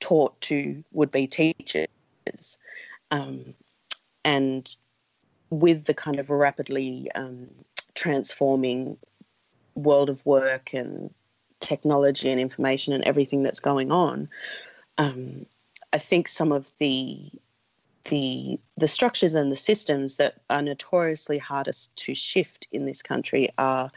taught 0.01 0.39
to 0.41 0.83
would 0.93 1.11
be 1.11 1.27
teachers. 1.27 1.89
Um, 3.11 3.55
and 4.25 4.75
with 5.51 5.85
the 5.85 5.95
kind 5.95 6.19
of 6.19 6.31
rapidly 6.31 7.11
um, 7.15 7.49
transforming 7.95 8.97
world 9.75 10.11
of 10.11 10.25
work 10.27 10.73
and 10.73 11.13
technology 11.61 12.31
and 12.31 12.41
information 12.41 12.93
and 12.93 13.05
everything 13.05 13.43
that's 13.43 13.61
going 13.61 13.93
on, 13.93 14.29
um, 14.99 15.47
I 15.93 15.99
think 15.99 16.29
some 16.29 16.53
of 16.53 16.71
the 16.79 17.31
the 18.09 18.59
the 18.77 18.89
structures 18.89 19.35
and 19.35 19.51
the 19.51 19.57
systems 19.57 20.17
that 20.17 20.41
are 20.51 20.63
notoriously 20.63 21.39
hardest 21.39 21.95
to 21.97 22.15
shift 22.15 22.67
in 22.73 22.87
this 22.87 23.03
country 23.03 23.49
are 23.59 23.91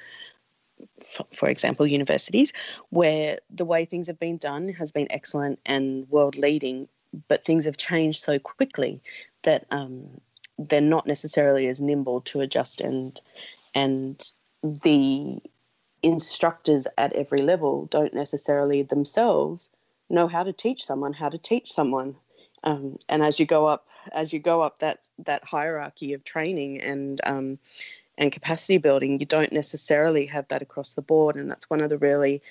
for 1.34 1.50
example, 1.50 1.86
universities, 1.86 2.54
where 2.89 3.39
the 3.50 3.65
way 3.65 3.86
things 3.86 4.08
have 4.08 4.19
been 4.19 4.38
done 4.38 4.69
has 4.69 4.91
been 4.91 5.08
excellent 5.10 5.60
and 5.65 6.10
world 6.10 6.38
leading, 6.38 6.88
but 7.28 7.45
things 7.45 7.65
have 7.65 7.78
changed 7.78 8.22
so 8.22 8.39
quickly 8.39 9.02
that 9.43 9.65
um, 9.72 10.22
they're 10.58 10.82
not 10.82 11.08
necessarily 11.08 11.67
as 11.67 11.82
nimble 11.82 12.22
to 12.22 12.41
adjust 12.41 12.82
and 12.82 13.19
and 13.74 14.34
the 14.63 15.39
instructors 16.04 16.88
at 16.98 17.13
every 17.13 17.41
level 17.41 17.86
don't 17.86 18.13
necessarily 18.13 18.84
themselves 18.84 19.69
know 20.10 20.28
how 20.28 20.43
to 20.43 20.52
teach 20.52 20.86
someone 20.86 21.13
how 21.13 21.30
to 21.30 21.38
teach 21.38 21.72
someone 21.72 22.15
um, 22.63 22.98
and 23.08 23.24
as 23.24 23.39
you 23.39 23.45
go 23.45 23.65
up 23.65 23.88
as 24.13 24.34
you 24.34 24.39
go 24.39 24.62
up 24.62 24.80
that 24.80 25.10
that 25.17 25.43
hierarchy 25.43 26.13
of 26.13 26.24
training 26.24 26.82
and 26.82 27.22
um, 27.26 27.58
and 28.17 28.32
capacity 28.32 28.78
building 28.78 29.19
you 29.19 29.26
don't 29.26 29.52
necessarily 29.52 30.26
have 30.26 30.48
that 30.50 30.62
across 30.62 30.93
the 30.93 31.02
board. 31.02 31.36
And 31.36 31.50
that's 31.50 31.69
one 31.69 31.82
of 31.82 31.89
the 31.89 31.98
really 31.98 32.41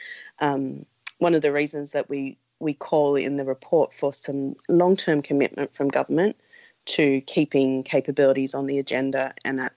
um, 0.40 0.84
one 1.18 1.34
of 1.34 1.42
the 1.42 1.52
reasons 1.52 1.92
that 1.92 2.08
we 2.08 2.38
we 2.60 2.74
call 2.74 3.16
in 3.16 3.36
the 3.36 3.44
report 3.44 3.94
for 3.94 4.12
some 4.12 4.56
long-term 4.68 5.22
commitment 5.22 5.74
from 5.74 5.88
government 5.88 6.36
to 6.86 7.20
keeping 7.22 7.82
capabilities 7.82 8.54
on 8.54 8.66
the 8.66 8.78
agenda 8.78 9.34
and 9.44 9.60
at, 9.60 9.72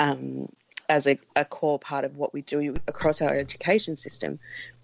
um, 0.00 0.48
as 0.88 1.06
a, 1.06 1.18
a 1.36 1.44
core 1.44 1.78
part 1.78 2.04
of 2.04 2.16
what 2.16 2.32
we 2.32 2.42
do 2.42 2.74
across 2.88 3.20
our 3.20 3.36
education 3.36 3.96
system, 3.96 4.40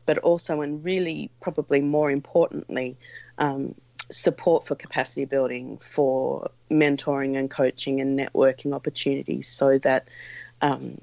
but 0.07 0.19
also, 0.19 0.61
and 0.61 0.85
really 0.85 1.31
probably 1.41 1.81
more 1.81 2.11
importantly, 2.11 2.97
um, 3.39 3.75
support 4.11 4.67
for 4.67 4.75
capacity 4.75 5.25
building, 5.25 5.79
for 5.79 6.51
mentoring 6.71 7.37
and 7.37 7.51
coaching 7.51 8.01
and 8.01 8.19
networking 8.19 8.75
opportunities 8.75 9.49
so 9.49 9.79
that 9.79 10.09
um, 10.63 10.99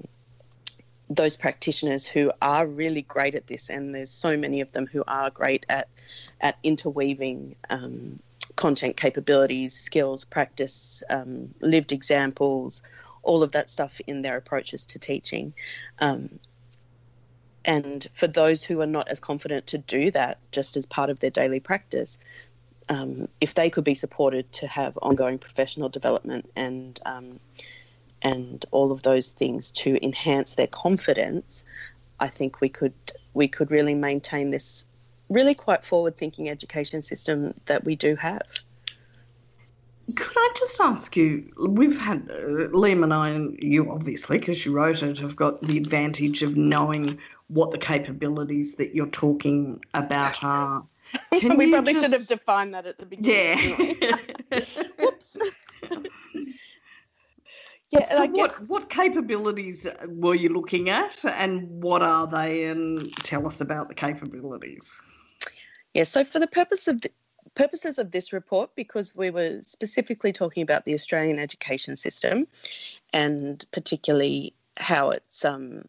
those 1.08 1.36
practitioners 1.36 2.06
who 2.06 2.32
are 2.40 2.66
really 2.66 3.02
great 3.02 3.34
at 3.34 3.46
this, 3.46 3.70
and 3.70 3.94
there's 3.94 4.10
so 4.10 4.36
many 4.36 4.60
of 4.60 4.72
them 4.72 4.86
who 4.86 5.04
are 5.06 5.30
great 5.30 5.66
at, 5.68 5.88
at 6.40 6.56
interweaving 6.62 7.56
um, 7.70 8.18
content 8.56 8.96
capabilities, 8.96 9.74
skills, 9.74 10.24
practice, 10.24 11.02
um, 11.10 11.54
lived 11.60 11.92
examples, 11.92 12.82
all 13.22 13.42
of 13.42 13.52
that 13.52 13.70
stuff 13.70 14.00
in 14.06 14.22
their 14.22 14.36
approaches 14.36 14.86
to 14.86 14.98
teaching. 14.98 15.52
Um, 16.00 16.38
and 17.64 18.08
for 18.12 18.26
those 18.26 18.64
who 18.64 18.80
are 18.80 18.86
not 18.86 19.08
as 19.08 19.20
confident 19.20 19.68
to 19.68 19.78
do 19.78 20.10
that 20.10 20.38
just 20.50 20.76
as 20.76 20.86
part 20.86 21.10
of 21.10 21.20
their 21.20 21.30
daily 21.30 21.60
practice, 21.60 22.18
um, 22.92 23.28
if 23.40 23.54
they 23.54 23.70
could 23.70 23.84
be 23.84 23.94
supported 23.94 24.52
to 24.52 24.66
have 24.66 24.98
ongoing 25.00 25.38
professional 25.38 25.88
development 25.88 26.50
and 26.56 27.00
um, 27.06 27.40
and 28.20 28.64
all 28.70 28.92
of 28.92 29.02
those 29.02 29.30
things 29.30 29.72
to 29.72 29.98
enhance 30.04 30.54
their 30.54 30.66
confidence, 30.66 31.64
I 32.20 32.28
think 32.28 32.60
we 32.60 32.68
could 32.68 32.94
we 33.32 33.48
could 33.48 33.70
really 33.70 33.94
maintain 33.94 34.50
this 34.50 34.84
really 35.30 35.54
quite 35.54 35.84
forward 35.84 36.18
thinking 36.18 36.50
education 36.50 37.00
system 37.00 37.54
that 37.66 37.84
we 37.84 37.96
do 37.96 38.14
have. 38.16 38.46
Could 40.14 40.36
I 40.36 40.52
just 40.58 40.78
ask 40.80 41.16
you? 41.16 41.50
We've 41.58 41.98
had 41.98 42.28
uh, 42.30 42.68
Liam 42.74 43.04
and 43.04 43.14
I, 43.14 43.30
and 43.30 43.58
you 43.62 43.90
obviously, 43.90 44.38
because 44.38 44.66
you 44.66 44.72
wrote 44.72 45.02
it, 45.02 45.18
have 45.20 45.36
got 45.36 45.62
the 45.62 45.78
advantage 45.78 46.42
of 46.42 46.56
knowing 46.56 47.18
what 47.48 47.70
the 47.70 47.78
capabilities 47.78 48.74
that 48.76 48.94
you're 48.94 49.06
talking 49.06 49.82
about 49.94 50.44
are. 50.44 50.84
Can 51.40 51.56
we 51.56 51.70
probably 51.70 51.92
just... 51.92 52.04
should 52.04 52.12
have 52.12 52.26
defined 52.26 52.74
that 52.74 52.86
at 52.86 52.98
the 52.98 53.06
beginning. 53.06 53.96
Yeah. 54.00 54.60
Whoops. 54.98 55.38
Yeah, 57.90 58.08
so 58.08 58.20
what 58.20 58.34
guess... 58.34 58.68
what 58.68 58.90
capabilities 58.90 59.86
were 60.08 60.34
you 60.34 60.48
looking 60.48 60.88
at, 60.88 61.22
and 61.24 61.68
what 61.82 62.02
are 62.02 62.26
they? 62.26 62.64
And 62.64 63.12
tell 63.18 63.46
us 63.46 63.60
about 63.60 63.88
the 63.88 63.94
capabilities. 63.94 65.00
Yeah, 65.94 66.04
so 66.04 66.24
for 66.24 66.38
the 66.38 66.46
purpose 66.46 66.88
of 66.88 67.02
purposes 67.54 67.98
of 67.98 68.10
this 68.12 68.32
report, 68.32 68.70
because 68.74 69.14
we 69.14 69.30
were 69.30 69.60
specifically 69.62 70.32
talking 70.32 70.62
about 70.62 70.84
the 70.84 70.94
Australian 70.94 71.38
education 71.38 71.96
system 71.96 72.46
and 73.12 73.64
particularly 73.72 74.54
how 74.78 75.10
it's 75.10 75.44
um, 75.44 75.84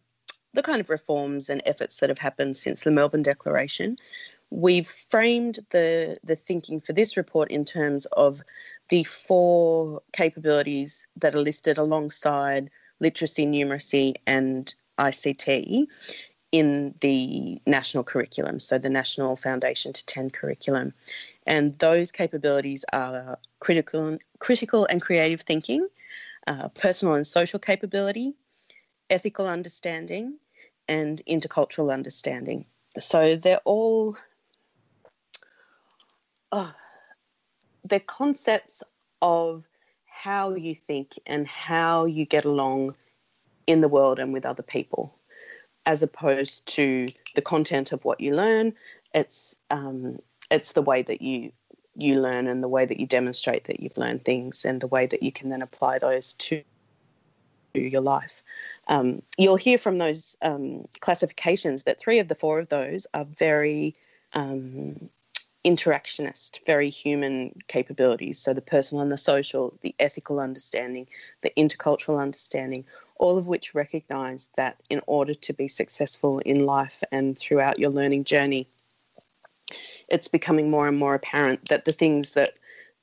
the 0.52 0.62
kind 0.62 0.80
of 0.80 0.90
reforms 0.90 1.48
and 1.48 1.62
efforts 1.64 1.98
that 1.98 2.10
have 2.10 2.18
happened 2.18 2.56
since 2.56 2.82
the 2.82 2.90
Melbourne 2.90 3.22
Declaration, 3.22 3.96
we've 4.54 4.86
framed 4.86 5.58
the, 5.70 6.16
the 6.22 6.36
thinking 6.36 6.80
for 6.80 6.92
this 6.92 7.16
report 7.16 7.50
in 7.50 7.64
terms 7.64 8.06
of 8.12 8.40
the 8.88 9.02
four 9.04 10.00
capabilities 10.12 11.06
that 11.16 11.34
are 11.34 11.40
listed 11.40 11.76
alongside 11.76 12.70
literacy, 13.00 13.46
numeracy, 13.46 14.14
and 14.26 14.72
ICT 14.98 15.86
in 16.52 16.94
the 17.00 17.60
national 17.66 18.04
curriculum, 18.04 18.60
so 18.60 18.78
the 18.78 18.88
National 18.88 19.34
Foundation 19.34 19.92
to 19.92 20.06
10 20.06 20.30
curriculum. 20.30 20.94
And 21.48 21.74
those 21.80 22.12
capabilities 22.12 22.84
are 22.92 23.38
critical, 23.58 24.18
critical 24.38 24.86
and 24.88 25.02
creative 25.02 25.40
thinking, 25.40 25.88
uh, 26.46 26.68
personal 26.68 27.14
and 27.14 27.26
social 27.26 27.58
capability, 27.58 28.34
ethical 29.10 29.48
understanding, 29.48 30.38
and 30.86 31.20
intercultural 31.28 31.92
understanding. 31.92 32.66
So 33.00 33.34
they're 33.34 33.60
all 33.64 34.16
oh, 36.54 36.72
they're 37.84 38.00
concepts 38.00 38.82
of 39.20 39.64
how 40.06 40.54
you 40.54 40.74
think 40.74 41.18
and 41.26 41.46
how 41.46 42.04
you 42.04 42.24
get 42.24 42.44
along 42.44 42.94
in 43.66 43.80
the 43.80 43.88
world 43.88 44.18
and 44.18 44.32
with 44.32 44.46
other 44.46 44.62
people 44.62 45.14
as 45.84 46.02
opposed 46.02 46.64
to 46.66 47.08
the 47.34 47.42
content 47.42 47.92
of 47.92 48.04
what 48.04 48.20
you 48.20 48.34
learn. 48.34 48.72
It's 49.14 49.56
um, 49.70 50.18
it's 50.50 50.72
the 50.72 50.82
way 50.82 51.02
that 51.02 51.20
you 51.20 51.52
you 51.96 52.20
learn 52.20 52.46
and 52.46 52.62
the 52.62 52.68
way 52.68 52.86
that 52.86 52.98
you 53.00 53.06
demonstrate 53.06 53.64
that 53.64 53.80
you've 53.80 53.98
learned 53.98 54.24
things 54.24 54.64
and 54.64 54.80
the 54.80 54.86
way 54.86 55.06
that 55.06 55.22
you 55.22 55.32
can 55.32 55.50
then 55.50 55.62
apply 55.62 55.98
those 55.98 56.34
to 56.34 56.62
your 57.74 58.00
life. 58.00 58.42
Um, 58.88 59.22
you'll 59.36 59.56
hear 59.56 59.78
from 59.78 59.98
those 59.98 60.36
um, 60.42 60.86
classifications 61.00 61.82
that 61.82 62.00
three 62.00 62.20
of 62.20 62.28
the 62.28 62.34
four 62.34 62.58
of 62.58 62.68
those 62.68 63.06
are 63.14 63.24
very 63.24 63.94
um, 64.32 65.10
interactionist, 65.64 66.64
very 66.66 66.90
human 66.90 67.54
capabilities. 67.68 68.38
So 68.38 68.52
the 68.52 68.60
personal 68.60 69.02
and 69.02 69.10
the 69.10 69.18
social, 69.18 69.76
the 69.80 69.94
ethical 69.98 70.38
understanding, 70.38 71.06
the 71.42 71.52
intercultural 71.56 72.20
understanding, 72.20 72.84
all 73.16 73.38
of 73.38 73.46
which 73.46 73.74
recognize 73.74 74.50
that 74.56 74.76
in 74.90 75.00
order 75.06 75.34
to 75.34 75.52
be 75.52 75.68
successful 75.68 76.40
in 76.40 76.66
life 76.66 77.02
and 77.10 77.38
throughout 77.38 77.78
your 77.78 77.90
learning 77.90 78.24
journey, 78.24 78.68
it's 80.08 80.28
becoming 80.28 80.70
more 80.70 80.86
and 80.86 80.98
more 80.98 81.14
apparent 81.14 81.68
that 81.68 81.84
the 81.84 81.92
things 81.92 82.34
that 82.34 82.52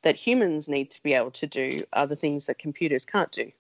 that 0.04 0.15
humans 0.15 0.67
need 0.67 0.89
to 0.89 1.04
be 1.04 1.13
able 1.13 1.30
to 1.30 1.45
do 1.45 1.84
are 1.93 2.08
the 2.08 2.15
things 2.15 2.47
that 2.47 2.58
computers 2.58 3.06
can't 3.06 3.32
do. 3.32 3.52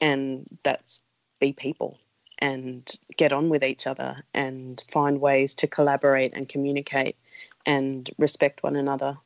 And 0.00 0.46
that's 0.62 1.00
be 1.40 1.52
people 1.52 1.98
and 2.38 2.90
get 3.16 3.32
on 3.32 3.48
with 3.48 3.64
each 3.64 3.86
other 3.86 4.22
and 4.32 4.84
find 4.88 5.20
ways 5.20 5.54
to 5.56 5.66
collaborate 5.66 6.32
and 6.32 6.48
communicate 6.48 7.16
and 7.66 8.10
respect 8.18 8.62
one 8.62 8.76
another. 8.76 9.16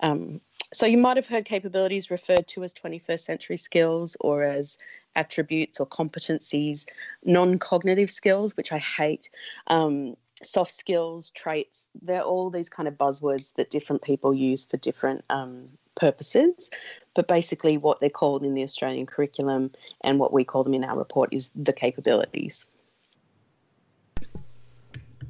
Um, 0.00 0.40
so 0.72 0.84
you 0.84 0.98
might 0.98 1.16
have 1.16 1.26
heard 1.26 1.44
capabilities 1.44 2.10
referred 2.10 2.48
to 2.48 2.64
as 2.64 2.74
21st 2.74 3.20
century 3.20 3.56
skills 3.56 4.16
or 4.20 4.42
as 4.42 4.78
attributes 5.14 5.80
or 5.80 5.86
competencies, 5.86 6.86
non 7.24 7.58
cognitive 7.58 8.10
skills, 8.10 8.56
which 8.56 8.72
I 8.72 8.78
hate, 8.78 9.30
um, 9.68 10.16
soft 10.42 10.72
skills, 10.72 11.30
traits. 11.30 11.88
They're 12.02 12.22
all 12.22 12.50
these 12.50 12.68
kind 12.68 12.88
of 12.88 12.94
buzzwords 12.94 13.54
that 13.54 13.70
different 13.70 14.02
people 14.02 14.34
use 14.34 14.64
for 14.64 14.76
different 14.76 15.24
um, 15.30 15.68
purposes. 15.94 16.70
But 17.14 17.28
basically, 17.28 17.78
what 17.78 18.00
they're 18.00 18.10
called 18.10 18.44
in 18.44 18.54
the 18.54 18.62
Australian 18.62 19.06
curriculum 19.06 19.70
and 20.02 20.18
what 20.18 20.32
we 20.32 20.44
call 20.44 20.64
them 20.64 20.74
in 20.74 20.84
our 20.84 20.98
report 20.98 21.32
is 21.32 21.50
the 21.54 21.72
capabilities. 21.72 22.66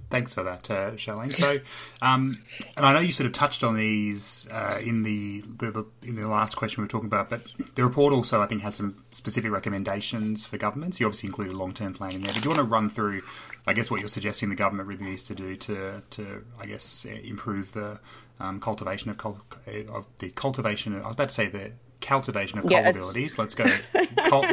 Thanks 0.08 0.34
for 0.34 0.44
that, 0.44 0.70
uh, 0.70 0.92
Charlene. 0.92 1.32
So, 1.32 1.58
um, 2.00 2.40
and 2.76 2.86
I 2.86 2.92
know 2.92 3.00
you 3.00 3.10
sort 3.10 3.26
of 3.26 3.32
touched 3.32 3.64
on 3.64 3.74
these 3.74 4.46
uh, 4.52 4.78
in 4.80 5.02
the, 5.02 5.40
the, 5.40 5.70
the, 5.72 5.84
in 6.02 6.14
the 6.14 6.28
last 6.28 6.54
question 6.54 6.80
we 6.80 6.84
were 6.84 6.90
talking 6.90 7.08
about, 7.08 7.28
but 7.28 7.42
the 7.74 7.82
report 7.82 8.12
also 8.12 8.40
I 8.40 8.46
think 8.46 8.62
has 8.62 8.76
some 8.76 9.02
specific 9.10 9.50
recommendations 9.50 10.46
for 10.46 10.58
governments. 10.58 11.00
You 11.00 11.06
obviously 11.06 11.26
included 11.26 11.54
long 11.54 11.74
term 11.74 11.92
planning 11.92 12.22
there. 12.22 12.32
But 12.32 12.42
do 12.42 12.48
you 12.48 12.54
want 12.54 12.66
to 12.66 12.72
run 12.72 12.88
through, 12.88 13.22
I 13.66 13.72
guess, 13.72 13.90
what 13.90 13.98
you're 13.98 14.08
suggesting 14.08 14.48
the 14.48 14.54
government 14.54 14.88
really 14.88 15.04
needs 15.04 15.24
to 15.24 15.34
do 15.34 15.56
to, 15.56 16.02
to 16.10 16.44
I 16.60 16.66
guess, 16.66 17.04
improve 17.04 17.72
the 17.72 17.98
um, 18.38 18.60
cultivation 18.60 19.10
of 19.10 19.18
of 19.24 20.06
the 20.20 20.30
cultivation? 20.30 20.94
Of, 20.94 21.02
I 21.02 21.06
was 21.06 21.14
about 21.14 21.28
to 21.30 21.34
say 21.34 21.48
the 21.48 21.72
cultivation 22.00 22.60
of 22.60 22.70
yeah, 22.70 22.84
capabilities. 22.84 23.38
Let's 23.38 23.56
go. 23.56 23.66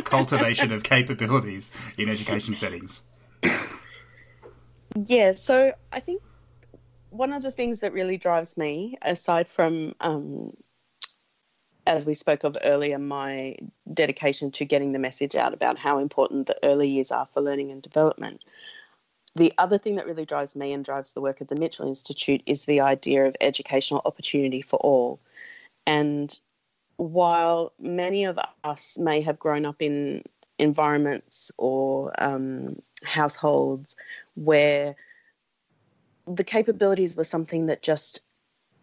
cultivation 0.03 0.71
of 0.71 0.81
capabilities 0.81 1.71
in 1.97 2.09
education 2.09 2.55
settings. 2.55 3.03
Yeah, 5.05 5.33
so 5.33 5.73
I 5.91 5.99
think 5.99 6.21
one 7.09 7.33
of 7.33 7.41
the 7.41 7.51
things 7.51 7.79
that 7.81 7.93
really 7.93 8.17
drives 8.17 8.57
me, 8.57 8.97
aside 9.01 9.47
from 9.47 9.93
um, 10.01 10.55
as 11.85 12.05
we 12.05 12.13
spoke 12.13 12.43
of 12.43 12.57
earlier, 12.63 12.97
my 12.97 13.55
dedication 13.93 14.51
to 14.51 14.65
getting 14.65 14.91
the 14.91 14.99
message 14.99 15.35
out 15.35 15.53
about 15.53 15.77
how 15.77 15.99
important 15.99 16.47
the 16.47 16.57
early 16.63 16.87
years 16.87 17.11
are 17.11 17.27
for 17.31 17.41
learning 17.41 17.71
and 17.71 17.81
development. 17.81 18.43
The 19.35 19.53
other 19.57 19.77
thing 19.77 19.95
that 19.95 20.05
really 20.05 20.25
drives 20.25 20.55
me 20.55 20.73
and 20.73 20.85
drives 20.85 21.13
the 21.13 21.21
work 21.21 21.41
of 21.41 21.47
the 21.47 21.55
Mitchell 21.55 21.87
Institute 21.87 22.41
is 22.45 22.65
the 22.65 22.81
idea 22.81 23.25
of 23.25 23.35
educational 23.41 24.01
opportunity 24.05 24.61
for 24.61 24.77
all. 24.77 25.19
And 25.87 26.39
while 26.97 27.73
many 27.79 28.25
of 28.25 28.39
us 28.63 28.97
may 28.97 29.21
have 29.21 29.39
grown 29.39 29.65
up 29.65 29.81
in 29.81 30.23
environments 30.59 31.51
or 31.57 32.13
um, 32.23 32.79
households 33.03 33.95
where 34.35 34.95
the 36.27 36.43
capabilities 36.43 37.15
were 37.15 37.23
something 37.23 37.65
that 37.67 37.81
just 37.81 38.21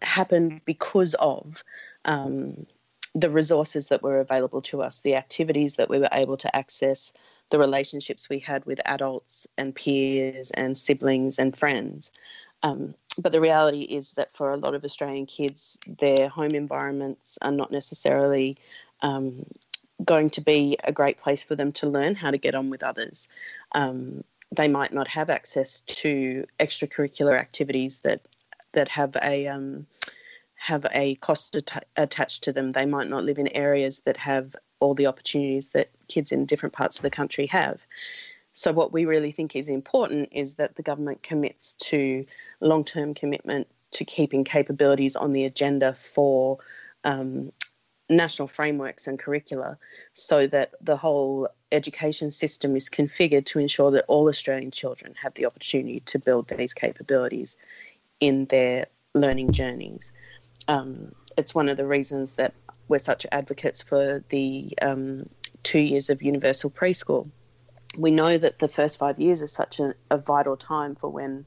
happened 0.02 0.60
because 0.64 1.14
of 1.14 1.62
um, 2.04 2.66
the 3.14 3.30
resources 3.30 3.88
that 3.88 4.02
were 4.02 4.20
available 4.20 4.62
to 4.62 4.82
us, 4.82 5.00
the 5.00 5.16
activities 5.16 5.76
that 5.76 5.88
we 5.88 5.98
were 5.98 6.08
able 6.12 6.36
to 6.36 6.54
access, 6.56 7.12
the 7.50 7.58
relationships 7.58 8.28
we 8.28 8.38
had 8.38 8.64
with 8.64 8.80
adults 8.84 9.46
and 9.58 9.74
peers 9.74 10.50
and 10.52 10.78
siblings 10.78 11.38
and 11.38 11.56
friends. 11.56 12.10
Um, 12.62 12.94
but 13.18 13.32
the 13.32 13.40
reality 13.40 13.82
is 13.82 14.12
that 14.12 14.32
for 14.32 14.52
a 14.52 14.56
lot 14.56 14.74
of 14.74 14.84
Australian 14.84 15.26
kids, 15.26 15.78
their 15.98 16.28
home 16.28 16.52
environments 16.52 17.38
are 17.42 17.50
not 17.50 17.72
necessarily 17.72 18.56
um, 19.02 19.44
going 20.04 20.30
to 20.30 20.40
be 20.40 20.76
a 20.84 20.92
great 20.92 21.18
place 21.18 21.42
for 21.42 21.56
them 21.56 21.72
to 21.72 21.88
learn 21.88 22.14
how 22.14 22.30
to 22.30 22.38
get 22.38 22.54
on 22.54 22.70
with 22.70 22.82
others. 22.82 23.28
Um, 23.72 24.24
they 24.52 24.68
might 24.68 24.92
not 24.92 25.08
have 25.08 25.30
access 25.30 25.80
to 25.82 26.44
extracurricular 26.58 27.38
activities 27.38 28.00
that 28.00 28.26
that 28.72 28.88
have 28.88 29.16
a 29.22 29.46
um, 29.46 29.86
have 30.54 30.86
a 30.92 31.14
cost 31.16 31.56
at- 31.56 31.86
attached 31.96 32.44
to 32.44 32.52
them. 32.52 32.72
They 32.72 32.86
might 32.86 33.08
not 33.08 33.24
live 33.24 33.38
in 33.38 33.48
areas 33.48 34.00
that 34.00 34.16
have 34.16 34.54
all 34.80 34.94
the 34.94 35.06
opportunities 35.06 35.70
that 35.70 35.90
kids 36.08 36.32
in 36.32 36.46
different 36.46 36.74
parts 36.74 36.98
of 36.98 37.02
the 37.02 37.10
country 37.10 37.46
have. 37.46 37.80
So, 38.52 38.72
what 38.72 38.92
we 38.92 39.04
really 39.04 39.32
think 39.32 39.54
is 39.54 39.68
important 39.68 40.28
is 40.32 40.54
that 40.54 40.76
the 40.76 40.82
government 40.82 41.22
commits 41.22 41.74
to 41.74 42.26
long 42.60 42.84
term 42.84 43.14
commitment 43.14 43.68
to 43.92 44.04
keeping 44.04 44.44
capabilities 44.44 45.16
on 45.16 45.32
the 45.32 45.44
agenda 45.44 45.94
for 45.94 46.58
um, 47.04 47.52
national 48.10 48.48
frameworks 48.48 49.06
and 49.06 49.18
curricula 49.18 49.78
so 50.12 50.46
that 50.48 50.74
the 50.80 50.96
whole 50.96 51.48
education 51.72 52.30
system 52.30 52.76
is 52.76 52.90
configured 52.90 53.46
to 53.46 53.58
ensure 53.58 53.90
that 53.92 54.04
all 54.08 54.28
Australian 54.28 54.70
children 54.70 55.14
have 55.22 55.32
the 55.34 55.46
opportunity 55.46 56.00
to 56.00 56.18
build 56.18 56.48
these 56.48 56.74
capabilities 56.74 57.56
in 58.18 58.46
their 58.46 58.86
learning 59.14 59.52
journeys. 59.52 60.12
Um, 60.68 61.12
it's 61.38 61.54
one 61.54 61.68
of 61.68 61.76
the 61.76 61.86
reasons 61.86 62.34
that 62.34 62.52
we're 62.88 62.98
such 62.98 63.24
advocates 63.30 63.80
for 63.80 64.24
the 64.28 64.76
um, 64.82 65.28
two 65.62 65.78
years 65.78 66.10
of 66.10 66.20
universal 66.20 66.70
preschool. 66.70 67.30
We 67.96 68.10
know 68.10 68.36
that 68.38 68.58
the 68.58 68.68
first 68.68 68.98
five 68.98 69.18
years 69.18 69.40
is 69.42 69.52
such 69.52 69.78
a, 69.78 69.94
a 70.10 70.18
vital 70.18 70.56
time 70.56 70.96
for 70.96 71.08
when 71.08 71.46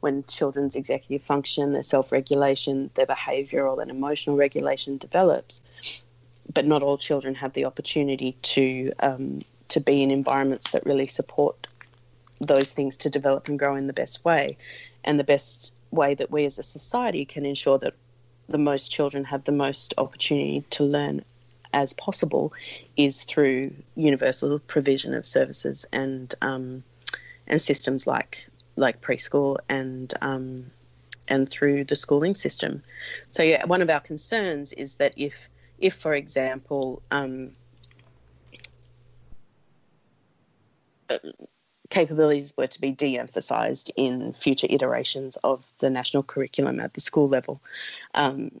when 0.00 0.24
children's 0.24 0.76
executive 0.76 1.22
function, 1.22 1.72
their 1.72 1.82
self 1.82 2.12
regulation, 2.12 2.90
their 2.94 3.06
behavioural 3.06 3.80
and 3.80 3.90
emotional 3.90 4.36
regulation 4.36 4.98
develops. 4.98 5.60
But 6.52 6.66
not 6.66 6.82
all 6.82 6.96
children 6.96 7.34
have 7.34 7.52
the 7.52 7.64
opportunity 7.64 8.32
to 8.32 8.92
um, 9.00 9.42
to 9.68 9.80
be 9.80 10.02
in 10.02 10.10
environments 10.10 10.70
that 10.70 10.86
really 10.86 11.06
support 11.06 11.66
those 12.40 12.72
things 12.72 12.96
to 12.98 13.10
develop 13.10 13.48
and 13.48 13.58
grow 13.58 13.74
in 13.74 13.86
the 13.86 13.92
best 13.92 14.24
way. 14.24 14.56
And 15.04 15.18
the 15.18 15.24
best 15.24 15.74
way 15.90 16.14
that 16.14 16.30
we 16.30 16.44
as 16.44 16.58
a 16.58 16.62
society 16.62 17.24
can 17.24 17.44
ensure 17.44 17.78
that 17.78 17.94
the 18.48 18.58
most 18.58 18.90
children 18.90 19.24
have 19.24 19.44
the 19.44 19.52
most 19.52 19.94
opportunity 19.98 20.64
to 20.70 20.84
learn 20.84 21.24
as 21.72 21.92
possible 21.92 22.52
is 22.96 23.22
through 23.22 23.72
universal 23.94 24.58
provision 24.60 25.12
of 25.14 25.26
services 25.26 25.84
and 25.92 26.34
um, 26.40 26.82
and 27.46 27.60
systems 27.60 28.06
like 28.06 28.48
like 28.78 29.00
preschool 29.00 29.56
and 29.68 30.14
um, 30.20 30.70
and 31.28 31.50
through 31.50 31.84
the 31.84 31.96
schooling 31.96 32.34
system. 32.34 32.82
So 33.30 33.42
yeah, 33.42 33.64
one 33.66 33.82
of 33.82 33.90
our 33.90 34.00
concerns 34.00 34.72
is 34.72 34.94
that 34.96 35.12
if 35.16 35.48
if 35.78 35.94
for 35.94 36.14
example 36.14 37.02
um, 37.10 37.52
capabilities 41.90 42.54
were 42.56 42.66
to 42.66 42.80
be 42.80 42.90
de 42.90 43.18
emphasised 43.18 43.90
in 43.96 44.32
future 44.32 44.66
iterations 44.70 45.36
of 45.44 45.66
the 45.78 45.90
national 45.90 46.22
curriculum 46.22 46.80
at 46.80 46.94
the 46.94 47.00
school 47.00 47.28
level. 47.28 47.62
Um, 48.14 48.60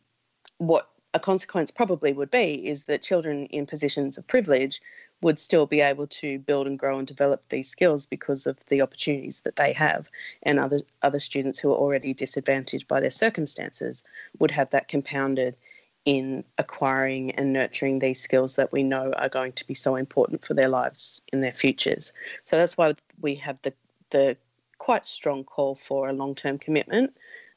what 0.58 0.90
a 1.14 1.20
consequence 1.20 1.70
probably 1.70 2.12
would 2.12 2.30
be 2.30 2.66
is 2.66 2.84
that 2.84 3.02
children 3.02 3.46
in 3.46 3.66
positions 3.66 4.18
of 4.18 4.26
privilege 4.26 4.80
would 5.20 5.38
still 5.38 5.66
be 5.66 5.80
able 5.80 6.06
to 6.06 6.38
build 6.38 6.66
and 6.66 6.78
grow 6.78 6.98
and 6.98 7.06
develop 7.06 7.42
these 7.48 7.68
skills 7.68 8.06
because 8.06 8.46
of 8.46 8.56
the 8.66 8.80
opportunities 8.80 9.40
that 9.40 9.56
they 9.56 9.72
have 9.72 10.08
and 10.42 10.58
other 10.58 10.80
other 11.02 11.18
students 11.18 11.58
who 11.58 11.70
are 11.70 11.76
already 11.76 12.14
disadvantaged 12.14 12.86
by 12.86 13.00
their 13.00 13.10
circumstances 13.10 14.04
would 14.38 14.50
have 14.50 14.70
that 14.70 14.88
compounded 14.88 15.56
in 16.04 16.44
acquiring 16.56 17.32
and 17.32 17.52
nurturing 17.52 17.98
these 17.98 18.20
skills 18.20 18.56
that 18.56 18.72
we 18.72 18.82
know 18.82 19.12
are 19.18 19.28
going 19.28 19.52
to 19.52 19.66
be 19.66 19.74
so 19.74 19.96
important 19.96 20.44
for 20.44 20.54
their 20.54 20.68
lives 20.68 21.20
in 21.32 21.40
their 21.40 21.52
futures. 21.52 22.12
So 22.44 22.56
that's 22.56 22.78
why 22.78 22.94
we 23.20 23.34
have 23.36 23.58
the 23.62 23.74
the 24.10 24.36
quite 24.78 25.04
strong 25.04 25.44
call 25.44 25.74
for 25.74 26.08
a 26.08 26.14
long-term 26.14 26.58
commitment 26.58 27.14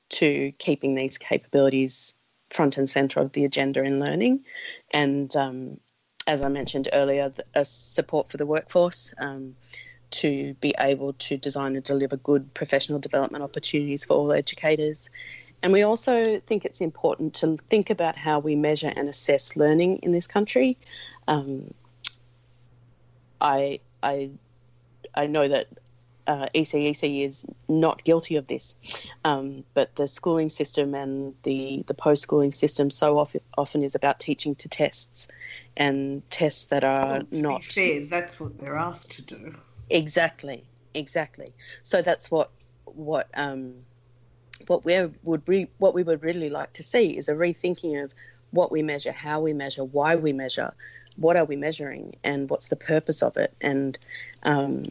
to 0.09 0.51
keeping 0.57 0.95
these 0.95 1.17
capabilities 1.17 2.13
front 2.49 2.77
and 2.77 2.89
center 2.89 3.21
of 3.21 3.31
the 3.31 3.45
agenda 3.45 3.81
in 3.83 3.99
learning, 3.99 4.43
and 4.91 5.33
um, 5.37 5.79
as 6.27 6.41
I 6.41 6.49
mentioned 6.49 6.89
earlier, 6.93 7.31
a 7.55 7.65
support 7.65 8.27
for 8.29 8.37
the 8.37 8.45
workforce. 8.45 9.13
Um, 9.17 9.55
to 10.11 10.53
be 10.55 10.75
able 10.77 11.13
to 11.13 11.37
design 11.37 11.73
and 11.73 11.85
deliver 11.85 12.17
good 12.17 12.53
professional 12.53 12.99
development 12.99 13.45
opportunities 13.45 14.03
for 14.03 14.15
all 14.15 14.33
educators 14.33 15.09
and 15.63 15.71
we 15.71 15.83
also 15.83 16.39
think 16.39 16.65
it's 16.65 16.81
important 16.81 17.33
to 17.35 17.57
think 17.57 17.89
about 17.89 18.17
how 18.17 18.39
we 18.39 18.55
measure 18.55 18.91
and 18.95 19.07
assess 19.07 19.55
learning 19.55 19.97
in 19.97 20.11
this 20.11 20.25
country. 20.25 20.77
Um, 21.27 21.73
I, 23.39 23.79
I, 24.01 24.31
I 25.13 25.27
know 25.27 25.47
that 25.47 25.67
uh, 26.27 26.47
ECEC 26.53 27.23
is 27.23 27.45
not 27.67 28.03
guilty 28.03 28.35
of 28.35 28.47
this, 28.47 28.75
um, 29.25 29.63
but 29.73 29.95
the 29.95 30.07
schooling 30.07 30.49
system 30.49 30.93
and 30.93 31.33
the, 31.43 31.83
the 31.87 31.93
post 31.93 32.21
schooling 32.21 32.51
system 32.51 32.89
so 32.89 33.17
often, 33.17 33.41
often 33.57 33.83
is 33.83 33.95
about 33.95 34.19
teaching 34.19 34.55
to 34.55 34.69
tests 34.69 35.27
and 35.77 36.29
tests 36.29 36.65
that 36.65 36.83
are 36.83 37.07
well, 37.07 37.23
to 37.31 37.41
not. 37.41 37.61
Be 37.61 37.67
fair, 37.67 38.05
that's 38.05 38.39
what 38.39 38.57
they're 38.57 38.77
asked 38.77 39.11
to 39.13 39.21
do. 39.21 39.55
Exactly, 39.89 40.63
exactly. 40.93 41.53
So 41.83 42.01
that's 42.01 42.31
what 42.31 42.51
what 42.85 43.27
um, 43.35 43.73
what 44.67 44.85
we 44.85 45.09
would 45.23 45.47
re- 45.47 45.69
what 45.77 45.93
we 45.93 46.03
would 46.03 46.23
really 46.23 46.49
like 46.49 46.73
to 46.73 46.83
see 46.83 47.17
is 47.17 47.27
a 47.27 47.33
rethinking 47.33 48.03
of 48.03 48.13
what 48.51 48.71
we 48.71 48.81
measure, 48.81 49.11
how 49.11 49.39
we 49.39 49.53
measure, 49.53 49.83
why 49.83 50.15
we 50.15 50.33
measure, 50.33 50.73
what 51.15 51.35
are 51.35 51.45
we 51.45 51.55
measuring, 51.55 52.15
and 52.23 52.49
what's 52.49 52.67
the 52.67 52.75
purpose 52.75 53.23
of 53.23 53.37
it, 53.37 53.53
and 53.61 53.97
um, 54.43 54.83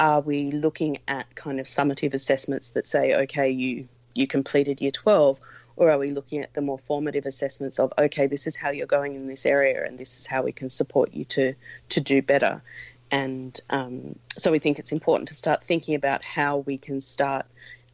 are 0.00 0.20
we 0.20 0.50
looking 0.50 0.98
at 1.06 1.32
kind 1.36 1.60
of 1.60 1.66
summative 1.66 2.14
assessments 2.14 2.70
that 2.70 2.86
say, 2.86 3.14
okay, 3.14 3.48
you 3.48 3.86
you 4.14 4.26
completed 4.26 4.80
year 4.80 4.90
twelve, 4.90 5.38
or 5.76 5.90
are 5.90 5.98
we 5.98 6.10
looking 6.10 6.42
at 6.42 6.52
the 6.54 6.60
more 6.60 6.78
formative 6.78 7.26
assessments 7.26 7.78
of, 7.78 7.92
okay, 7.98 8.26
this 8.26 8.46
is 8.46 8.56
how 8.56 8.70
you're 8.70 8.86
going 8.86 9.14
in 9.14 9.28
this 9.28 9.46
area, 9.46 9.84
and 9.84 9.98
this 9.98 10.18
is 10.18 10.26
how 10.26 10.42
we 10.42 10.52
can 10.52 10.70
support 10.70 11.12
you 11.12 11.24
to 11.26 11.54
to 11.90 12.00
do 12.00 12.22
better, 12.22 12.62
and 13.10 13.60
um, 13.70 14.18
so 14.36 14.50
we 14.50 14.58
think 14.58 14.78
it's 14.78 14.90
important 14.90 15.28
to 15.28 15.34
start 15.34 15.62
thinking 15.62 15.94
about 15.94 16.24
how 16.24 16.58
we 16.58 16.78
can 16.78 17.00
start 17.00 17.46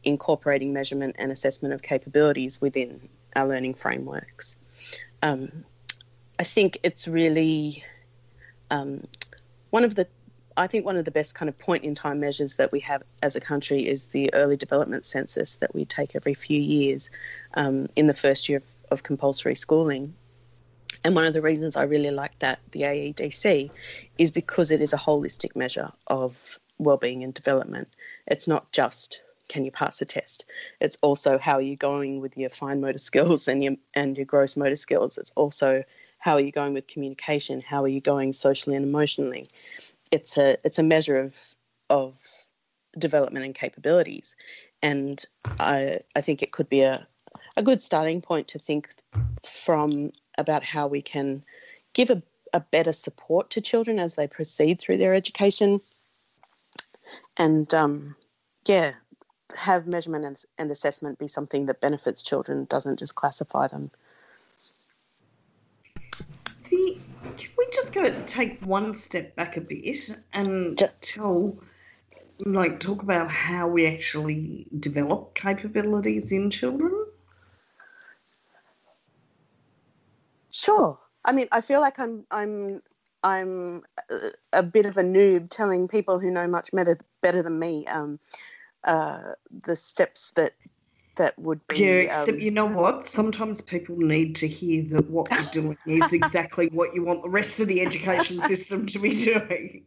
incorporating 0.03 0.71
measurement 0.73 1.15
and 1.19 1.31
assessment 1.31 1.73
of 1.73 1.81
capabilities 1.81 2.61
within 2.61 3.09
our 3.35 3.47
learning 3.47 3.73
frameworks. 3.73 4.55
Um, 5.21 5.65
I 6.39 6.43
think 6.43 6.77
it's 6.83 7.07
really 7.07 7.83
um, 8.71 9.03
one 9.71 9.83
of 9.83 9.95
the 9.95 10.07
I 10.57 10.65
think 10.65 10.85
one 10.85 10.97
of 10.97 11.05
the 11.05 11.11
best 11.11 11.35
kind 11.35 11.47
of 11.47 11.57
point 11.59 11.83
in 11.83 11.93
time 11.93 12.19
measures 12.19 12.55
that 12.55 12.71
we 12.71 12.79
have 12.79 13.03
as 13.21 13.35
a 13.35 13.39
country 13.39 13.87
is 13.87 14.05
the 14.05 14.33
early 14.33 14.57
development 14.57 15.05
census 15.05 15.57
that 15.57 15.73
we 15.75 15.85
take 15.85 16.15
every 16.15 16.33
few 16.33 16.59
years 16.59 17.11
um, 17.53 17.87
in 17.95 18.07
the 18.07 18.13
first 18.13 18.49
year 18.49 18.57
of, 18.57 18.65
of, 18.89 19.03
compulsory 19.03 19.53
schooling. 19.53 20.15
And 21.03 21.13
one 21.13 21.25
of 21.25 21.33
the 21.33 21.43
reasons 21.43 21.75
I 21.75 21.83
really 21.83 22.09
like 22.09 22.39
that, 22.39 22.59
the 22.71 22.81
AEDC, 22.81 23.69
is 24.17 24.31
because 24.31 24.71
it 24.71 24.81
is 24.81 24.93
a 24.93 24.97
holistic 24.97 25.55
measure 25.55 25.91
of 26.07 26.59
well-being 26.79 27.23
and 27.23 27.35
development. 27.35 27.89
It's 28.25 28.47
not 28.47 28.71
just 28.71 29.21
can 29.49 29.63
you 29.63 29.71
pass 29.71 30.01
a 30.01 30.05
test? 30.05 30.43
It's 30.81 30.97
also 31.01 31.37
how 31.37 31.53
are 31.53 31.61
you 31.61 31.77
going 31.77 32.19
with 32.19 32.35
your 32.35 32.49
fine 32.49 32.81
motor 32.81 32.97
skills 32.97 33.47
and 33.47 33.63
your 33.63 33.75
and 33.93 34.17
your 34.17 34.25
gross 34.25 34.57
motor 34.57 34.75
skills. 34.75 35.17
It's 35.17 35.31
also 35.35 35.83
how 36.19 36.33
are 36.33 36.41
you 36.41 36.51
going 36.51 36.73
with 36.73 36.87
communication? 36.87 37.61
How 37.61 37.83
are 37.83 37.87
you 37.87 38.01
going 38.01 38.33
socially 38.33 38.75
and 38.75 38.85
emotionally? 38.85 39.47
It's 40.11 40.37
a 40.37 40.57
it's 40.63 40.79
a 40.79 40.83
measure 40.83 41.17
of 41.17 41.39
of 41.89 42.15
development 42.97 43.45
and 43.45 43.55
capabilities, 43.55 44.35
and 44.81 45.23
I 45.59 45.99
I 46.15 46.21
think 46.21 46.41
it 46.41 46.51
could 46.51 46.69
be 46.69 46.81
a 46.81 47.07
a 47.55 47.63
good 47.63 47.81
starting 47.81 48.21
point 48.21 48.47
to 48.49 48.59
think 48.59 48.89
from 49.43 50.11
about 50.37 50.63
how 50.63 50.87
we 50.87 51.01
can 51.01 51.43
give 51.93 52.09
a, 52.09 52.21
a 52.53 52.59
better 52.59 52.91
support 52.91 53.49
to 53.49 53.61
children 53.61 53.99
as 53.99 54.15
they 54.15 54.27
proceed 54.27 54.79
through 54.79 54.97
their 54.97 55.15
education. 55.15 55.81
And 57.37 57.73
um, 57.73 58.15
yeah, 58.67 58.93
have 59.55 59.87
measurement 59.87 60.25
and, 60.25 60.43
and 60.57 60.71
assessment 60.71 61.19
be 61.19 61.27
something 61.27 61.65
that 61.65 61.81
benefits 61.81 62.21
children, 62.21 62.65
doesn't 62.65 62.99
just 62.99 63.15
classify 63.15 63.67
them. 63.67 63.89
The, 66.69 66.99
can 67.37 67.49
we 67.57 67.67
just 67.71 67.86
go 68.01 68.23
take 68.25 68.61
one 68.61 68.93
step 68.93 69.35
back 69.35 69.57
a 69.57 69.61
bit 69.61 70.11
and 70.33 70.77
just, 70.77 70.93
tell, 71.01 71.57
like, 72.39 72.79
talk 72.79 73.01
about 73.01 73.29
how 73.31 73.67
we 73.67 73.87
actually 73.87 74.67
develop 74.79 75.33
capabilities 75.35 76.31
in 76.31 76.49
children? 76.49 77.05
Sure. 80.51 80.97
I 81.25 81.31
mean, 81.31 81.47
I 81.51 81.61
feel 81.61 81.81
like 81.81 81.99
I'm 81.99 82.25
I'm 82.31 82.81
I'm 83.23 83.83
a 84.53 84.63
bit 84.63 84.85
of 84.85 84.97
a 84.97 85.03
noob 85.03 85.49
telling 85.49 85.87
people 85.87 86.19
who 86.19 86.31
know 86.31 86.47
much 86.47 86.71
better 86.71 86.97
better 87.21 87.43
than 87.43 87.59
me 87.59 87.85
um, 87.87 88.19
uh, 88.85 89.33
the 89.63 89.75
steps 89.75 90.31
that 90.31 90.53
that 91.17 91.37
would 91.37 91.65
be. 91.67 91.79
Yeah, 91.79 91.91
except 91.91 92.29
um, 92.29 92.39
you 92.39 92.51
know 92.51 92.65
what? 92.65 93.05
Sometimes 93.05 93.61
people 93.61 93.97
need 93.97 94.35
to 94.37 94.47
hear 94.47 94.83
that 94.93 95.09
what 95.09 95.31
you're 95.31 95.63
doing 95.63 95.77
is 95.85 96.13
exactly 96.13 96.67
what 96.67 96.95
you 96.95 97.03
want 97.03 97.23
the 97.23 97.29
rest 97.29 97.59
of 97.59 97.67
the 97.67 97.81
education 97.81 98.41
system 98.43 98.85
to 98.87 98.99
be 98.99 99.15
doing. 99.15 99.83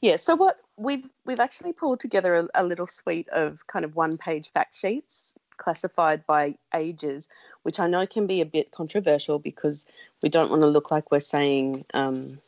Yeah. 0.00 0.16
So 0.16 0.34
what 0.34 0.58
we've 0.76 1.08
we've 1.26 1.40
actually 1.40 1.72
pulled 1.72 2.00
together 2.00 2.34
a, 2.34 2.48
a 2.54 2.64
little 2.64 2.86
suite 2.86 3.28
of 3.30 3.66
kind 3.66 3.84
of 3.84 3.96
one 3.96 4.16
page 4.16 4.50
fact 4.50 4.74
sheets 4.74 5.34
classified 5.58 6.24
by 6.26 6.56
ages, 6.74 7.28
which 7.64 7.80
I 7.80 7.88
know 7.88 8.06
can 8.06 8.26
be 8.26 8.40
a 8.40 8.46
bit 8.46 8.70
controversial 8.70 9.40
because 9.40 9.84
we 10.22 10.28
don't 10.28 10.50
want 10.50 10.62
to 10.62 10.68
look 10.68 10.90
like 10.90 11.10
we're 11.10 11.20
saying. 11.20 11.84
Um, 11.94 12.40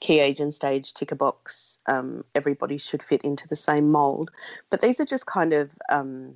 key 0.00 0.18
age 0.18 0.40
and 0.40 0.52
stage 0.52 0.94
ticker 0.94 1.14
box. 1.14 1.78
Um, 1.86 2.24
everybody 2.34 2.78
should 2.78 3.02
fit 3.02 3.22
into 3.22 3.46
the 3.46 3.56
same 3.56 3.90
mold. 3.90 4.30
But 4.70 4.80
these 4.80 4.98
are 4.98 5.04
just 5.04 5.26
kind 5.26 5.52
of 5.52 5.72
um, 5.90 6.34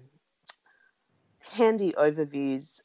handy 1.50 1.92
overviews 1.92 2.82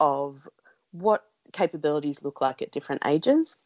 of 0.00 0.48
what 0.92 1.24
capabilities 1.52 2.22
look 2.22 2.40
like 2.40 2.62
at 2.62 2.72
different 2.72 3.02
ages. 3.06 3.56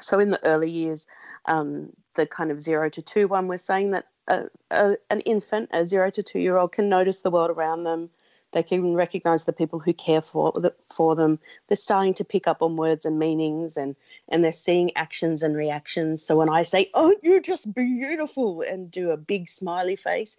So 0.00 0.18
in 0.18 0.30
the 0.30 0.44
early 0.44 0.70
years, 0.70 1.06
um, 1.46 1.90
the 2.14 2.26
kind 2.26 2.50
of 2.50 2.60
zero 2.60 2.88
to 2.90 3.02
two 3.02 3.28
one, 3.28 3.48
we're 3.48 3.58
saying 3.58 3.92
that 3.92 4.06
a, 4.28 4.44
a, 4.70 4.96
an 5.10 5.20
infant, 5.20 5.70
a 5.72 5.84
zero 5.84 6.10
to 6.10 6.22
two 6.22 6.38
year 6.38 6.56
old, 6.56 6.72
can 6.72 6.88
notice 6.88 7.20
the 7.20 7.30
world 7.30 7.50
around 7.50 7.84
them, 7.84 8.10
they 8.52 8.62
can 8.62 8.94
recognize 8.94 9.44
the 9.44 9.52
people 9.52 9.78
who 9.78 9.92
care 9.92 10.22
for 10.22 10.52
the, 10.52 10.74
for 10.90 11.14
them. 11.14 11.38
They're 11.68 11.76
starting 11.76 12.14
to 12.14 12.24
pick 12.24 12.46
up 12.46 12.62
on 12.62 12.76
words 12.76 13.04
and 13.04 13.18
meanings, 13.18 13.76
and 13.76 13.96
and 14.28 14.42
they're 14.42 14.52
seeing 14.52 14.96
actions 14.96 15.42
and 15.42 15.56
reactions. 15.56 16.24
So 16.24 16.36
when 16.36 16.48
I 16.48 16.62
say, 16.62 16.90
"Oh, 16.94 17.14
you're 17.22 17.40
just 17.40 17.74
beautiful," 17.74 18.62
and 18.62 18.90
do 18.90 19.10
a 19.10 19.16
big 19.16 19.48
smiley 19.48 19.96
face, 19.96 20.36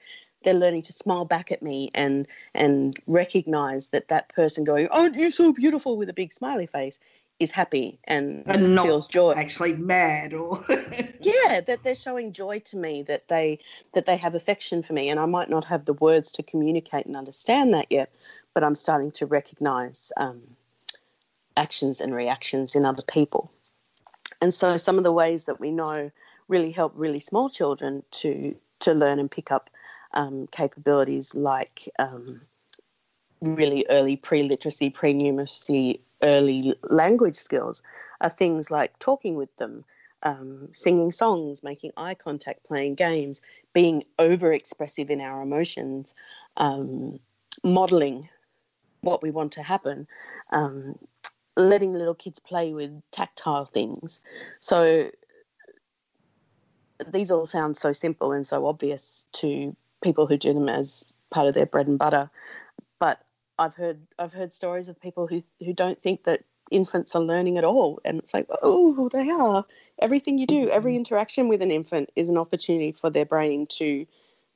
they're 0.47 0.53
learning 0.53 0.81
to 0.81 0.93
smile 0.93 1.25
back 1.25 1.51
at 1.51 1.61
me 1.61 1.91
and 1.93 2.25
and 2.53 2.97
recognize 3.05 3.89
that 3.89 4.07
that 4.07 4.29
person 4.29 4.63
going, 4.63 4.87
"Aren't 4.87 5.17
you 5.17 5.29
so 5.29 5.51
beautiful?" 5.51 5.97
with 5.97 6.07
a 6.07 6.13
big 6.13 6.31
smiley 6.31 6.67
face 6.67 6.99
is 7.37 7.51
happy 7.51 7.99
and, 8.05 8.43
and 8.47 8.73
not 8.73 8.85
feels 8.85 9.07
joy 9.07 9.33
actually 9.33 9.73
mad 9.73 10.33
or 10.33 10.65
yeah 11.21 11.61
that 11.61 11.79
they're 11.83 11.93
showing 11.93 12.31
joy 12.31 12.57
to 12.59 12.77
me 12.77 13.03
that 13.03 13.27
they 13.27 13.59
that 13.93 14.07
they 14.07 14.17
have 14.17 14.33
affection 14.33 14.81
for 14.81 14.93
me 14.93 15.07
and 15.07 15.19
i 15.19 15.25
might 15.25 15.47
not 15.47 15.63
have 15.63 15.85
the 15.85 15.93
words 15.93 16.31
to 16.31 16.41
communicate 16.41 17.05
and 17.05 17.15
understand 17.15 17.75
that 17.75 17.85
yet 17.91 18.11
but 18.55 18.63
i'm 18.63 18.73
starting 18.73 19.11
to 19.11 19.27
recognize 19.27 20.11
um, 20.17 20.41
actions 21.55 22.01
and 22.01 22.15
reactions 22.15 22.73
in 22.73 22.85
other 22.85 23.03
people 23.03 23.51
and 24.41 24.51
so 24.51 24.75
some 24.77 24.97
of 24.97 25.03
the 25.03 25.11
ways 25.11 25.45
that 25.45 25.59
we 25.59 25.69
know 25.69 26.09
really 26.47 26.71
help 26.71 26.91
really 26.95 27.19
small 27.19 27.49
children 27.49 28.01
to 28.09 28.55
to 28.79 28.95
learn 28.95 29.19
and 29.19 29.29
pick 29.29 29.51
up 29.51 29.69
um, 30.17 30.47
capabilities 30.47 31.33
like 31.35 31.87
um, 31.99 32.41
really 33.41 33.85
early 33.89 34.17
pre-literacy 34.17 34.89
pre-numeracy 34.89 35.99
early 36.23 36.73
language 36.89 37.35
skills 37.35 37.83
are 38.21 38.29
things 38.29 38.71
like 38.71 38.97
talking 38.97 39.35
with 39.35 39.55
them, 39.57 39.85
um, 40.23 40.67
singing 40.73 41.11
songs, 41.11 41.63
making 41.63 41.91
eye 41.95 42.15
contact, 42.15 42.65
playing 42.65 42.95
games, 42.95 43.41
being 43.73 44.03
over 44.17 44.51
expressive 44.51 45.11
in 45.11 45.21
our 45.21 45.43
emotions, 45.43 46.13
um, 46.57 47.19
modeling 47.63 48.27
what 49.01 49.21
we 49.21 49.29
want 49.29 49.51
to 49.51 49.61
happen, 49.61 50.07
um, 50.51 50.97
letting 51.55 51.93
little 51.93 52.15
kids 52.15 52.39
play 52.39 52.73
with 52.73 52.91
tactile 53.11 53.65
things. 53.65 54.19
So 54.59 55.11
these 57.07 57.29
all 57.29 57.45
sound 57.45 57.77
so 57.77 57.93
simple 57.93 58.31
and 58.31 58.45
so 58.45 58.65
obvious 58.65 59.27
to 59.33 59.75
people 60.01 60.27
who 60.27 60.37
do 60.37 60.53
them 60.53 60.69
as 60.69 61.05
part 61.29 61.47
of 61.47 61.53
their 61.53 61.65
bread 61.65 61.87
and 61.87 61.99
butter. 61.99 62.29
But 62.99 63.21
I've 63.59 63.73
heard 63.73 63.99
I've 64.19 64.33
heard 64.33 64.51
stories 64.51 64.87
of 64.87 64.99
people 65.01 65.27
who 65.27 65.43
who 65.63 65.73
don't 65.73 66.01
think 66.01 66.23
that 66.23 66.43
infants 66.69 67.15
are 67.15 67.21
learning 67.21 67.57
at 67.57 67.63
all, 67.63 67.99
and 68.05 68.19
it's 68.19 68.33
like, 68.33 68.47
oh, 68.61 69.09
they 69.09 69.29
are. 69.29 69.65
Everything 69.99 70.37
you 70.37 70.45
do, 70.45 70.69
every 70.69 70.91
mm-hmm. 70.91 70.97
interaction 70.97 71.47
with 71.47 71.61
an 71.61 71.71
infant 71.71 72.11
is 72.15 72.29
an 72.29 72.37
opportunity 72.37 72.91
for 72.91 73.09
their 73.09 73.25
brain 73.25 73.65
to 73.67 74.05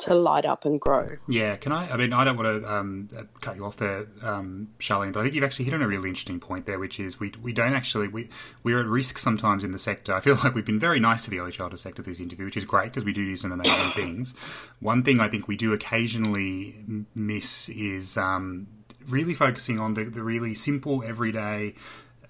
to 0.01 0.15
light 0.15 0.45
up 0.45 0.65
and 0.65 0.79
grow. 0.79 1.17
Yeah, 1.27 1.55
can 1.55 1.71
I? 1.71 1.89
I 1.91 1.97
mean, 1.97 2.13
I 2.13 2.23
don't 2.23 2.37
want 2.37 2.63
to 2.63 2.73
um, 2.73 3.09
cut 3.41 3.55
you 3.55 3.65
off 3.65 3.77
there, 3.77 4.07
um, 4.23 4.69
Charlene, 4.79 5.13
but 5.13 5.19
I 5.19 5.23
think 5.23 5.35
you've 5.35 5.43
actually 5.43 5.65
hit 5.65 5.73
on 5.73 5.81
a 5.81 5.87
really 5.87 6.09
interesting 6.09 6.39
point 6.39 6.65
there, 6.65 6.79
which 6.79 6.99
is 6.99 7.19
we 7.19 7.33
we 7.41 7.53
don't 7.53 7.73
actually 7.73 8.07
we 8.07 8.29
we're 8.63 8.79
at 8.79 8.87
risk 8.87 9.17
sometimes 9.17 9.63
in 9.63 9.71
the 9.71 9.79
sector. 9.79 10.13
I 10.13 10.19
feel 10.19 10.35
like 10.43 10.55
we've 10.55 10.65
been 10.65 10.79
very 10.79 10.99
nice 10.99 11.23
to 11.25 11.31
the 11.31 11.39
early 11.39 11.51
childhood 11.51 11.79
sector 11.79 12.01
this 12.01 12.19
interview, 12.19 12.45
which 12.45 12.57
is 12.57 12.65
great 12.65 12.85
because 12.85 13.05
we 13.05 13.13
do 13.13 13.25
do 13.25 13.37
some 13.37 13.51
amazing 13.51 13.91
things. 13.95 14.33
One 14.79 15.03
thing 15.03 15.19
I 15.19 15.29
think 15.29 15.47
we 15.47 15.57
do 15.57 15.73
occasionally 15.73 17.05
miss 17.15 17.69
is 17.69 18.17
um, 18.17 18.67
really 19.07 19.33
focusing 19.33 19.79
on 19.79 19.93
the, 19.93 20.05
the 20.05 20.23
really 20.23 20.53
simple, 20.55 21.03
everyday 21.03 21.75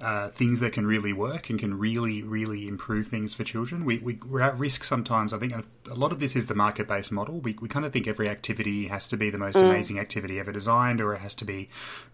uh, 0.02 0.30
things 0.30 0.60
that 0.62 0.74
can 0.74 0.86
really 0.86 1.14
work 1.14 1.50
and 1.52 1.60
can 1.60 1.78
really, 1.78 2.24
really 2.24 2.68
improve 2.68 3.08
things 3.08 3.36
for 3.36 3.44
children. 3.44 3.86
We, 3.86 4.00
we, 4.00 4.20
are 4.32 4.42
at 4.42 4.58
risk 4.58 4.84
sometimes. 4.84 5.32
I 5.32 5.38
think 5.38 5.54
a 5.54 5.94
lot 5.94 6.12
of 6.12 6.20
this 6.20 6.36
is 6.36 6.48
the 6.48 6.56
market 6.56 6.88
based 6.88 7.12
model. 7.12 7.40
We, 7.40 7.56
we 7.62 7.68
kind 7.68 7.86
of 7.86 7.94
think 7.94 8.08
every 8.08 8.28
activity 8.28 8.88
has 8.88 9.08
to 9.10 9.18
be 9.18 9.30
the 9.30 9.38
most 9.38 9.56
mm. 9.56 9.70
amazing 9.70 10.00
activity 10.00 10.40
ever 10.40 10.52
designed, 10.52 11.02
or 11.02 11.14
it 11.14 11.20
has 11.20 11.36
to 11.36 11.46
be 11.46 11.70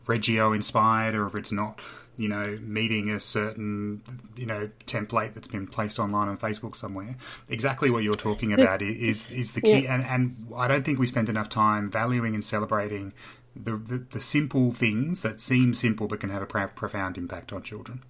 Reggio 0.06 0.52
inspired, 0.52 1.16
or 1.16 1.26
if 1.28 1.36
it's 1.36 1.54
not, 1.54 1.80
you 2.18 2.28
know, 2.28 2.58
meeting 2.62 3.10
a 3.10 3.22
certain, 3.22 4.02
you 4.36 4.46
know, 4.46 4.70
template 4.86 5.34
that's 5.34 5.48
been 5.48 5.66
placed 5.66 5.98
online 5.98 6.28
on 6.28 6.38
Facebook 6.38 6.76
somewhere. 6.76 7.16
Exactly 7.48 7.90
what 7.90 8.04
you're 8.04 8.16
talking 8.16 8.52
about 8.52 8.82
is, 8.82 9.32
is 9.32 9.54
the 9.54 9.62
key. 9.62 9.84
Yeah. 9.84 9.96
And, 9.96 10.04
and 10.04 10.54
I 10.58 10.68
don't 10.68 10.84
think 10.84 11.00
we 11.00 11.08
spend 11.08 11.30
enough 11.30 11.48
time 11.48 11.90
valuing 11.90 12.36
and 12.36 12.44
celebrating 12.44 13.14
the, 13.64 14.06
the, 14.10 14.22
simple 14.22 14.72
things 14.72 15.22
that 15.22 15.42
seem 15.42 15.74
simple 15.74 16.08
but 16.08 16.20
can 16.20 16.30
have 16.30 16.42
a 16.42 16.46
profound 16.46 17.18
impact 17.18 17.54
on 17.54 17.64
children. 17.64 18.04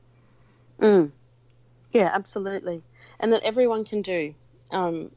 Mm. 0.80 1.12
Yeah, 1.92 2.12
absolutely, 2.14 2.84
and 3.20 3.34
that 3.34 3.44
everyone 3.44 3.86
can 3.86 4.02
do. 4.02 4.34
Um, 4.72 5.12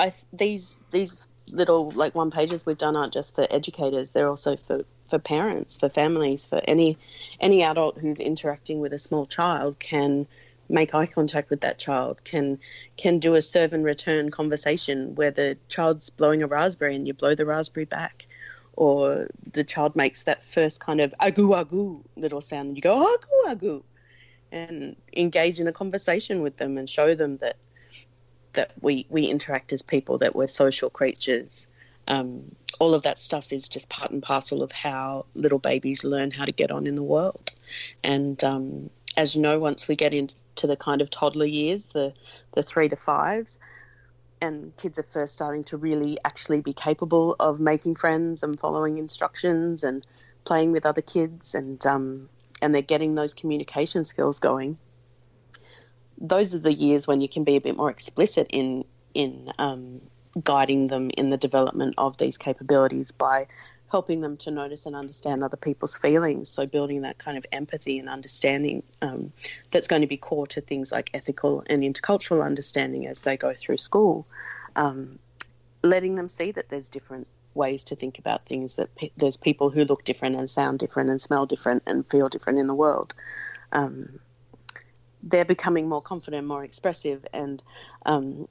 I 0.00 0.12
these 0.32 0.78
these 0.90 1.26
little 1.48 1.90
like 1.90 2.14
one 2.14 2.30
pages 2.30 2.64
we've 2.64 2.78
done 2.78 2.96
aren't 2.96 3.12
just 3.12 3.34
for 3.34 3.46
educators; 3.50 4.10
they're 4.10 4.28
also 4.28 4.56
for 4.56 4.84
for 5.08 5.18
parents, 5.18 5.76
for 5.76 5.88
families, 5.88 6.46
for 6.46 6.60
any 6.64 6.96
any 7.40 7.62
adult 7.62 7.98
who's 7.98 8.20
interacting 8.20 8.80
with 8.80 8.92
a 8.92 8.98
small 8.98 9.26
child 9.26 9.78
can 9.78 10.26
make 10.68 10.94
eye 10.94 11.06
contact 11.06 11.50
with 11.50 11.60
that 11.62 11.78
child 11.78 12.22
can 12.24 12.58
can 12.96 13.18
do 13.18 13.34
a 13.34 13.42
serve 13.42 13.72
and 13.72 13.84
return 13.84 14.30
conversation 14.30 15.14
where 15.14 15.30
the 15.30 15.56
child's 15.68 16.10
blowing 16.10 16.42
a 16.42 16.46
raspberry 16.46 16.94
and 16.94 17.06
you 17.06 17.14
blow 17.14 17.34
the 17.34 17.46
raspberry 17.46 17.86
back 17.86 18.26
or 18.78 19.26
the 19.54 19.64
child 19.64 19.96
makes 19.96 20.22
that 20.22 20.44
first 20.44 20.78
kind 20.78 21.00
of 21.00 21.12
agu 21.20 21.48
agu 21.60 22.00
little 22.14 22.40
sound, 22.40 22.68
and 22.68 22.76
you 22.76 22.80
go 22.80 22.94
agu 22.94 23.52
agu, 23.52 23.82
and 24.52 24.94
engage 25.16 25.58
in 25.58 25.66
a 25.66 25.72
conversation 25.72 26.42
with 26.42 26.58
them 26.58 26.78
and 26.78 26.88
show 26.88 27.12
them 27.12 27.38
that 27.38 27.56
that 28.52 28.70
we 28.80 29.04
we 29.10 29.26
interact 29.26 29.72
as 29.72 29.82
people, 29.82 30.16
that 30.18 30.36
we're 30.36 30.46
social 30.46 30.90
creatures. 30.90 31.66
Um, 32.06 32.54
all 32.78 32.94
of 32.94 33.02
that 33.02 33.18
stuff 33.18 33.52
is 33.52 33.68
just 33.68 33.88
part 33.88 34.12
and 34.12 34.22
parcel 34.22 34.62
of 34.62 34.70
how 34.70 35.26
little 35.34 35.58
babies 35.58 36.04
learn 36.04 36.30
how 36.30 36.44
to 36.44 36.52
get 36.52 36.70
on 36.70 36.86
in 36.86 36.94
the 36.94 37.02
world. 37.02 37.50
And 38.04 38.42
um, 38.44 38.90
as 39.16 39.34
you 39.34 39.42
know, 39.42 39.58
once 39.58 39.88
we 39.88 39.96
get 39.96 40.14
into 40.14 40.68
the 40.68 40.76
kind 40.76 41.02
of 41.02 41.10
toddler 41.10 41.46
years, 41.46 41.86
the 41.86 42.14
the 42.54 42.62
three 42.62 42.88
to 42.88 42.96
fives, 42.96 43.58
and 44.40 44.76
kids 44.76 44.98
are 44.98 45.04
first 45.04 45.34
starting 45.34 45.64
to 45.64 45.76
really 45.76 46.18
actually 46.24 46.60
be 46.60 46.72
capable 46.72 47.36
of 47.40 47.60
making 47.60 47.96
friends 47.96 48.42
and 48.42 48.58
following 48.58 48.98
instructions 48.98 49.84
and 49.84 50.06
playing 50.44 50.72
with 50.72 50.86
other 50.86 51.02
kids 51.02 51.54
and 51.54 51.84
um, 51.86 52.28
and 52.62 52.74
they're 52.74 52.82
getting 52.82 53.14
those 53.14 53.34
communication 53.34 54.04
skills 54.04 54.38
going. 54.38 54.78
Those 56.20 56.54
are 56.54 56.58
the 56.58 56.72
years 56.72 57.06
when 57.06 57.20
you 57.20 57.28
can 57.28 57.44
be 57.44 57.56
a 57.56 57.60
bit 57.60 57.76
more 57.76 57.90
explicit 57.90 58.46
in 58.50 58.84
in 59.14 59.50
um, 59.58 60.00
guiding 60.42 60.88
them 60.88 61.10
in 61.16 61.30
the 61.30 61.36
development 61.36 61.94
of 61.98 62.16
these 62.18 62.36
capabilities 62.36 63.12
by 63.12 63.46
helping 63.90 64.20
them 64.20 64.36
to 64.36 64.50
notice 64.50 64.86
and 64.86 64.94
understand 64.94 65.42
other 65.42 65.56
people's 65.56 65.96
feelings. 65.96 66.48
So 66.48 66.66
building 66.66 67.02
that 67.02 67.18
kind 67.18 67.38
of 67.38 67.46
empathy 67.52 67.98
and 67.98 68.08
understanding 68.08 68.82
um, 69.02 69.32
that's 69.70 69.88
going 69.88 70.02
to 70.02 70.08
be 70.08 70.16
core 70.16 70.46
to 70.48 70.60
things 70.60 70.92
like 70.92 71.10
ethical 71.14 71.64
and 71.68 71.82
intercultural 71.82 72.44
understanding 72.44 73.06
as 73.06 73.22
they 73.22 73.36
go 73.36 73.54
through 73.54 73.78
school. 73.78 74.26
Um, 74.76 75.18
letting 75.82 76.16
them 76.16 76.28
see 76.28 76.50
that 76.52 76.68
there's 76.68 76.88
different 76.88 77.26
ways 77.54 77.82
to 77.84 77.96
think 77.96 78.18
about 78.18 78.46
things 78.46 78.76
that 78.76 78.94
pe- 78.96 79.10
there's 79.16 79.36
people 79.36 79.70
who 79.70 79.84
look 79.84 80.04
different 80.04 80.36
and 80.36 80.48
sound 80.48 80.78
different 80.78 81.10
and 81.10 81.20
smell 81.20 81.46
different 81.46 81.82
and 81.86 82.08
feel 82.08 82.28
different 82.28 82.58
in 82.58 82.66
the 82.66 82.74
world 82.74 83.14
um, 83.72 84.20
they're 85.22 85.44
becoming 85.44 85.88
more 85.88 86.00
confident 86.00 86.46
more 86.46 86.62
expressive 86.62 87.26
and 87.32 87.62
um, 88.06 88.46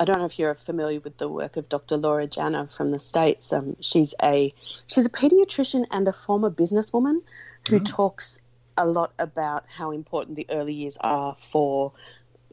I 0.00 0.04
don't 0.04 0.18
know 0.18 0.26
if 0.26 0.38
you're 0.38 0.54
familiar 0.54 1.00
with 1.00 1.18
the 1.18 1.28
work 1.28 1.56
of 1.56 1.68
Dr. 1.68 1.96
Laura 1.96 2.26
Jana 2.26 2.68
from 2.68 2.92
the 2.92 3.00
States. 3.00 3.52
Um, 3.52 3.76
she's 3.80 4.14
a 4.22 4.54
she's 4.86 5.06
a 5.06 5.10
pediatrician 5.10 5.86
and 5.90 6.06
a 6.06 6.12
former 6.12 6.50
businesswoman 6.50 7.20
who 7.68 7.80
mm. 7.80 7.84
talks 7.84 8.38
a 8.76 8.86
lot 8.86 9.12
about 9.18 9.64
how 9.66 9.90
important 9.90 10.36
the 10.36 10.46
early 10.50 10.72
years 10.72 10.96
are 11.00 11.34
for 11.34 11.92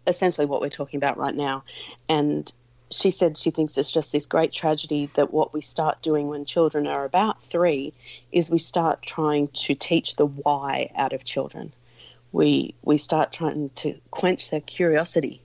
essentially 0.08 0.48
what 0.48 0.60
we're 0.60 0.70
talking 0.70 0.98
about 0.98 1.18
right 1.18 1.36
now. 1.36 1.64
And 2.10 2.52
she 2.90 3.12
said 3.12 3.38
she 3.38 3.52
thinks 3.52 3.78
it's 3.78 3.92
just 3.92 4.12
this 4.12 4.26
great 4.26 4.52
tragedy 4.52 5.10
that 5.14 5.32
what 5.32 5.54
we 5.54 5.62
start 5.62 6.02
doing 6.02 6.28
when 6.28 6.46
children 6.46 6.88
are 6.88 7.06
about 7.06 7.44
three 7.44 7.94
is 8.32 8.50
we 8.50 8.58
start 8.58 9.04
trying 9.04 9.50
to 9.50 9.76
teach 9.76 10.16
the 10.16 10.26
why 10.26 10.90
out 10.96 11.14
of 11.14 11.24
children. 11.24 11.74
We 12.32 12.74
we 12.82 12.98
start 12.98 13.32
trying 13.32 13.70
to 13.76 14.00
quench 14.10 14.50
their 14.50 14.62
curiosity 14.62 15.42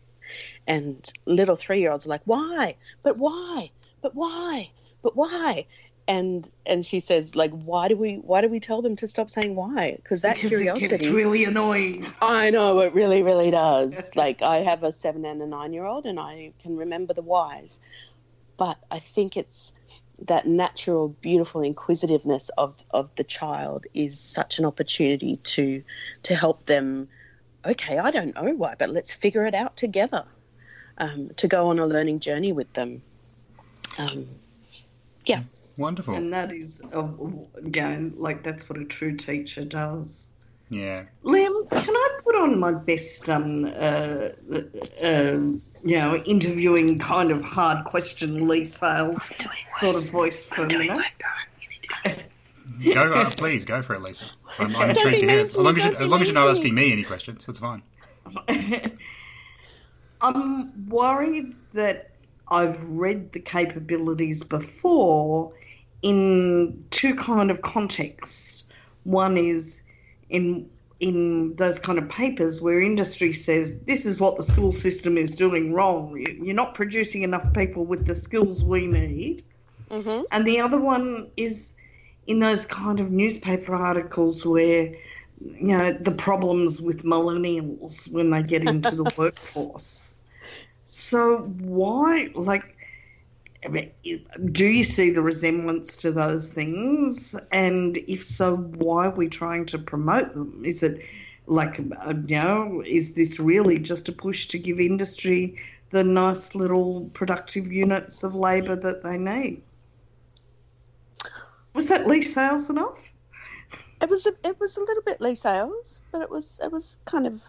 and 0.71 1.13
little 1.27 1.57
three 1.57 1.81
year 1.81 1.91
olds 1.91 2.07
are 2.07 2.11
like, 2.11 2.23
why? 2.27 2.77
But 3.03 3.19
why? 3.19 3.73
But 4.03 4.15
why? 4.15 4.71
But 5.03 5.17
why? 5.17 5.67
And 6.07 6.49
and 6.65 6.87
she 6.87 7.01
says 7.01 7.35
like, 7.35 7.51
why 7.51 7.89
do 7.89 7.97
we 7.97 8.15
why 8.15 8.41
do 8.41 8.49
we 8.49 8.61
tell 8.61 8.81
them 8.81 8.95
to 8.97 9.09
stop 9.09 9.31
saying 9.31 9.57
why? 9.57 9.97
Because 9.97 10.23
that 10.23 10.37
because 10.37 10.51
curiosity 10.51 10.95
it's 10.95 11.09
really 11.09 11.45
annoying. 11.45 12.07
I 12.23 12.51
know 12.51 12.79
it 12.81 12.95
really 12.95 13.23
really 13.25 13.51
does. 13.51 14.15
like 14.15 14.43
I 14.43 14.59
have 14.59 14.85
a 14.85 14.93
seven 14.93 15.25
and 15.25 15.43
a 15.43 15.47
nine 15.47 15.73
year 15.73 15.85
old, 15.85 16.07
and 16.07 16.21
I 16.21 16.53
can 16.63 16.77
remember 16.77 17.15
the 17.15 17.23
whys. 17.23 17.81
But 18.57 18.79
I 18.93 19.01
think 19.01 19.37
it's 19.37 19.73
that 20.23 20.47
natural, 20.47 21.09
beautiful 21.09 21.63
inquisitiveness 21.63 22.49
of 22.59 22.77
of 22.93 23.11
the 23.17 23.25
child 23.25 23.87
is 23.93 24.21
such 24.21 24.61
an 24.61 24.65
opportunity 24.65 25.39
to 25.55 25.83
to 26.23 26.35
help 26.37 26.67
them. 26.67 27.09
Okay, 27.67 27.99
I 27.99 28.13
don't 28.13 28.37
know 28.37 28.55
why, 28.55 28.77
but 28.79 28.91
let's 28.91 29.13
figure 29.13 29.45
it 29.47 29.55
out 29.55 29.77
together 29.77 30.25
um, 31.01 31.31
to 31.37 31.49
go 31.49 31.69
on 31.69 31.79
a 31.79 31.87
learning 31.87 32.21
journey 32.21 32.53
with 32.53 32.73
them. 32.75 33.03
Um, 33.99 34.29
yeah. 35.25 35.43
Wonderful. 35.77 36.15
And 36.15 36.33
that 36.33 36.53
is, 36.53 36.83
uh, 36.95 37.09
again, 37.57 38.13
like 38.17 38.45
that's 38.45 38.69
what 38.69 38.79
a 38.79 38.85
true 38.85 39.17
teacher 39.17 39.65
does. 39.65 40.29
Yeah. 40.69 41.05
Liam, 41.25 41.69
can 41.71 41.97
I 41.97 42.19
put 42.23 42.37
on 42.37 42.61
my 42.61 42.73
best, 42.73 43.29
um, 43.29 43.65
uh, 43.65 44.29
uh, 45.03 45.41
you 45.83 45.99
know, 45.99 46.17
interviewing 46.27 46.99
kind 46.99 47.33
of 47.33 47.43
hard 47.43 47.87
question, 47.87 48.47
Leigh 48.47 48.65
Sales 48.65 49.19
sort 49.79 49.97
of 49.97 50.05
voice 50.11 50.45
for 50.45 50.65
a 50.65 50.69
minute? 50.69 51.01
go, 52.95 53.13
uh, 53.13 53.31
please 53.31 53.65
go 53.65 53.83
for 53.83 53.95
it, 53.95 54.03
Lisa. 54.03 54.27
I'm, 54.59 54.77
I'm 54.77 54.91
intrigued 54.91 55.21
to 55.23 55.29
hear. 55.29 55.41
As 55.41 55.57
long 55.57 55.77
as, 55.77 55.85
you, 55.85 55.97
as 55.97 56.11
long 56.11 56.21
as 56.21 56.29
you're 56.29 56.35
not 56.35 56.49
asking 56.49 56.75
me 56.75 56.93
any 56.93 57.05
questions, 57.05 57.47
that's 57.47 57.59
fine. 57.59 57.83
I'm 60.21 60.89
worried 60.89 61.55
that 61.73 62.11
I've 62.49 62.83
read 62.85 63.33
the 63.33 63.41
capabilities 63.41 64.43
before 64.43 65.53
in 66.03 66.85
two 66.91 67.15
kind 67.15 67.51
of 67.51 67.63
contexts. 67.63 68.65
One 69.05 69.37
is 69.37 69.83
in 70.29 70.69
in 70.99 71.57
those 71.57 71.79
kind 71.79 71.99
of 71.99 72.11
papers 72.11 72.61
where 72.61 72.79
industry 72.79 73.33
says 73.33 73.81
this 73.81 74.05
is 74.05 74.21
what 74.21 74.37
the 74.37 74.45
school 74.45 74.71
system 74.71 75.17
is 75.17 75.31
doing 75.31 75.73
wrong. 75.73 76.19
You're 76.19 76.55
not 76.55 76.75
producing 76.75 77.23
enough 77.23 77.55
people 77.55 77.87
with 77.87 78.07
the 78.07 78.15
skills 78.15 78.63
we 78.63 78.87
need. 78.87 79.43
Mm-hmm. 79.91 80.25
And 80.31 80.47
the 80.47 80.61
other 80.61 80.79
one 80.79 81.31
is 81.39 81.73
in 82.27 82.39
those 82.39 82.67
kind 82.67 83.01
of 83.01 83.11
newspaper 83.11 83.75
articles 83.75 84.45
where 84.45 84.95
you 85.41 85.77
know 85.77 85.93
the 85.93 86.11
problems 86.11 86.81
with 86.81 87.03
millennials 87.03 88.11
when 88.13 88.31
they 88.31 88.43
get 88.43 88.69
into 88.69 88.91
the 88.95 89.13
workforce. 89.17 90.10
So 90.91 91.37
why, 91.37 92.31
like, 92.35 92.77
do 94.51 94.67
you 94.67 94.83
see 94.83 95.11
the 95.11 95.23
resemblance 95.23 95.97
to 95.99 96.11
those 96.11 96.49
things? 96.49 97.37
And 97.53 97.97
if 97.97 98.25
so, 98.25 98.57
why 98.57 99.07
are 99.07 99.15
we 99.15 99.29
trying 99.29 99.67
to 99.67 99.79
promote 99.79 100.35
them? 100.35 100.65
Is 100.65 100.83
it 100.83 101.01
like, 101.47 101.79
uh, 101.79 102.15
you 102.27 102.37
know, 102.37 102.83
is 102.85 103.15
this 103.15 103.39
really 103.39 103.79
just 103.79 104.09
a 104.09 104.13
push 104.13 104.49
to 104.49 104.59
give 104.59 104.81
industry 104.81 105.59
the 105.91 106.03
nice 106.03 106.57
little 106.57 107.09
productive 107.15 107.71
units 107.71 108.25
of 108.25 108.35
labour 108.35 108.75
that 108.75 109.05
they 109.05 109.17
need? 109.17 109.63
Was 111.73 111.87
that 111.87 112.09
Leigh 112.09 112.23
Sales 112.23 112.69
enough? 112.69 112.99
It 114.03 114.11
was 114.11 114.27
a, 114.27 114.33
it 114.43 114.59
was 114.59 114.77
a 114.77 114.81
little 114.81 115.05
bit 115.05 115.21
Leigh 115.21 115.37
Sales, 115.37 116.03
but 116.11 116.21
it 116.21 116.31
was 116.31 116.59
it 116.61 116.73
was 116.73 116.99
kind 117.05 117.29
of 117.29 117.45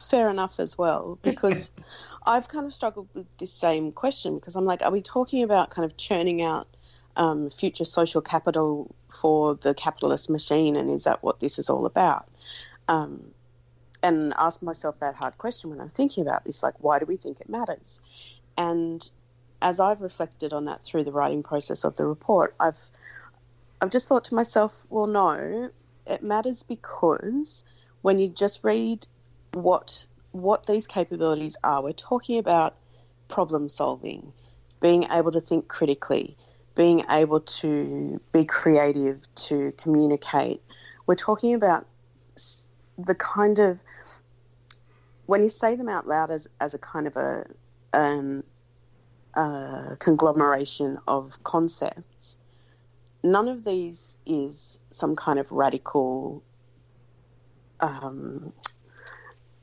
fair 0.00 0.28
enough 0.28 0.60
as 0.60 0.78
well 0.78 1.18
because 1.22 1.70
I've 2.26 2.48
kind 2.48 2.66
of 2.66 2.74
struggled 2.74 3.08
with 3.14 3.26
this 3.38 3.52
same 3.52 3.92
question 3.92 4.34
because 4.34 4.56
I'm 4.56 4.64
like, 4.64 4.82
are 4.82 4.90
we 4.90 5.00
talking 5.00 5.42
about 5.42 5.70
kind 5.70 5.84
of 5.84 5.96
churning 5.96 6.42
out 6.42 6.66
um, 7.16 7.50
future 7.50 7.84
social 7.84 8.20
capital 8.20 8.94
for 9.08 9.54
the 9.54 9.74
capitalist 9.74 10.28
machine, 10.28 10.76
and 10.76 10.90
is 10.90 11.04
that 11.04 11.22
what 11.22 11.40
this 11.40 11.58
is 11.58 11.70
all 11.70 11.86
about? 11.86 12.28
Um, 12.88 13.32
and 14.02 14.34
ask 14.36 14.62
myself 14.62 14.98
that 15.00 15.14
hard 15.14 15.38
question 15.38 15.70
when 15.70 15.80
I'm 15.80 15.88
thinking 15.90 16.26
about 16.26 16.44
this, 16.44 16.62
like, 16.62 16.74
why 16.78 16.98
do 16.98 17.06
we 17.06 17.16
think 17.16 17.40
it 17.40 17.48
matters? 17.48 18.00
And 18.56 19.08
as 19.62 19.80
I've 19.80 20.00
reflected 20.00 20.52
on 20.52 20.66
that 20.66 20.82
through 20.82 21.04
the 21.04 21.12
writing 21.12 21.42
process 21.42 21.84
of 21.84 21.96
the 21.96 22.06
report, 22.06 22.54
I've 22.60 22.78
I've 23.80 23.90
just 23.90 24.08
thought 24.08 24.24
to 24.26 24.34
myself, 24.34 24.84
well, 24.88 25.06
no, 25.06 25.70
it 26.06 26.22
matters 26.22 26.62
because 26.62 27.62
when 28.02 28.18
you 28.18 28.28
just 28.28 28.64
read 28.64 29.06
what 29.52 30.06
what 30.42 30.66
these 30.66 30.86
capabilities 30.86 31.56
are, 31.64 31.82
we're 31.82 31.92
talking 31.92 32.38
about 32.38 32.76
problem 33.28 33.68
solving, 33.68 34.32
being 34.80 35.04
able 35.10 35.32
to 35.32 35.40
think 35.40 35.68
critically, 35.68 36.36
being 36.74 37.04
able 37.10 37.40
to 37.40 38.20
be 38.32 38.44
creative, 38.44 39.26
to 39.34 39.72
communicate. 39.72 40.62
We're 41.06 41.14
talking 41.14 41.54
about 41.54 41.86
the 42.98 43.14
kind 43.14 43.58
of 43.58 43.78
when 45.26 45.42
you 45.42 45.48
say 45.48 45.74
them 45.74 45.88
out 45.88 46.06
loud 46.06 46.30
as, 46.30 46.48
as 46.60 46.74
a 46.74 46.78
kind 46.78 47.06
of 47.06 47.16
a, 47.16 47.46
um, 47.92 48.44
a 49.34 49.96
conglomeration 49.98 50.98
of 51.06 51.42
concepts, 51.42 52.38
none 53.22 53.48
of 53.48 53.64
these 53.64 54.16
is 54.24 54.78
some 54.90 55.16
kind 55.16 55.38
of 55.38 55.50
radical 55.50 56.42
um, 57.80 58.52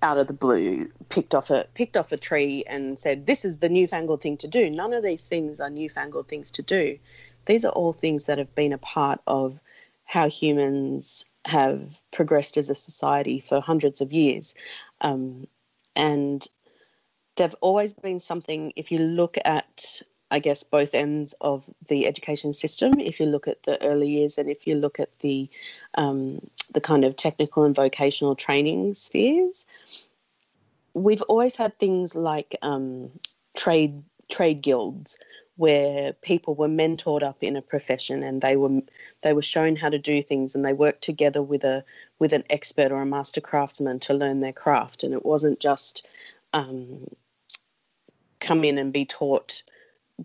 out 0.04 0.18
of 0.18 0.28
the 0.28 0.34
blue 0.34 0.92
picked 1.10 1.34
off 1.34 1.50
a 1.50 1.66
picked 1.74 1.98
off 1.98 2.12
a 2.12 2.18
tree 2.18 2.64
and 2.68 3.00
said 3.00 3.26
this 3.26 3.46
is 3.46 3.58
the 3.58 3.70
newfangled 3.70 4.22
thing 4.22 4.38
to 4.38 4.48
do. 4.48 4.70
None 4.70 4.94
of 4.94 5.02
these 5.04 5.24
things 5.24 5.60
are 5.60 5.70
newfangled 5.70 6.28
things 6.28 6.52
to 6.52 6.62
do. 6.62 7.00
These 7.46 7.66
are 7.66 7.72
all 7.72 7.94
things 7.94 8.26
that 8.26 8.38
have 8.38 8.54
been 8.54 8.74
a 8.74 8.78
part 8.78 9.22
of 9.26 9.60
how 10.06 10.30
humans 10.30 11.26
have 11.46 12.00
progressed 12.12 12.58
as 12.58 12.70
a 12.70 12.76
society 12.76 13.40
for 13.40 13.62
hundreds 13.62 14.02
of 14.02 14.14
years. 14.14 14.54
Um, 15.02 15.48
and 15.96 16.46
they've 17.36 17.56
always 17.62 17.94
been 17.94 18.20
something 18.20 18.74
if 18.76 18.92
you 18.92 19.00
look 19.00 19.38
at 19.44 20.02
I 20.34 20.40
guess, 20.40 20.64
both 20.64 20.96
ends 20.96 21.36
of 21.42 21.64
the 21.88 22.08
education 22.08 22.54
system. 22.54 23.00
If 23.00 23.20
you 23.20 23.28
look 23.28 23.48
at 23.48 23.62
the 23.64 23.80
early 23.86 24.10
years 24.10 24.40
and 24.40 24.50
if 24.50 24.66
you 24.66 24.74
look 24.74 25.00
at 25.00 25.12
the 25.20 25.48
um, 25.94 26.40
the 26.74 26.82
kind 26.82 27.06
of 27.06 27.16
technical 27.16 27.64
and 27.64 27.76
vocational 27.76 28.36
training 28.36 28.96
spheres, 28.96 29.64
we've 30.96 31.22
always 31.24 31.56
had 31.56 31.78
things 31.78 32.16
like 32.16 32.56
um, 32.64 33.12
trade 33.56 34.02
trade 34.28 34.64
guilds 34.64 35.20
where 35.58 36.14
people 36.14 36.56
were 36.56 36.68
mentored 36.68 37.22
up 37.22 37.38
in 37.42 37.56
a 37.56 37.62
profession 37.62 38.24
and 38.24 38.42
they 38.42 38.56
were 38.56 38.82
they 39.22 39.34
were 39.34 39.42
shown 39.44 39.76
how 39.76 39.90
to 39.90 40.00
do 40.00 40.24
things 40.24 40.56
and 40.56 40.66
they 40.66 40.74
worked 40.74 41.04
together 41.04 41.44
with 41.44 41.64
a 41.64 41.86
with 42.18 42.34
an 42.34 42.44
expert 42.50 42.92
or 42.92 43.04
a 43.04 43.06
master 43.06 43.40
craftsman 43.40 44.00
to 44.00 44.16
learn 44.16 44.40
their 44.40 44.52
craft 44.52 45.04
and 45.04 45.14
it 45.14 45.24
wasn't 45.24 45.60
just 45.60 46.08
um, 46.54 47.06
come 48.40 48.64
in 48.64 48.80
and 48.80 48.92
be 48.92 49.06
taught 49.06 49.62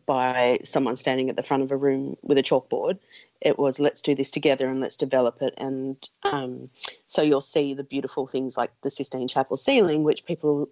by 0.06 0.58
someone 0.64 0.96
standing 0.96 1.30
at 1.30 1.36
the 1.36 1.42
front 1.42 1.62
of 1.62 1.72
a 1.72 1.76
room 1.76 2.16
with 2.22 2.38
a 2.38 2.42
chalkboard. 2.42 2.98
It 3.40 3.58
was 3.58 3.78
let's 3.78 4.02
do 4.02 4.14
this 4.14 4.30
together 4.30 4.68
and 4.68 4.80
let's 4.80 4.96
develop 4.96 5.40
it. 5.42 5.54
And 5.56 5.96
um, 6.24 6.70
so 7.06 7.22
you'll 7.22 7.40
see 7.40 7.74
the 7.74 7.84
beautiful 7.84 8.26
things 8.26 8.56
like 8.56 8.70
the 8.82 8.90
Sistine 8.90 9.28
Chapel 9.28 9.56
ceiling, 9.56 10.02
which 10.02 10.24
people. 10.24 10.68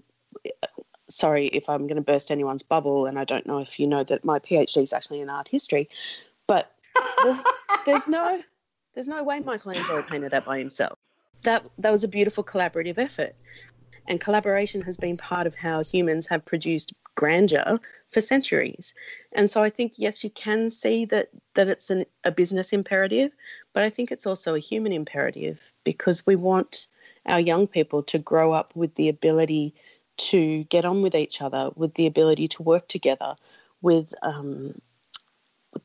Sorry 1.09 1.47
if 1.47 1.69
I'm 1.69 1.87
going 1.87 1.97
to 1.97 2.03
burst 2.03 2.33
anyone's 2.33 2.65
bubble, 2.65 3.07
and 3.07 3.17
I 3.17 3.25
don't 3.25 3.47
know 3.47 3.59
if 3.59 3.79
you 3.79 3.87
know 3.87 4.03
that 4.03 4.25
my 4.25 4.41
PhD 4.41 4.83
is 4.83 4.93
actually 4.93 5.21
in 5.21 5.31
art 5.31 5.47
history, 5.47 5.89
but 6.49 6.73
there's, 7.23 7.39
there's 7.87 8.09
no 8.09 8.43
there's 8.95 9.07
no 9.07 9.23
way 9.23 9.39
Michelangelo 9.39 10.03
painted 10.03 10.33
that 10.33 10.45
by 10.45 10.59
himself. 10.59 10.99
That 11.45 11.65
that 11.79 11.93
was 11.93 12.03
a 12.03 12.09
beautiful 12.09 12.43
collaborative 12.43 12.99
effort. 12.99 13.37
And 14.09 14.21
collaboration 14.21 14.83
has 14.83 14.97
been 14.97 15.17
part 15.17 15.47
of 15.47 15.55
how 15.55 15.83
humans 15.83 16.27
have 16.29 16.45
produced 16.45 16.93
grandeur 17.17 17.81
for 18.13 18.21
centuries. 18.21 18.95
And 19.33 19.51
so 19.51 19.63
I 19.63 19.71
think 19.71 19.95
yes, 19.97 20.23
you 20.23 20.31
can 20.31 20.71
see 20.71 21.05
that 21.07 21.31
that 21.55 21.69
it's 21.69 21.91
an, 21.91 22.05
a 22.25 22.31
business 22.31 22.73
imperative, 22.73 23.33
but 23.73 23.83
I 23.83 23.91
think 23.91 24.13
it's 24.13 24.27
also 24.27 24.55
a 24.55 24.61
human 24.61 24.93
imperative 24.93 25.73
because 25.85 26.27
we 26.27 26.37
want 26.37 26.87
our 27.27 27.41
young 27.41 27.67
people 27.67 28.03
to 28.05 28.19
grow 28.19 28.53
up 28.53 28.75
with 28.77 28.95
the 28.95 29.09
ability 29.09 29.75
to 30.19 30.65
get 30.65 30.85
on 30.85 31.03
with 31.03 31.15
each 31.15 31.43
other, 31.43 31.71
with 31.75 31.95
the 31.95 32.07
ability 32.07 32.49
to 32.49 32.63
work 32.63 32.89
together, 32.89 33.35
with 33.83 34.15
um, 34.23 34.75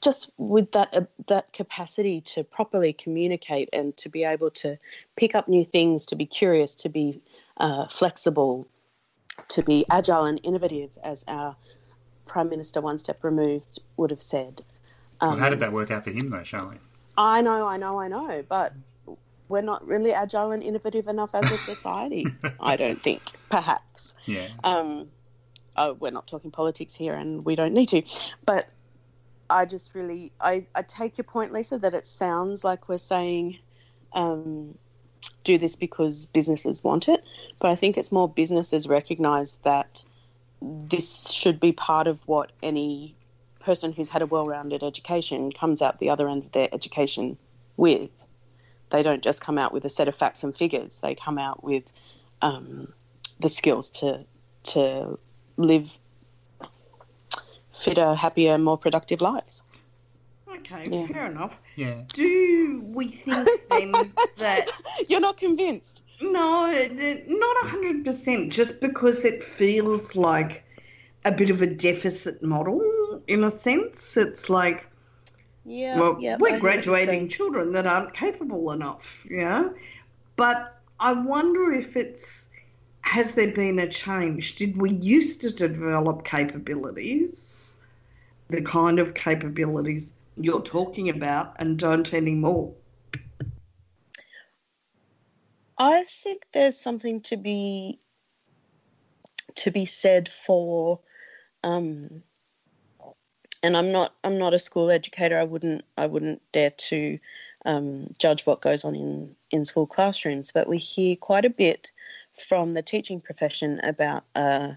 just 0.02 0.32
with 0.38 0.72
that 0.72 0.90
uh, 0.94 1.02
that 1.28 1.52
capacity 1.54 2.22
to 2.22 2.44
properly 2.44 2.94
communicate 2.94 3.70
and 3.74 3.96
to 3.98 4.10
be 4.10 4.24
able 4.24 4.50
to 4.52 4.78
pick 5.16 5.36
up 5.36 5.48
new 5.48 5.66
things, 5.66 6.06
to 6.08 6.16
be 6.16 6.26
curious, 6.26 6.76
to 6.76 6.90
be 6.90 7.22
uh, 7.58 7.88
flexible, 7.88 8.68
to 9.50 9.64
be 9.64 9.86
agile 9.90 10.26
and 10.26 10.40
innovative, 10.44 10.90
as 11.04 11.24
our 11.28 11.56
prime 12.26 12.50
minister, 12.50 12.82
one 12.82 12.98
step 12.98 13.24
removed, 13.24 13.80
would 13.98 14.12
have 14.12 14.24
said. 14.24 14.64
Um, 15.20 15.32
well, 15.32 15.40
how 15.40 15.50
did 15.50 15.60
that 15.60 15.72
work 15.72 15.92
out 15.92 16.04
for 16.04 16.12
him, 16.12 16.30
though, 16.30 16.38
Charlene? 16.38 16.80
I 17.18 17.42
know, 17.42 17.68
I 17.68 17.78
know, 17.78 18.00
I 18.00 18.08
know, 18.08 18.44
but 18.48 18.74
we're 19.50 19.62
not 19.62 19.86
really 19.86 20.14
agile 20.14 20.52
and 20.52 20.64
innovative 20.64 21.08
enough 21.08 21.36
as 21.36 21.52
a 21.52 21.58
society. 21.58 22.26
I 22.60 22.78
don't 22.78 23.04
think, 23.04 23.22
perhaps. 23.50 24.16
Yeah. 24.26 24.48
Um, 24.64 25.10
oh, 25.76 25.94
we're 25.94 26.12
not 26.12 26.28
talking 26.28 26.52
politics 26.52 26.96
here, 26.96 27.14
and 27.14 27.46
we 27.46 27.56
don't 27.56 27.74
need 27.74 27.90
to. 27.90 28.02
But 28.46 28.70
I 29.52 29.66
just 29.66 29.94
really, 29.94 30.32
I, 30.40 30.66
I 30.76 30.82
take 30.82 31.18
your 31.18 31.26
point, 31.26 31.52
Lisa, 31.52 31.78
that 31.80 31.94
it 31.94 32.06
sounds 32.06 32.64
like 32.64 32.90
we're 32.90 32.98
saying, 32.98 33.60
um, 34.14 34.78
do 35.44 35.58
this 35.58 35.76
because 35.76 36.26
businesses 36.28 36.84
want 36.84 37.08
it. 37.08 37.24
But 37.60 37.72
I 37.72 37.76
think 37.76 37.98
it's 37.98 38.12
more 38.12 38.30
businesses 38.30 38.88
recognise 38.88 39.58
that 39.64 40.04
this 40.62 41.30
should 41.30 41.60
be 41.60 41.72
part 41.72 42.08
of 42.08 42.20
what 42.28 42.52
any 42.62 43.16
person 43.60 43.92
who's 43.92 44.10
had 44.10 44.22
a 44.22 44.26
well-rounded 44.26 44.84
education 44.84 45.52
comes 45.52 45.82
out 45.82 46.00
the 46.00 46.10
other 46.10 46.28
end 46.28 46.46
of 46.46 46.52
their 46.52 46.70
education 46.72 47.38
with. 47.78 48.10
They 48.90 49.04
don't 49.04 49.24
just 49.24 49.42
come 49.42 49.58
out 49.58 49.74
with 49.74 49.86
a 49.86 49.90
set 49.90 50.08
of 50.08 50.16
facts 50.16 50.44
and 50.44 50.56
figures. 50.56 51.00
They 51.00 51.16
come 51.16 51.38
out 51.38 51.64
with 51.64 51.84
um, 52.42 52.94
the 53.40 53.50
skills 53.50 53.90
to 53.92 54.26
to 54.64 55.18
live 55.58 55.98
fitter, 57.84 58.14
happier, 58.14 58.58
more 58.58 58.78
productive 58.78 59.22
lives. 59.22 59.64
Okay, 60.48 60.84
yeah. 60.90 61.08
fair 61.08 61.28
enough. 61.28 61.54
Yeah. 61.76 62.02
Do 62.14 62.82
we 62.86 63.08
think 63.08 63.48
then 63.70 63.92
that 64.38 64.70
you're 65.08 65.20
not 65.20 65.38
convinced? 65.38 66.02
No, 66.22 66.72
not 67.28 67.68
hundred 67.68 68.06
percent. 68.06 68.52
Just 68.52 68.80
because 68.80 69.26
it 69.26 69.44
feels 69.44 70.16
like 70.16 70.64
a 71.26 71.32
bit 71.32 71.50
of 71.50 71.62
a 71.62 71.68
deficit 71.68 72.44
model 72.44 73.22
in 73.28 73.44
a 73.44 73.52
sense. 73.52 74.18
It's 74.18 74.50
like 74.50 74.88
yeah, 75.66 76.00
well, 76.00 76.18
yeah, 76.20 76.38
we're 76.40 76.60
graduating 76.60 77.30
children 77.30 77.74
that 77.74 77.86
aren't 77.86 78.14
capable 78.14 78.72
enough, 78.72 79.26
yeah. 79.30 79.70
But 80.36 80.80
I 81.00 81.14
wonder 81.14 81.72
if 81.72 81.96
it's 81.96 82.50
has 83.02 83.34
there 83.34 83.52
been 83.52 83.80
a 83.80 83.90
change? 83.90 84.56
Did 84.56 84.78
we 84.78 84.92
used 84.92 85.42
to 85.42 85.52
develop 85.52 86.24
capabilities, 86.24 87.52
the 88.52 88.62
kind 88.62 89.00
of 89.00 89.14
capabilities 89.14 90.14
you're 90.38 90.62
talking 90.62 91.10
about, 91.10 91.56
and 91.60 91.78
don't 91.78 92.14
anymore? 92.14 92.74
I 95.78 96.04
think 96.04 96.44
there's 96.54 96.80
something 96.80 97.22
to 97.22 97.38
be 97.38 98.00
to 99.56 99.72
be 99.72 99.86
said 99.86 100.30
for 100.30 101.00
um, 101.64 102.24
and 103.64 103.78
I'm 103.78 103.92
not 103.92 104.14
I'm 104.24 104.38
not 104.38 104.54
a 104.54 104.60
school 104.60 104.90
educator. 104.90 105.40
I 105.40 105.44
wouldn't 105.44 105.84
I 105.98 106.06
wouldn't 106.06 106.42
dare 106.52 106.72
to 106.72 107.20
um, 107.66 108.08
judge 108.18 108.46
what 108.46 108.62
goes 108.62 108.84
on 108.84 108.96
in 108.96 109.36
in 109.52 109.66
school 109.66 109.88
classrooms. 109.88 110.52
But 110.52 110.68
we 110.68 110.78
hear 110.78 111.16
quite 111.16 111.46
a 111.46 111.50
bit 111.50 111.92
from 112.38 112.74
the 112.74 112.82
teaching 112.82 113.22
profession 113.22 113.80
about 113.84 114.24
uh, 114.36 114.74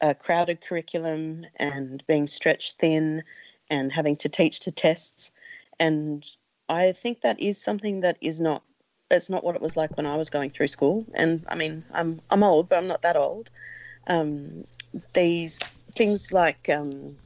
a 0.00 0.14
crowded 0.14 0.60
curriculum 0.60 1.46
and 1.56 2.04
being 2.06 2.26
stretched 2.26 2.78
thin 2.78 3.22
and 3.68 3.92
having 3.92 4.16
to 4.16 4.28
teach 4.28 4.60
to 4.60 4.72
tests. 4.72 5.32
And 5.78 6.26
I 6.68 6.92
think 6.92 7.20
that 7.22 7.40
is 7.40 7.62
something 7.62 8.00
that 8.00 8.16
is 8.20 8.40
not 8.40 8.62
that's 9.08 9.28
not 9.28 9.42
what 9.42 9.56
it 9.56 9.60
was 9.60 9.76
like 9.76 9.96
when 9.96 10.06
I 10.06 10.16
was 10.16 10.30
going 10.30 10.50
through 10.50 10.68
school. 10.68 11.04
And 11.14 11.44
I 11.48 11.56
mean, 11.56 11.84
I'm 11.92 12.20
I'm 12.30 12.42
old, 12.42 12.68
but 12.68 12.78
I'm 12.78 12.86
not 12.86 13.02
that 13.02 13.16
old. 13.16 13.50
Um, 14.06 14.64
these 15.12 15.58
things 15.94 16.32
like 16.32 16.68
um, 16.68 17.16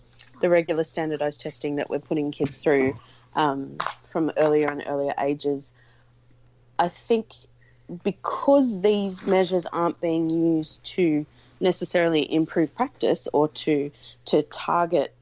the 0.40 0.48
regular 0.48 0.84
standardized 0.84 1.40
testing 1.40 1.76
that 1.76 1.90
we're 1.90 1.98
putting 1.98 2.30
kids 2.30 2.58
through 2.58 2.94
um, 3.36 3.76
from 4.06 4.32
earlier 4.36 4.68
and 4.68 4.82
earlier 4.86 5.14
ages, 5.18 5.72
I 6.78 6.88
think 6.88 7.34
because 8.02 8.80
these 8.80 9.26
measures 9.26 9.66
aren't 9.66 10.00
being 10.00 10.30
used 10.30 10.82
to 10.84 11.26
necessarily 11.60 12.30
improve 12.32 12.74
practice 12.74 13.28
or 13.32 13.48
to 13.48 13.90
to 14.26 14.42
target 14.44 15.14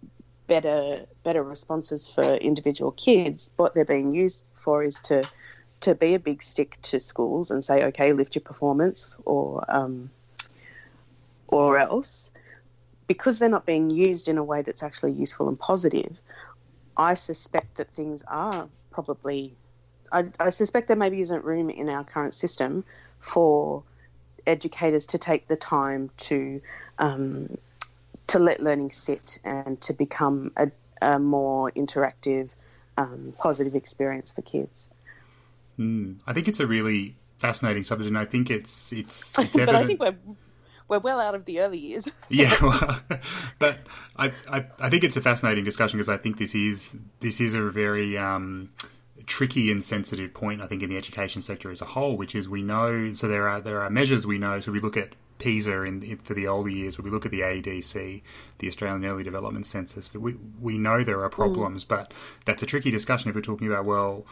better 0.47 1.07
better 1.23 1.43
responses 1.43 2.07
for 2.07 2.35
individual 2.35 2.93
kids, 2.93 3.51
what 3.57 3.75
they're 3.75 3.85
being 3.85 4.15
used 4.15 4.47
for 4.55 4.83
is 4.83 5.01
to 5.01 5.29
to 5.81 5.95
be 5.95 6.15
a 6.15 6.19
big 6.19 6.43
stick 6.43 6.79
to 6.83 7.01
schools 7.01 7.51
and 7.51 7.65
say, 7.65 7.85
okay, 7.85 8.13
lift 8.13 8.35
your 8.35 8.43
performance 8.43 9.17
or 9.25 9.65
um, 9.69 10.11
or 11.49 11.79
else 11.79 12.31
because 13.07 13.39
they're 13.39 13.49
not 13.49 13.67
being 13.67 13.91
used 13.91 14.29
in 14.29 14.39
a 14.39 14.45
way 14.45 14.63
that's 14.63 14.83
actually 14.83 15.13
useful 15.13 15.49
and 15.49 15.59
positive, 15.59 16.19
I 16.97 17.15
suspect 17.15 17.77
that 17.77 17.91
things 17.91 18.23
are 18.29 18.69
probably. 18.91 19.55
I, 20.11 20.27
I 20.39 20.51
suspect 20.51 20.89
there 20.89 20.97
maybe 20.97 21.21
isn't 21.21 21.45
room 21.45 21.71
in 21.71 21.89
our 21.89 22.05
current 22.05 22.35
system 22.35 22.85
for 23.21 23.83
educators 24.47 25.07
to 25.09 25.19
take 25.19 25.49
the 25.49 25.57
time 25.57 26.11
to 26.17 26.61
um, 26.99 27.57
to 28.29 28.39
let 28.39 28.61
learning 28.61 28.91
sit 28.91 29.39
and 29.45 29.81
to 29.83 29.93
become 29.93 30.53
a, 30.57 30.71
a 31.01 31.19
more 31.19 31.71
interactive, 31.73 32.55
um, 32.97 33.35
positive 33.39 33.75
experience 33.75 34.31
for 34.31 34.43
kids. 34.43 34.89
Mm, 35.79 36.19
I 36.27 36.33
think 36.33 36.49
it's 36.49 36.61
a 36.61 36.67
really 36.67 37.17
fascinating 37.39 37.85
subject, 37.85 38.09
and 38.09 38.19
I 38.19 38.25
think 38.25 38.51
it's 38.51 38.93
it's. 38.93 39.39
it's 39.39 39.57
but 39.57 39.75
I 39.75 39.85
think 39.85 40.01
we're 40.01 40.17
we're 40.89 40.99
well 40.99 41.21
out 41.21 41.35
of 41.35 41.45
the 41.45 41.61
early 41.61 41.79
years. 41.79 42.05
So. 42.05 42.13
Yeah, 42.31 42.57
well, 42.63 43.01
but 43.59 43.81
I, 44.17 44.33
I, 44.51 44.67
I 44.79 44.91
think 44.91 45.05
it's 45.05 45.17
a 45.17 45.23
fascinating 45.23 45.65
discussion 45.65 45.99
because 45.99 46.09
I 46.09 46.17
think 46.17 46.39
this 46.39 46.55
is 46.55 46.97
this 47.21 47.41
is 47.41 47.55
a 47.55 47.63
very 47.71 48.17
um, 48.17 48.71
tricky 49.27 49.71
and 49.71 49.83
sensitive 49.83 50.35
point. 50.35 50.63
I 50.63 50.67
think 50.67 50.83
in 50.83 50.91
the 50.91 50.97
education 50.97 51.43
sector 51.43 51.71
as 51.71 51.81
a 51.81 51.87
whole, 51.87 52.17
which 52.17 52.35
is 52.35 52.49
we 52.49 52.63
know 52.63 53.13
so 53.13 53.29
there 53.29 53.49
are 53.49 53.61
there 53.61 53.81
are 53.81 53.91
measures 53.91 54.27
we 54.27 54.39
know. 54.39 54.61
So 54.61 54.73
we 54.73 54.81
look 54.81 54.97
at 54.97 55.15
PISA 55.43 55.83
in, 55.83 56.03
in, 56.03 56.19
for 56.19 56.35
the 56.35 56.47
older 56.47 56.71
years, 56.71 56.97
where 56.97 57.05
we 57.05 57.11
look 57.11 57.27
at 57.27 57.33
the 57.33 57.41
AEDC, 57.41 58.23
the 58.59 58.69
Australian 58.69 59.05
Early 59.05 59.25
Development 59.25 59.67
Census, 59.67 60.13
we, 60.15 60.37
we 60.61 60.79
know 60.79 61.03
there 61.03 61.21
are 61.23 61.29
mm. 61.29 61.33
problems, 61.33 61.85
mm. 61.85 61.89
but 61.89 62.15
that's 62.45 62.63
a 62.63 62.67
tricky 62.67 62.91
discussion 62.91 63.29
if 63.29 63.35
we're 63.35 63.43
talking 63.43 63.67
about, 63.67 63.85
well, 63.85 64.25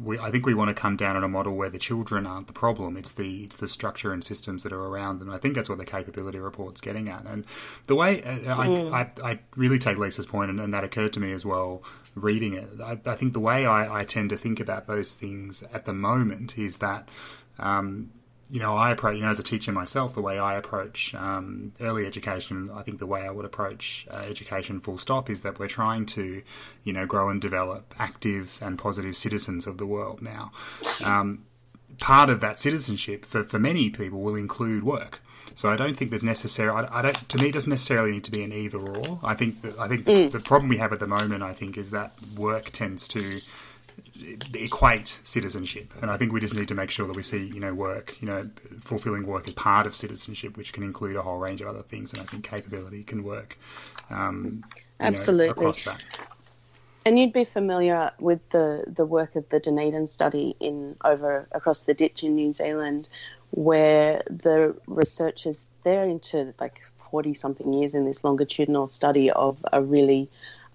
we, 0.00 0.18
I 0.18 0.30
think 0.30 0.46
we 0.46 0.54
want 0.54 0.68
to 0.68 0.74
come 0.74 0.96
down 0.96 1.16
on 1.16 1.24
a 1.24 1.28
model 1.28 1.56
where 1.56 1.70
the 1.70 1.78
children 1.78 2.26
aren't 2.26 2.46
the 2.46 2.52
problem. 2.52 2.96
It's 2.96 3.12
the 3.12 3.44
it's 3.44 3.56
the 3.56 3.68
structure 3.68 4.12
and 4.12 4.24
systems 4.24 4.64
that 4.64 4.72
are 4.72 4.82
around 4.82 5.20
them. 5.20 5.30
I 5.30 5.38
think 5.38 5.54
that's 5.54 5.68
what 5.68 5.78
the 5.78 5.84
capability 5.84 6.38
report's 6.38 6.80
getting 6.80 7.08
at. 7.08 7.24
And 7.26 7.44
the 7.86 7.94
way 7.94 8.20
uh, 8.22 8.56
mm. 8.56 8.92
I, 8.92 9.00
I, 9.00 9.30
I, 9.30 9.38
really 9.54 9.78
take 9.78 9.96
Lisa's 9.96 10.26
point, 10.26 10.50
and, 10.50 10.58
and, 10.58 10.74
that 10.74 10.82
occurred 10.82 11.12
to 11.12 11.20
me 11.20 11.32
as 11.32 11.46
well 11.46 11.84
reading 12.14 12.54
it. 12.54 12.68
I, 12.82 13.00
I 13.06 13.14
think 13.14 13.32
the 13.32 13.40
way 13.40 13.66
I, 13.66 14.00
I, 14.00 14.04
tend 14.04 14.30
to 14.30 14.36
think 14.36 14.60
about 14.60 14.86
those 14.86 15.14
things 15.14 15.62
at 15.72 15.84
the 15.84 15.94
moment 15.94 16.58
is 16.58 16.78
that. 16.78 17.08
Um, 17.58 18.10
you 18.50 18.60
know, 18.60 18.76
I 18.76 18.90
approach, 18.90 19.16
you 19.16 19.22
know, 19.22 19.30
as 19.30 19.38
a 19.38 19.42
teacher 19.42 19.72
myself, 19.72 20.14
the 20.14 20.20
way 20.20 20.38
I 20.38 20.54
approach 20.56 21.14
um, 21.14 21.72
early 21.80 22.06
education, 22.06 22.70
I 22.72 22.82
think 22.82 22.98
the 22.98 23.06
way 23.06 23.22
I 23.22 23.30
would 23.30 23.46
approach 23.46 24.06
uh, 24.10 24.18
education 24.18 24.80
full 24.80 24.98
stop 24.98 25.30
is 25.30 25.42
that 25.42 25.58
we're 25.58 25.66
trying 25.66 26.04
to, 26.06 26.42
you 26.84 26.92
know, 26.92 27.06
grow 27.06 27.30
and 27.30 27.40
develop 27.40 27.94
active 27.98 28.58
and 28.60 28.78
positive 28.78 29.16
citizens 29.16 29.66
of 29.66 29.78
the 29.78 29.86
world 29.86 30.20
now. 30.20 30.52
Um, 31.02 31.46
part 31.98 32.30
of 32.30 32.40
that 32.40 32.60
citizenship 32.60 33.24
for, 33.24 33.44
for 33.44 33.58
many 33.58 33.90
people 33.90 34.20
will 34.20 34.36
include 34.36 34.84
work. 34.84 35.20
So 35.54 35.68
I 35.68 35.76
don't 35.76 35.96
think 35.96 36.10
there's 36.10 36.24
necessarily. 36.24 36.86
I, 36.88 36.98
I, 36.98 37.02
don't. 37.02 37.28
To 37.28 37.38
me, 37.38 37.48
it 37.48 37.52
doesn't 37.52 37.70
necessarily 37.70 38.12
need 38.12 38.24
to 38.24 38.30
be 38.30 38.42
an 38.42 38.52
either 38.52 38.78
or. 38.78 39.20
I 39.22 39.34
think 39.34 39.62
that 39.62 39.78
I 39.78 39.88
think 39.88 40.02
mm. 40.04 40.30
the, 40.30 40.38
the 40.38 40.44
problem 40.44 40.68
we 40.68 40.78
have 40.78 40.92
at 40.92 41.00
the 41.00 41.06
moment, 41.06 41.42
I 41.42 41.52
think, 41.52 41.78
is 41.78 41.90
that 41.92 42.14
work 42.36 42.70
tends 42.70 43.06
to 43.08 43.40
equate 44.54 45.20
citizenship. 45.24 45.92
And 46.00 46.10
I 46.10 46.16
think 46.16 46.32
we 46.32 46.40
just 46.40 46.54
need 46.54 46.68
to 46.68 46.74
make 46.74 46.90
sure 46.90 47.06
that 47.06 47.16
we 47.16 47.22
see, 47.22 47.46
you 47.46 47.60
know, 47.60 47.74
work, 47.74 48.16
you 48.20 48.26
know, 48.26 48.48
fulfilling 48.80 49.26
work 49.26 49.46
as 49.48 49.54
part 49.54 49.86
of 49.86 49.94
citizenship, 49.94 50.56
which 50.56 50.72
can 50.72 50.82
include 50.82 51.16
a 51.16 51.22
whole 51.22 51.38
range 51.38 51.60
of 51.60 51.66
other 51.66 51.82
things. 51.82 52.12
And 52.12 52.22
I 52.22 52.24
think 52.24 52.44
capability 52.44 53.02
can 53.02 53.22
work. 53.24 53.58
Um, 54.10 54.64
Absolutely. 55.00 55.46
Know, 55.46 55.52
across 55.52 55.84
that. 55.84 56.00
and 57.04 57.18
you'd 57.18 57.32
be 57.32 57.44
familiar 57.44 58.12
with 58.18 58.40
the, 58.50 58.84
the 58.86 59.04
work 59.04 59.36
of 59.36 59.48
the 59.48 59.58
Dunedin 59.58 60.06
study 60.06 60.56
in 60.60 60.96
over 61.04 61.48
across 61.52 61.82
the 61.82 61.94
ditch 61.94 62.22
in 62.22 62.34
New 62.34 62.52
Zealand, 62.52 63.08
where 63.54 64.20
the 64.26 64.76
researchers 64.88 65.64
they're 65.84 66.04
into 66.04 66.52
like 66.58 66.80
forty 66.98 67.34
something 67.34 67.72
years 67.72 67.94
in 67.94 68.04
this 68.04 68.24
longitudinal 68.24 68.88
study 68.88 69.30
of 69.30 69.64
a 69.72 69.80
really 69.80 70.28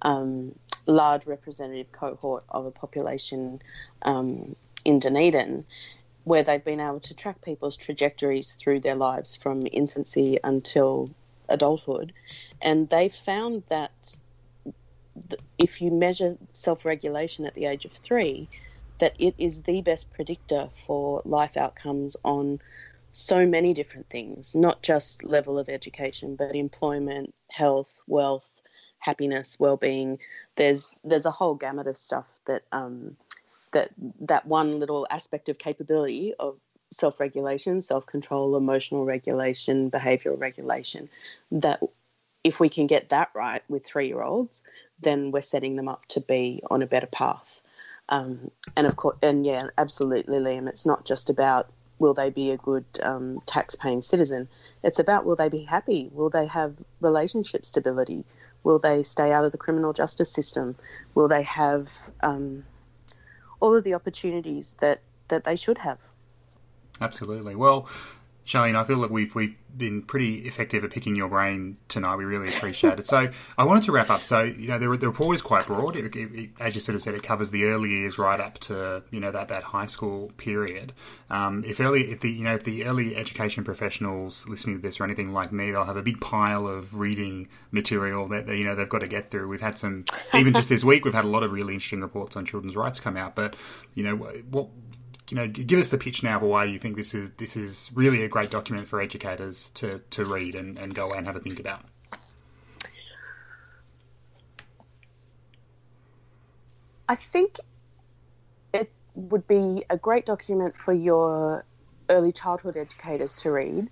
um, 0.04 0.56
large 0.86 1.28
representative 1.28 1.92
cohort 1.92 2.46
of 2.50 2.66
a 2.66 2.72
population 2.72 3.62
um, 4.04 4.56
in 4.86 5.00
Dunedin, 5.00 5.66
where 6.24 6.42
they've 6.42 6.64
been 6.64 6.80
able 6.80 7.02
to 7.02 7.14
track 7.14 7.42
people's 7.42 7.76
trajectories 7.76 8.54
through 8.54 8.80
their 8.80 8.96
lives 8.96 9.36
from 9.36 9.64
infancy 9.74 10.40
until 10.46 11.10
adulthood, 11.50 12.14
and 12.62 12.88
they 12.90 13.10
found 13.10 13.64
that 13.68 14.16
if 15.58 15.82
you 15.82 15.92
measure 15.92 16.38
self 16.54 16.86
regulation 16.86 17.46
at 17.46 17.56
the 17.56 17.66
age 17.66 17.84
of 17.84 17.92
three, 17.92 18.48
that 19.00 19.16
it 19.20 19.36
is 19.38 19.64
the 19.64 19.82
best 19.82 20.12
predictor 20.14 20.70
for 20.72 21.22
life 21.26 21.58
outcomes 21.58 22.16
on 22.24 22.60
so 23.12 23.46
many 23.46 23.74
different 23.74 24.10
things, 24.10 24.54
not 24.54 24.82
just 24.84 25.24
level 25.24 25.58
of 25.58 25.70
education, 25.70 26.36
but 26.36 26.56
employment, 26.56 27.34
health, 27.50 28.02
wealth, 28.08 28.50
happiness, 29.00 29.60
well-being. 29.60 30.20
There's 30.56 30.94
there's 31.04 31.26
a 31.26 31.32
whole 31.32 31.56
gamut 31.56 31.88
of 31.88 31.98
stuff 31.98 32.40
that 32.46 32.64
um, 32.72 33.18
that 33.72 33.92
that 34.22 34.46
one 34.46 34.80
little 34.80 35.08
aspect 35.10 35.50
of 35.50 35.58
capability 35.58 36.34
of 36.40 36.58
self-regulation, 36.92 37.82
self-control, 37.82 38.56
emotional 38.56 39.06
regulation, 39.06 39.92
behavioral 39.92 40.40
regulation 40.40 41.10
that 41.52 41.80
if 42.44 42.60
we 42.60 42.70
can 42.70 42.88
get 42.88 43.10
that 43.10 43.30
right 43.36 43.64
with 43.70 43.86
three-year-olds, 43.86 44.64
then 45.02 45.32
we're 45.32 45.42
setting 45.42 45.76
them 45.76 45.88
up 45.88 46.06
to 46.08 46.22
be 46.22 46.62
on 46.70 46.82
a 46.82 46.88
better 46.88 47.08
path. 47.08 47.62
Um, 48.10 48.52
and 48.76 48.88
of 48.88 48.96
course, 48.96 49.18
and 49.22 49.46
yeah, 49.46 49.70
absolutely, 49.78 50.40
Liam. 50.40 50.68
It's 50.68 50.86
not 50.86 51.06
just 51.06 51.30
about 51.30 51.72
will 52.00 52.14
they 52.14 52.30
be 52.30 52.52
a 52.52 52.58
good 52.58 52.86
um, 53.04 53.42
tax-paying 53.46 54.02
citizen. 54.02 54.48
It's 54.84 55.00
about 55.00 55.26
will 55.26 55.36
they 55.36 55.50
be 55.50 55.64
happy? 55.64 56.10
Will 56.14 56.30
they 56.30 56.48
have 56.48 56.76
relationship 57.02 57.66
stability? 57.66 58.26
Will 58.64 58.80
they 58.80 59.04
stay 59.04 59.32
out 59.32 59.46
of 59.46 59.52
the 59.52 59.58
criminal 59.58 59.94
justice 59.94 60.32
system? 60.32 60.76
Will 61.14 61.28
they 61.28 61.44
have 61.44 61.92
um, 62.22 62.66
all 63.60 63.76
of 63.76 63.84
the 63.84 63.94
opportunities 63.94 64.76
that 64.80 65.02
that 65.28 65.44
they 65.44 65.56
should 65.56 65.78
have? 65.78 66.00
Absolutely. 67.02 67.56
Well, 67.56 67.88
Charlene, 68.50 68.76
I 68.76 68.84
feel 68.84 68.98
like 68.98 69.12
we've 69.12 69.34
we've 69.36 69.56
been 69.78 70.02
pretty 70.02 70.40
effective 70.40 70.84
at 70.84 70.90
picking 70.90 71.16
your 71.16 71.30
brain 71.30 71.78
tonight. 71.88 72.16
We 72.16 72.26
really 72.26 72.52
appreciate 72.52 73.00
it. 73.00 73.06
So 73.06 73.30
I 73.60 73.64
wanted 73.64 73.84
to 73.84 73.92
wrap 73.92 74.10
up. 74.10 74.22
So 74.22 74.42
you 74.42 74.68
know, 74.68 74.80
the, 74.80 74.98
the 74.98 75.08
report 75.08 75.36
is 75.36 75.44
quite 75.44 75.68
broad. 75.68 75.96
It, 75.96 76.16
it, 76.16 76.34
it, 76.34 76.50
as 76.60 76.74
you 76.74 76.82
sort 76.82 76.96
of 76.96 77.04
said, 77.04 77.14
it 77.14 77.22
covers 77.22 77.52
the 77.52 77.66
early 77.66 77.90
years 77.90 78.18
right 78.18 78.40
up 78.40 78.58
to 78.62 79.04
you 79.12 79.20
know 79.20 79.30
that, 79.30 79.50
that 79.50 79.62
high 79.62 79.86
school 79.86 80.32
period. 80.38 80.94
Um, 81.30 81.64
if 81.64 81.80
early, 81.80 82.10
if 82.10 82.22
the 82.22 82.32
you 82.32 82.44
know 82.44 82.56
if 82.56 82.64
the 82.64 82.86
early 82.86 83.16
education 83.16 83.64
professionals 83.64 84.48
listening 84.48 84.78
to 84.78 84.82
this 84.82 85.00
or 85.00 85.04
anything 85.04 85.32
like 85.32 85.52
me, 85.52 85.70
they'll 85.70 85.84
have 85.84 85.98
a 85.98 86.02
big 86.02 86.20
pile 86.20 86.68
of 86.68 87.00
reading 87.00 87.50
material 87.70 88.28
that 88.30 88.48
they, 88.48 88.58
you 88.58 88.64
know 88.64 88.74
they've 88.74 88.90
got 88.90 89.02
to 89.02 89.08
get 89.08 89.30
through. 89.30 89.48
We've 89.48 89.62
had 89.62 89.78
some 89.78 90.06
even 90.34 90.54
just 90.54 90.70
this 90.70 90.84
week. 90.84 91.06
We've 91.06 91.14
had 91.14 91.26
a 91.26 91.30
lot 91.30 91.44
of 91.44 91.52
really 91.52 91.76
interesting 91.76 92.02
reports 92.02 92.36
on 92.36 92.46
children's 92.46 92.76
rights 92.76 93.00
come 93.00 93.16
out. 93.16 93.36
But 93.36 93.56
you 93.94 94.04
know 94.04 94.16
what 94.16 94.70
you 95.32 95.36
know, 95.36 95.48
give 95.48 95.80
us 95.80 95.90
the 95.90 95.98
pitch 95.98 96.24
now 96.24 96.38
of 96.38 96.42
why 96.44 96.64
you 96.66 96.80
think 96.80 96.96
this 96.96 97.14
is 97.14 97.32
this 97.32 97.56
is 97.56 97.92
really 97.94 98.24
a 98.24 98.28
great 98.28 98.50
document 98.50 98.88
for 98.88 99.02
educators 99.02 99.70
to, 99.72 100.00
to 100.12 100.26
read 100.26 100.56
and, 100.56 100.78
and 100.78 100.96
go 100.96 101.08
away 101.08 101.18
and 101.18 101.28
have 101.28 101.36
a 101.36 101.40
think 101.40 101.60
about. 101.60 101.84
I 107.08 107.16
think 107.16 107.58
it 108.74 108.92
would 109.16 109.48
be 109.48 109.84
a 109.90 109.98
great 109.98 110.26
document 110.26 110.78
for 110.78 110.94
your 110.94 111.66
early 112.10 112.32
childhood 112.32 112.78
educators 112.78 113.36
to 113.38 113.52
read 113.52 113.90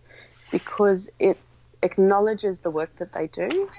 because 0.52 1.10
it 1.20 1.38
acknowledges 1.84 2.60
the 2.60 2.72
work 2.72 2.96
that 2.98 3.12
they 3.12 3.28
do 3.28 3.70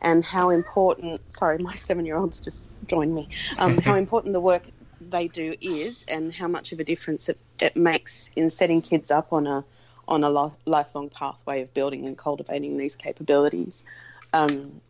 and 0.00 0.24
how 0.24 0.50
important 0.50 1.20
sorry 1.32 1.58
my 1.58 1.74
seven 1.74 2.06
year 2.06 2.16
olds 2.16 2.40
just 2.40 2.70
joined 2.86 3.12
me 3.12 3.28
um, 3.58 3.76
how 3.78 3.96
important 4.04 4.32
the 4.32 4.40
work 4.40 4.70
they 5.10 5.28
do 5.28 5.54
is 5.60 6.04
and 6.08 6.32
how 6.32 6.48
much 6.48 6.72
of 6.72 6.80
a 6.80 6.84
difference 6.84 7.28
it, 7.28 7.38
it 7.60 7.76
makes 7.76 8.30
in 8.36 8.50
setting 8.50 8.82
kids 8.82 9.10
up 9.10 9.32
on 9.32 9.46
a 9.46 9.64
on 10.06 10.24
a 10.24 10.30
lo- 10.30 10.56
lifelong 10.64 11.10
pathway 11.10 11.60
of 11.60 11.72
building 11.74 12.06
and 12.06 12.16
cultivating 12.16 12.78
these 12.78 12.96
capabilities. 12.96 13.84
Um, 14.32 14.80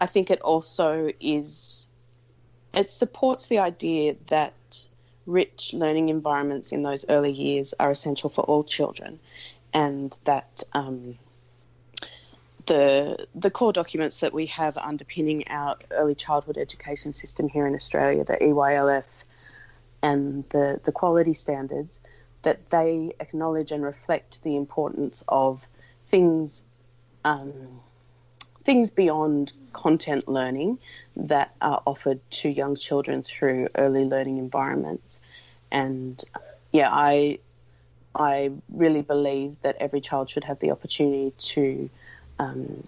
I 0.00 0.06
think 0.06 0.30
it 0.30 0.40
also 0.42 1.10
is 1.20 1.86
it 2.74 2.90
supports 2.90 3.46
the 3.46 3.58
idea 3.58 4.16
that 4.26 4.88
rich 5.26 5.72
learning 5.74 6.08
environments 6.08 6.72
in 6.72 6.82
those 6.82 7.04
early 7.08 7.32
years 7.32 7.74
are 7.80 7.90
essential 7.90 8.28
for 8.28 8.42
all 8.42 8.64
children, 8.64 9.18
and 9.72 10.16
that 10.24 10.62
um, 10.72 11.18
the 12.68 13.26
the 13.34 13.50
core 13.50 13.72
documents 13.72 14.20
that 14.20 14.32
we 14.32 14.46
have 14.46 14.76
underpinning 14.76 15.48
our 15.48 15.76
early 15.90 16.14
childhood 16.14 16.56
education 16.56 17.12
system 17.12 17.48
here 17.48 17.66
in 17.66 17.74
Australia, 17.74 18.24
the 18.24 18.36
EYLF 18.36 19.04
and 20.02 20.44
the, 20.50 20.80
the 20.84 20.92
quality 20.92 21.34
standards, 21.34 21.98
that 22.42 22.70
they 22.70 23.12
acknowledge 23.18 23.72
and 23.72 23.82
reflect 23.82 24.42
the 24.44 24.56
importance 24.56 25.24
of 25.28 25.66
things 26.06 26.64
um, 27.24 27.80
things 28.64 28.90
beyond 28.90 29.52
content 29.72 30.28
learning 30.28 30.78
that 31.16 31.54
are 31.62 31.82
offered 31.86 32.20
to 32.30 32.48
young 32.48 32.76
children 32.76 33.22
through 33.22 33.68
early 33.76 34.04
learning 34.04 34.36
environments. 34.38 35.18
And 35.72 36.22
yeah, 36.70 36.90
I 36.92 37.38
I 38.14 38.50
really 38.70 39.02
believe 39.02 39.56
that 39.62 39.76
every 39.80 40.00
child 40.00 40.28
should 40.28 40.44
have 40.44 40.58
the 40.58 40.70
opportunity 40.70 41.32
to 41.38 41.88
um, 42.38 42.82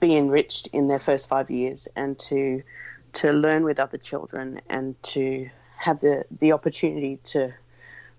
be 0.00 0.16
enriched 0.16 0.68
in 0.68 0.88
their 0.88 0.98
first 0.98 1.28
five 1.28 1.50
years 1.50 1.88
and 1.96 2.18
to 2.18 2.62
to 3.12 3.32
learn 3.32 3.64
with 3.64 3.80
other 3.80 3.96
children 3.96 4.60
and 4.68 5.00
to 5.02 5.48
have 5.76 6.00
the, 6.00 6.24
the 6.40 6.52
opportunity 6.52 7.18
to 7.24 7.52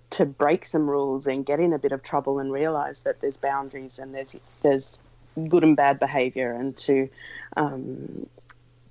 to 0.09 0.25
break 0.25 0.65
some 0.65 0.89
rules 0.89 1.27
and 1.27 1.45
get 1.45 1.59
in 1.59 1.73
a 1.73 1.77
bit 1.77 1.91
of 1.91 2.01
trouble 2.01 2.39
and 2.39 2.51
realize 2.51 3.03
that 3.03 3.19
there's 3.21 3.37
boundaries 3.37 3.99
and 3.99 4.15
there's 4.15 4.35
there's 4.61 4.99
good 5.47 5.63
and 5.63 5.75
bad 5.75 5.99
behavior 5.99 6.51
and 6.53 6.75
to 6.77 7.07
um, 7.57 8.27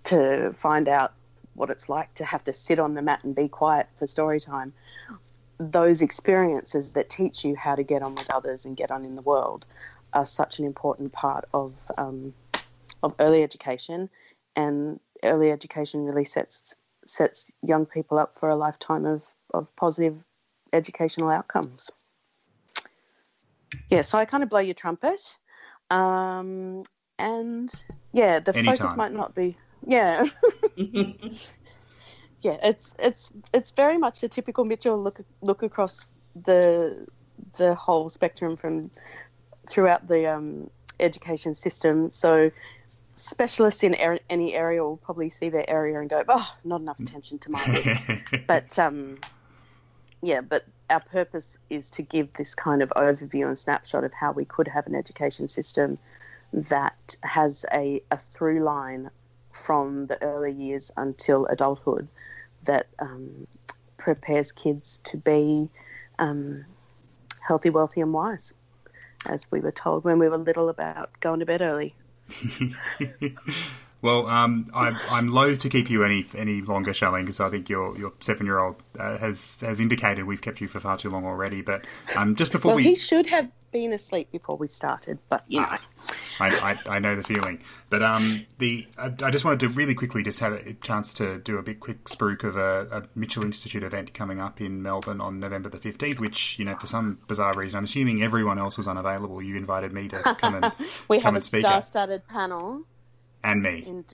to 0.04 0.52
find 0.58 0.88
out 0.88 1.12
what 1.54 1.70
it's 1.70 1.88
like 1.88 2.12
to 2.14 2.24
have 2.24 2.44
to 2.44 2.52
sit 2.52 2.78
on 2.78 2.94
the 2.94 3.02
mat 3.02 3.24
and 3.24 3.34
be 3.34 3.48
quiet 3.48 3.88
for 3.96 4.06
story 4.06 4.38
time. 4.38 4.72
Those 5.58 6.02
experiences 6.02 6.92
that 6.92 7.08
teach 7.08 7.44
you 7.44 7.56
how 7.56 7.74
to 7.74 7.82
get 7.82 8.02
on 8.02 8.14
with 8.14 8.30
others 8.30 8.66
and 8.66 8.76
get 8.76 8.90
on 8.90 9.04
in 9.04 9.16
the 9.16 9.22
world 9.22 9.66
are 10.16 10.26
such 10.26 10.58
an 10.58 10.64
important 10.64 11.12
part 11.12 11.44
of 11.52 11.90
um, 11.98 12.34
of 13.02 13.14
early 13.20 13.42
education 13.42 14.08
and 14.56 14.98
early 15.22 15.50
education 15.50 16.04
really 16.04 16.24
sets 16.24 16.74
sets 17.04 17.52
young 17.62 17.84
people 17.86 18.18
up 18.18 18.36
for 18.36 18.48
a 18.48 18.56
lifetime 18.56 19.04
of, 19.04 19.22
of 19.54 19.74
positive 19.76 20.16
educational 20.72 21.30
outcomes. 21.30 21.90
Yeah, 23.90 24.02
so 24.02 24.18
I 24.18 24.24
kind 24.24 24.42
of 24.42 24.48
blow 24.48 24.60
your 24.60 24.74
trumpet. 24.74 25.20
Um, 25.90 26.84
and 27.18 27.72
yeah, 28.12 28.40
the 28.40 28.56
Anytime. 28.56 28.76
focus 28.76 28.96
might 28.96 29.12
not 29.12 29.34
be 29.34 29.56
yeah. 29.86 30.24
yeah, 30.76 32.56
it's 32.62 32.94
it's 32.98 33.32
it's 33.52 33.70
very 33.72 33.98
much 33.98 34.22
a 34.22 34.28
typical 34.28 34.64
Mitchell 34.64 35.00
look 35.00 35.20
look 35.42 35.62
across 35.62 36.06
the 36.34 37.06
the 37.58 37.74
whole 37.74 38.08
spectrum 38.08 38.56
from 38.56 38.90
throughout 39.66 40.06
the 40.08 40.26
um, 40.26 40.70
education 41.00 41.54
system. 41.54 42.10
So 42.10 42.50
specialists 43.16 43.82
in 43.82 43.96
er- 44.00 44.18
any 44.30 44.54
area 44.54 44.82
will 44.82 44.98
probably 44.98 45.30
see 45.30 45.48
their 45.48 45.68
area 45.68 46.00
and 46.00 46.08
go, 46.08 46.22
"Oh, 46.28 46.54
not 46.64 46.80
enough 46.80 47.00
attention 47.00 47.38
to 47.40 47.50
my 47.50 47.98
but 48.46 48.78
um, 48.78 49.18
yeah, 50.22 50.40
but 50.40 50.66
our 50.90 51.00
purpose 51.00 51.58
is 51.70 51.90
to 51.90 52.02
give 52.02 52.32
this 52.34 52.54
kind 52.54 52.82
of 52.82 52.90
overview 52.96 53.46
and 53.46 53.58
snapshot 53.58 54.04
of 54.04 54.12
how 54.12 54.32
we 54.32 54.44
could 54.44 54.68
have 54.68 54.86
an 54.86 54.94
education 54.94 55.48
system 55.48 55.98
that 56.52 57.16
has 57.22 57.64
a, 57.72 58.02
a 58.10 58.16
through 58.16 58.62
line 58.62 59.10
from 59.52 60.06
the 60.06 60.22
early 60.22 60.52
years 60.52 60.92
until 60.96 61.46
adulthood 61.46 62.08
that 62.64 62.86
um, 62.98 63.46
prepares 63.96 64.52
kids 64.52 65.00
to 65.04 65.16
be 65.16 65.68
um, 66.18 66.64
healthy, 67.40 67.70
wealthy, 67.70 68.00
and 68.00 68.12
wise, 68.12 68.52
as 69.28 69.46
we 69.50 69.60
were 69.60 69.72
told 69.72 70.04
when 70.04 70.18
we 70.18 70.28
were 70.28 70.38
little 70.38 70.68
about 70.68 71.10
going 71.20 71.40
to 71.40 71.46
bed 71.46 71.62
early. 71.62 71.94
well, 74.02 74.26
um, 74.26 74.66
I'm, 74.74 74.96
I'm 75.10 75.28
loath 75.28 75.60
to 75.60 75.68
keep 75.68 75.88
you 75.90 76.02
any 76.02 76.26
any 76.34 76.60
longer, 76.60 76.92
Charlene, 76.92 77.22
because 77.22 77.40
I 77.40 77.48
think 77.48 77.68
your 77.68 77.96
your 77.96 78.12
seven 78.20 78.46
year 78.46 78.58
old 78.58 78.82
uh, 78.98 79.16
has 79.18 79.58
has 79.60 79.80
indicated 79.80 80.24
we've 80.24 80.42
kept 80.42 80.60
you 80.60 80.68
for 80.68 80.80
far 80.80 80.96
too 80.96 81.10
long 81.10 81.24
already. 81.24 81.62
But 81.62 81.84
um, 82.16 82.34
just 82.34 82.52
before 82.52 82.70
well, 82.70 82.76
we, 82.76 82.84
he 82.84 82.94
should 82.94 83.26
have 83.26 83.50
been 83.72 83.92
asleep 83.92 84.30
before 84.32 84.56
we 84.56 84.68
started, 84.68 85.18
but 85.28 85.44
you 85.48 85.60
know. 85.60 85.76
I, 86.40 86.78
I, 86.86 86.96
I, 86.96 86.98
know 86.98 87.16
the 87.16 87.22
feeling. 87.22 87.60
But 87.90 88.02
um, 88.02 88.46
the 88.58 88.86
I, 88.98 89.06
I, 89.22 89.30
just 89.30 89.44
wanted 89.44 89.60
to 89.60 89.68
really 89.68 89.94
quickly 89.94 90.22
just 90.22 90.40
have 90.40 90.52
a 90.52 90.74
chance 90.74 91.12
to 91.14 91.38
do 91.38 91.58
a 91.58 91.62
bit 91.62 91.80
quick 91.80 92.04
spruik 92.04 92.44
of 92.44 92.56
a, 92.56 92.86
a, 92.90 93.02
Mitchell 93.14 93.42
Institute 93.42 93.82
event 93.82 94.14
coming 94.14 94.40
up 94.40 94.60
in 94.60 94.82
Melbourne 94.82 95.20
on 95.20 95.40
November 95.40 95.68
the 95.68 95.78
15th, 95.78 96.20
which, 96.20 96.58
you 96.58 96.64
know, 96.64 96.76
for 96.76 96.86
some 96.86 97.18
bizarre 97.26 97.54
reason, 97.54 97.78
I'm 97.78 97.84
assuming 97.84 98.22
everyone 98.22 98.58
else 98.58 98.78
was 98.78 98.88
unavailable. 98.88 99.40
You 99.42 99.56
invited 99.56 99.92
me 99.92 100.08
to 100.08 100.18
come 100.38 100.56
and 100.56 100.72
We 101.08 101.18
come 101.18 101.34
have 101.34 101.34
and 101.34 101.42
a 101.42 101.46
speak. 101.46 101.62
star-studded 101.62 102.26
panel. 102.28 102.82
And 103.42 103.62
me. 103.62 103.84
In... 103.86 104.04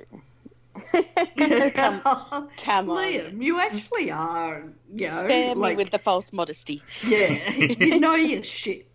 come, 1.73 2.01
come 2.03 2.91
on. 2.91 2.97
Liam, 2.97 3.43
you 3.43 3.59
actually 3.59 4.11
are, 4.11 4.65
you 4.95 5.09
know, 5.09 5.19
Spare 5.19 5.55
like, 5.55 5.77
me 5.77 5.85
with 5.85 5.93
the 5.93 5.99
false 5.99 6.33
modesty. 6.33 6.83
yeah, 7.07 7.51
you 7.57 8.01
know 8.01 8.15
your 8.15 8.43
shit. 8.43 8.89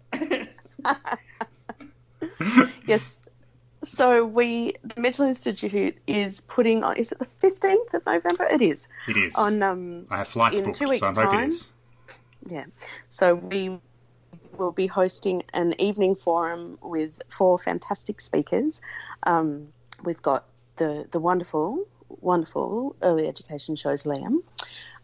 yes. 2.87 3.19
So 3.83 4.25
we, 4.25 4.73
the 4.83 4.99
Mitchell 4.99 5.25
Institute 5.25 5.95
is 6.07 6.41
putting 6.41 6.83
on. 6.83 6.97
Is 6.97 7.11
it 7.11 7.19
the 7.19 7.25
fifteenth 7.25 7.93
of 7.93 8.05
November? 8.05 8.45
It 8.45 8.61
is. 8.61 8.87
It 9.07 9.17
is. 9.17 9.35
On 9.35 9.61
um. 9.61 10.07
I 10.09 10.17
have 10.17 10.27
flights 10.27 10.59
in 10.59 10.65
booked, 10.65 10.79
two 10.79 10.85
weeks 10.89 10.99
so 11.01 11.07
weeks' 11.07 11.17
I 11.17 11.21
hope 11.21 11.31
time. 11.31 11.43
it 11.43 11.47
is. 11.49 11.67
Yeah. 12.49 12.65
So 13.09 13.35
we 13.35 13.79
will 14.57 14.71
be 14.71 14.87
hosting 14.87 15.43
an 15.53 15.79
evening 15.79 16.15
forum 16.15 16.77
with 16.81 17.21
four 17.29 17.57
fantastic 17.57 18.19
speakers. 18.21 18.81
Um, 19.23 19.67
we've 20.03 20.21
got 20.21 20.45
the 20.77 21.07
the 21.11 21.19
wonderful, 21.19 21.85
wonderful 22.21 22.95
early 23.01 23.27
education 23.27 23.75
shows 23.75 24.03
Liam. 24.03 24.37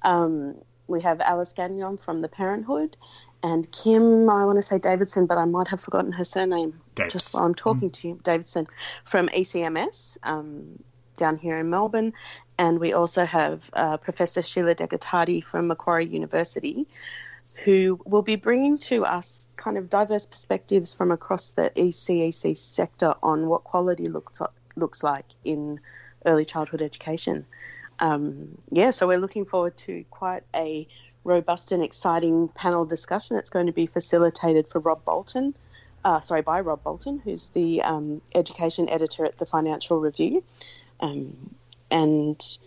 Um, 0.02 0.56
we 0.88 1.02
have 1.02 1.22
Alice 1.22 1.54
Gagnon 1.54 1.98
from 1.98 2.22
the 2.22 2.28
Parenthood, 2.28 2.98
and 3.44 3.70
Kim, 3.72 4.30
I 4.30 4.46
want 4.46 4.58
to 4.58 4.62
say 4.62 4.80
Davidson, 4.80 5.26
but 5.26 5.38
I 5.38 5.44
might 5.44 5.68
have 5.68 5.82
forgotten 5.82 6.14
her 6.14 6.24
surname 6.24 6.80
just 7.10 7.34
while 7.34 7.44
I'm 7.44 7.54
talking 7.54 7.92
to 7.92 8.08
you. 8.08 8.20
Davidson 8.24 8.68
from 9.04 9.28
ECMS 9.30 10.18
um, 10.24 10.82
down 11.18 11.36
here 11.36 11.58
in 11.58 11.70
Melbourne. 11.70 12.14
And 12.58 12.80
we 12.80 12.94
also 12.94 13.26
have 13.26 13.70
uh, 13.74 13.98
Professor 13.98 14.42
Sheila 14.42 14.76
Degotardi 14.76 15.44
from 15.44 15.68
Macquarie 15.68 16.06
University, 16.06 16.88
who 17.66 18.00
will 18.06 18.22
be 18.22 18.38
bringing 18.38 18.78
to 18.78 19.06
us 19.06 19.46
kind 19.58 19.78
of 19.78 19.90
diverse 19.90 20.26
perspectives 20.26 20.94
from 20.94 21.12
across 21.12 21.52
the 21.52 21.70
ECEC 21.76 22.56
sector 22.56 23.14
on 23.22 23.48
what 23.50 23.66
quality 23.66 24.06
looks 24.06 24.40
like, 24.40 24.52
looks 24.78 25.04
like 25.04 25.26
in 25.44 25.80
early 26.26 26.46
childhood 26.46 26.82
education. 26.82 27.46
Um, 28.00 28.58
yeah, 28.72 28.92
so 28.92 29.06
we're 29.06 29.20
looking 29.20 29.46
forward 29.46 29.76
to 29.78 30.06
quite 30.12 30.44
a 30.56 30.88
robust 31.24 31.72
and 31.72 31.84
exciting 31.84 32.50
panel 32.50 32.86
discussion. 32.86 33.38
It's 33.38 33.50
going 33.50 33.68
to 33.68 33.72
be 33.72 33.86
facilitated 33.86 34.70
for 34.70 34.80
Rob 34.80 35.04
Bolton, 35.06 35.56
uh, 36.04 36.22
sorry, 36.22 36.42
by 36.42 36.62
Rob 36.62 36.84
Bolton, 36.84 37.20
who's 37.20 37.50
the 37.50 37.82
um, 37.82 38.22
education 38.36 38.90
editor 38.90 39.26
at 39.26 39.38
the 39.38 39.46
Financial 39.46 40.00
Review. 40.00 40.44
Um, 41.00 41.56
and 41.90 42.58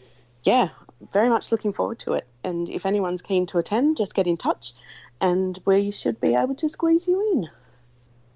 yeah, 0.42 0.68
very 1.12 1.28
much 1.28 1.52
looking 1.52 1.72
forward 1.72 1.98
to 2.00 2.14
it. 2.14 2.26
And 2.44 2.68
if 2.68 2.86
anyone's 2.86 3.22
keen 3.22 3.46
to 3.46 3.58
attend, 3.58 3.96
just 3.96 4.14
get 4.14 4.26
in 4.26 4.36
touch, 4.36 4.72
and 5.20 5.58
we 5.64 5.90
should 5.90 6.20
be 6.20 6.34
able 6.34 6.54
to 6.56 6.68
squeeze 6.68 7.06
you 7.06 7.32
in. 7.32 7.50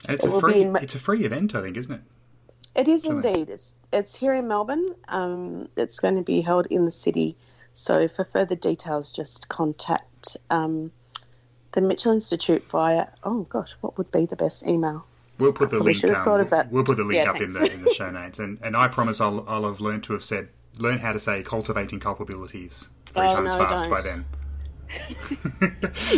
And 0.06 0.14
it's 0.14 0.24
It 0.24 0.34
a 0.34 0.40
free 0.40 0.62
in 0.62 0.76
it's 0.76 0.94
a 0.94 0.98
free 0.98 1.24
event, 1.24 1.54
I 1.54 1.62
think, 1.62 1.76
isn't 1.76 1.92
it? 1.92 2.02
It 2.74 2.88
is 2.88 3.04
indeed. 3.04 3.48
It's 3.48 3.74
it's 3.92 4.14
here 4.14 4.34
in 4.34 4.48
Melbourne. 4.48 4.94
Um, 5.08 5.68
it's 5.76 5.98
going 5.98 6.16
to 6.16 6.22
be 6.22 6.40
held 6.40 6.66
in 6.66 6.84
the 6.84 6.90
city. 6.90 7.36
So 7.74 8.08
for 8.08 8.24
further 8.24 8.54
details, 8.56 9.12
just 9.12 9.48
contact 9.48 10.36
um, 10.50 10.92
the 11.72 11.80
Mitchell 11.80 12.12
Institute 12.12 12.64
via. 12.70 13.06
Oh 13.24 13.42
gosh, 13.44 13.74
what 13.80 13.96
would 13.98 14.10
be 14.12 14.26
the 14.26 14.36
best 14.36 14.66
email? 14.66 15.06
We'll 15.38 15.52
put 15.52 15.70
the 15.70 15.80
link. 15.80 15.96
should 15.96 16.10
have 16.10 16.18
um, 16.18 16.24
thought 16.24 16.40
of 16.40 16.50
that. 16.50 16.70
We'll 16.70 16.84
put 16.84 16.96
the 16.98 17.04
link 17.04 17.22
Yeah, 17.22 17.30
up 17.30 17.40
in 17.40 17.52
the 17.52 17.72
in 17.72 17.82
the 17.82 17.90
show 17.92 18.10
notes, 18.20 18.38
and 18.38 18.58
and 18.62 18.76
I 18.76 18.88
promise 18.88 19.20
I'll 19.20 19.44
I'll 19.48 19.64
have 19.64 19.80
learned 19.80 20.02
to 20.04 20.12
have 20.12 20.24
said 20.24 20.48
learn 20.78 20.98
how 20.98 21.12
to 21.12 21.18
say 21.18 21.42
cultivating 21.42 22.00
culpabilities 22.00 22.88
three 23.06 23.26
Oh, 23.28 23.34
times 23.34 23.52
no, 23.52 23.58
fast 23.58 23.82
don't. 23.82 23.90
by 23.90 24.00
then. 24.02 24.24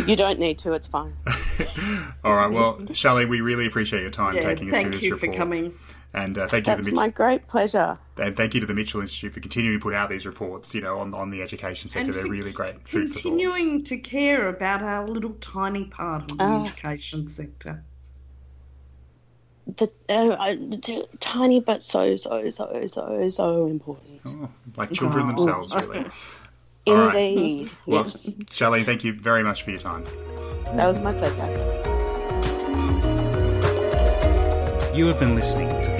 You 0.07 0.15
don't 0.15 0.39
need 0.39 0.57
to. 0.59 0.73
It's 0.73 0.87
fine. 0.87 1.13
All 2.23 2.35
right. 2.35 2.51
Well, 2.51 2.81
Shelley, 2.93 3.25
we 3.25 3.41
really 3.41 3.65
appreciate 3.65 4.01
your 4.01 4.11
time 4.11 4.35
Yeah, 4.35 4.43
taking 4.43 4.69
us 4.73 4.81
through 4.81 4.91
thank 4.91 5.03
you 5.03 5.11
report. 5.11 5.31
for 5.31 5.37
coming. 5.37 5.73
And 6.15 6.37
uh, 6.37 6.47
thank 6.47 6.67
you 6.67 6.73
to 6.73 6.75
That's 6.77 6.85
the 6.85 6.91
Mitch- 6.91 6.95
my 6.95 7.09
great 7.09 7.47
pleasure. 7.47 7.97
and 8.17 8.37
thank 8.37 8.53
you 8.53 8.59
to 8.61 8.67
the 8.67 8.73
Mitchell 8.75 9.01
Institute 9.01 9.33
for 9.33 9.39
continuing 9.39 9.79
to 9.79 9.81
put 9.83 9.95
out 9.95 10.09
these 10.11 10.25
reports. 10.27 10.75
You 10.75 10.81
know, 10.81 10.99
on 10.99 11.13
on 11.15 11.31
the 11.31 11.41
education 11.41 11.89
sector, 11.89 12.05
And 12.11 12.13
they're 12.15 12.25
really 12.31 12.51
great 12.51 12.87
food 12.87 13.07
for. 13.09 13.13
Continuing 13.19 13.83
to 13.85 13.97
care 13.97 14.47
about 14.47 14.83
our 14.83 15.07
little 15.07 15.33
tiny 15.41 15.85
part 15.85 16.31
of 16.31 16.37
the 16.37 16.43
Ah. 16.43 16.63
education 16.65 17.27
sector. 17.27 17.83
The 19.77 19.89
uh, 20.09 20.13
uh, 20.13 20.55
t- 20.81 21.05
tiny 21.19 21.59
but 21.61 21.81
so 21.81 22.15
so 22.17 22.47
so 22.51 22.85
so 22.85 23.29
so 23.29 23.65
important. 23.67 24.19
Oh, 24.25 24.49
like 24.77 24.91
children 24.91 25.23
Oh. 25.25 25.27
themselves, 25.29 25.73
really. 25.87 26.05
All 26.87 26.95
right. 27.07 27.15
Indeed. 27.15 27.71
Well, 27.87 28.03
Yes, 28.03 28.35
Shelley, 28.51 28.83
thank 28.83 29.03
you 29.05 29.13
very 29.13 29.41
much 29.41 29.63
for 29.63 29.71
your 29.71 29.79
time. 29.79 30.03
that 30.75 30.85
was 30.85 31.01
my 31.01 31.13
pleasure. 31.13 31.49
You 34.93 35.07
have 35.07 35.19
been 35.19 35.33
listening 35.33 35.69
to 35.69 35.73
the 35.75 35.81
Early 35.87 35.92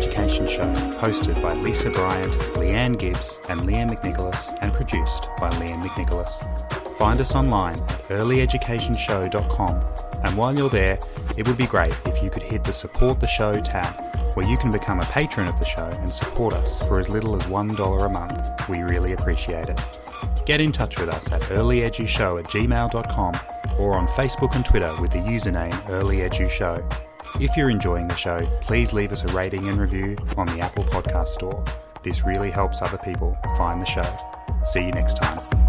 Education 0.00 0.46
Show, 0.46 0.72
hosted 0.98 1.42
by 1.42 1.52
Lisa 1.52 1.90
Bryant, 1.90 2.32
Leanne 2.54 2.98
Gibbs, 2.98 3.38
and 3.50 3.60
Liam 3.60 3.90
McNicholas, 3.90 4.56
and 4.62 4.72
produced 4.72 5.28
by 5.38 5.50
Liam 5.50 5.82
McNicholas. 5.82 6.96
Find 6.96 7.20
us 7.20 7.34
online 7.34 7.74
at 7.74 8.08
earlyeducationshow.com, 8.08 9.84
and 10.24 10.36
while 10.38 10.56
you're 10.56 10.70
there, 10.70 10.98
it 11.36 11.46
would 11.46 11.58
be 11.58 11.66
great 11.66 11.94
if 12.06 12.22
you 12.22 12.30
could 12.30 12.42
hit 12.42 12.64
the 12.64 12.72
Support 12.72 13.20
the 13.20 13.26
Show 13.26 13.60
tab, 13.60 13.94
where 14.34 14.48
you 14.48 14.56
can 14.56 14.72
become 14.72 15.00
a 15.00 15.04
patron 15.04 15.46
of 15.46 15.58
the 15.58 15.66
show 15.66 15.84
and 15.84 16.08
support 16.08 16.54
us 16.54 16.78
for 16.88 16.98
as 16.98 17.10
little 17.10 17.36
as 17.36 17.42
$1 17.42 18.02
a 18.02 18.08
month. 18.08 18.68
We 18.70 18.78
really 18.78 19.12
appreciate 19.12 19.68
it. 19.68 20.00
Get 20.46 20.62
in 20.62 20.72
touch 20.72 20.98
with 20.98 21.10
us 21.10 21.30
at 21.30 21.42
earlyedushow 21.42 22.38
at 22.38 22.46
gmail.com 22.46 23.34
or 23.78 23.98
on 23.98 24.06
Facebook 24.08 24.56
and 24.56 24.64
Twitter 24.64 24.94
with 24.98 25.10
the 25.10 25.18
username 25.18 25.72
earlyedushow. 25.88 27.09
If 27.38 27.56
you're 27.56 27.70
enjoying 27.70 28.08
the 28.08 28.16
show, 28.16 28.40
please 28.60 28.92
leave 28.92 29.12
us 29.12 29.22
a 29.22 29.28
rating 29.28 29.68
and 29.68 29.78
review 29.78 30.16
on 30.36 30.46
the 30.46 30.60
Apple 30.60 30.84
Podcast 30.84 31.28
Store. 31.28 31.64
This 32.02 32.24
really 32.24 32.50
helps 32.50 32.82
other 32.82 32.98
people 32.98 33.38
find 33.56 33.80
the 33.80 33.86
show. 33.86 34.16
See 34.64 34.84
you 34.86 34.92
next 34.92 35.16
time. 35.16 35.59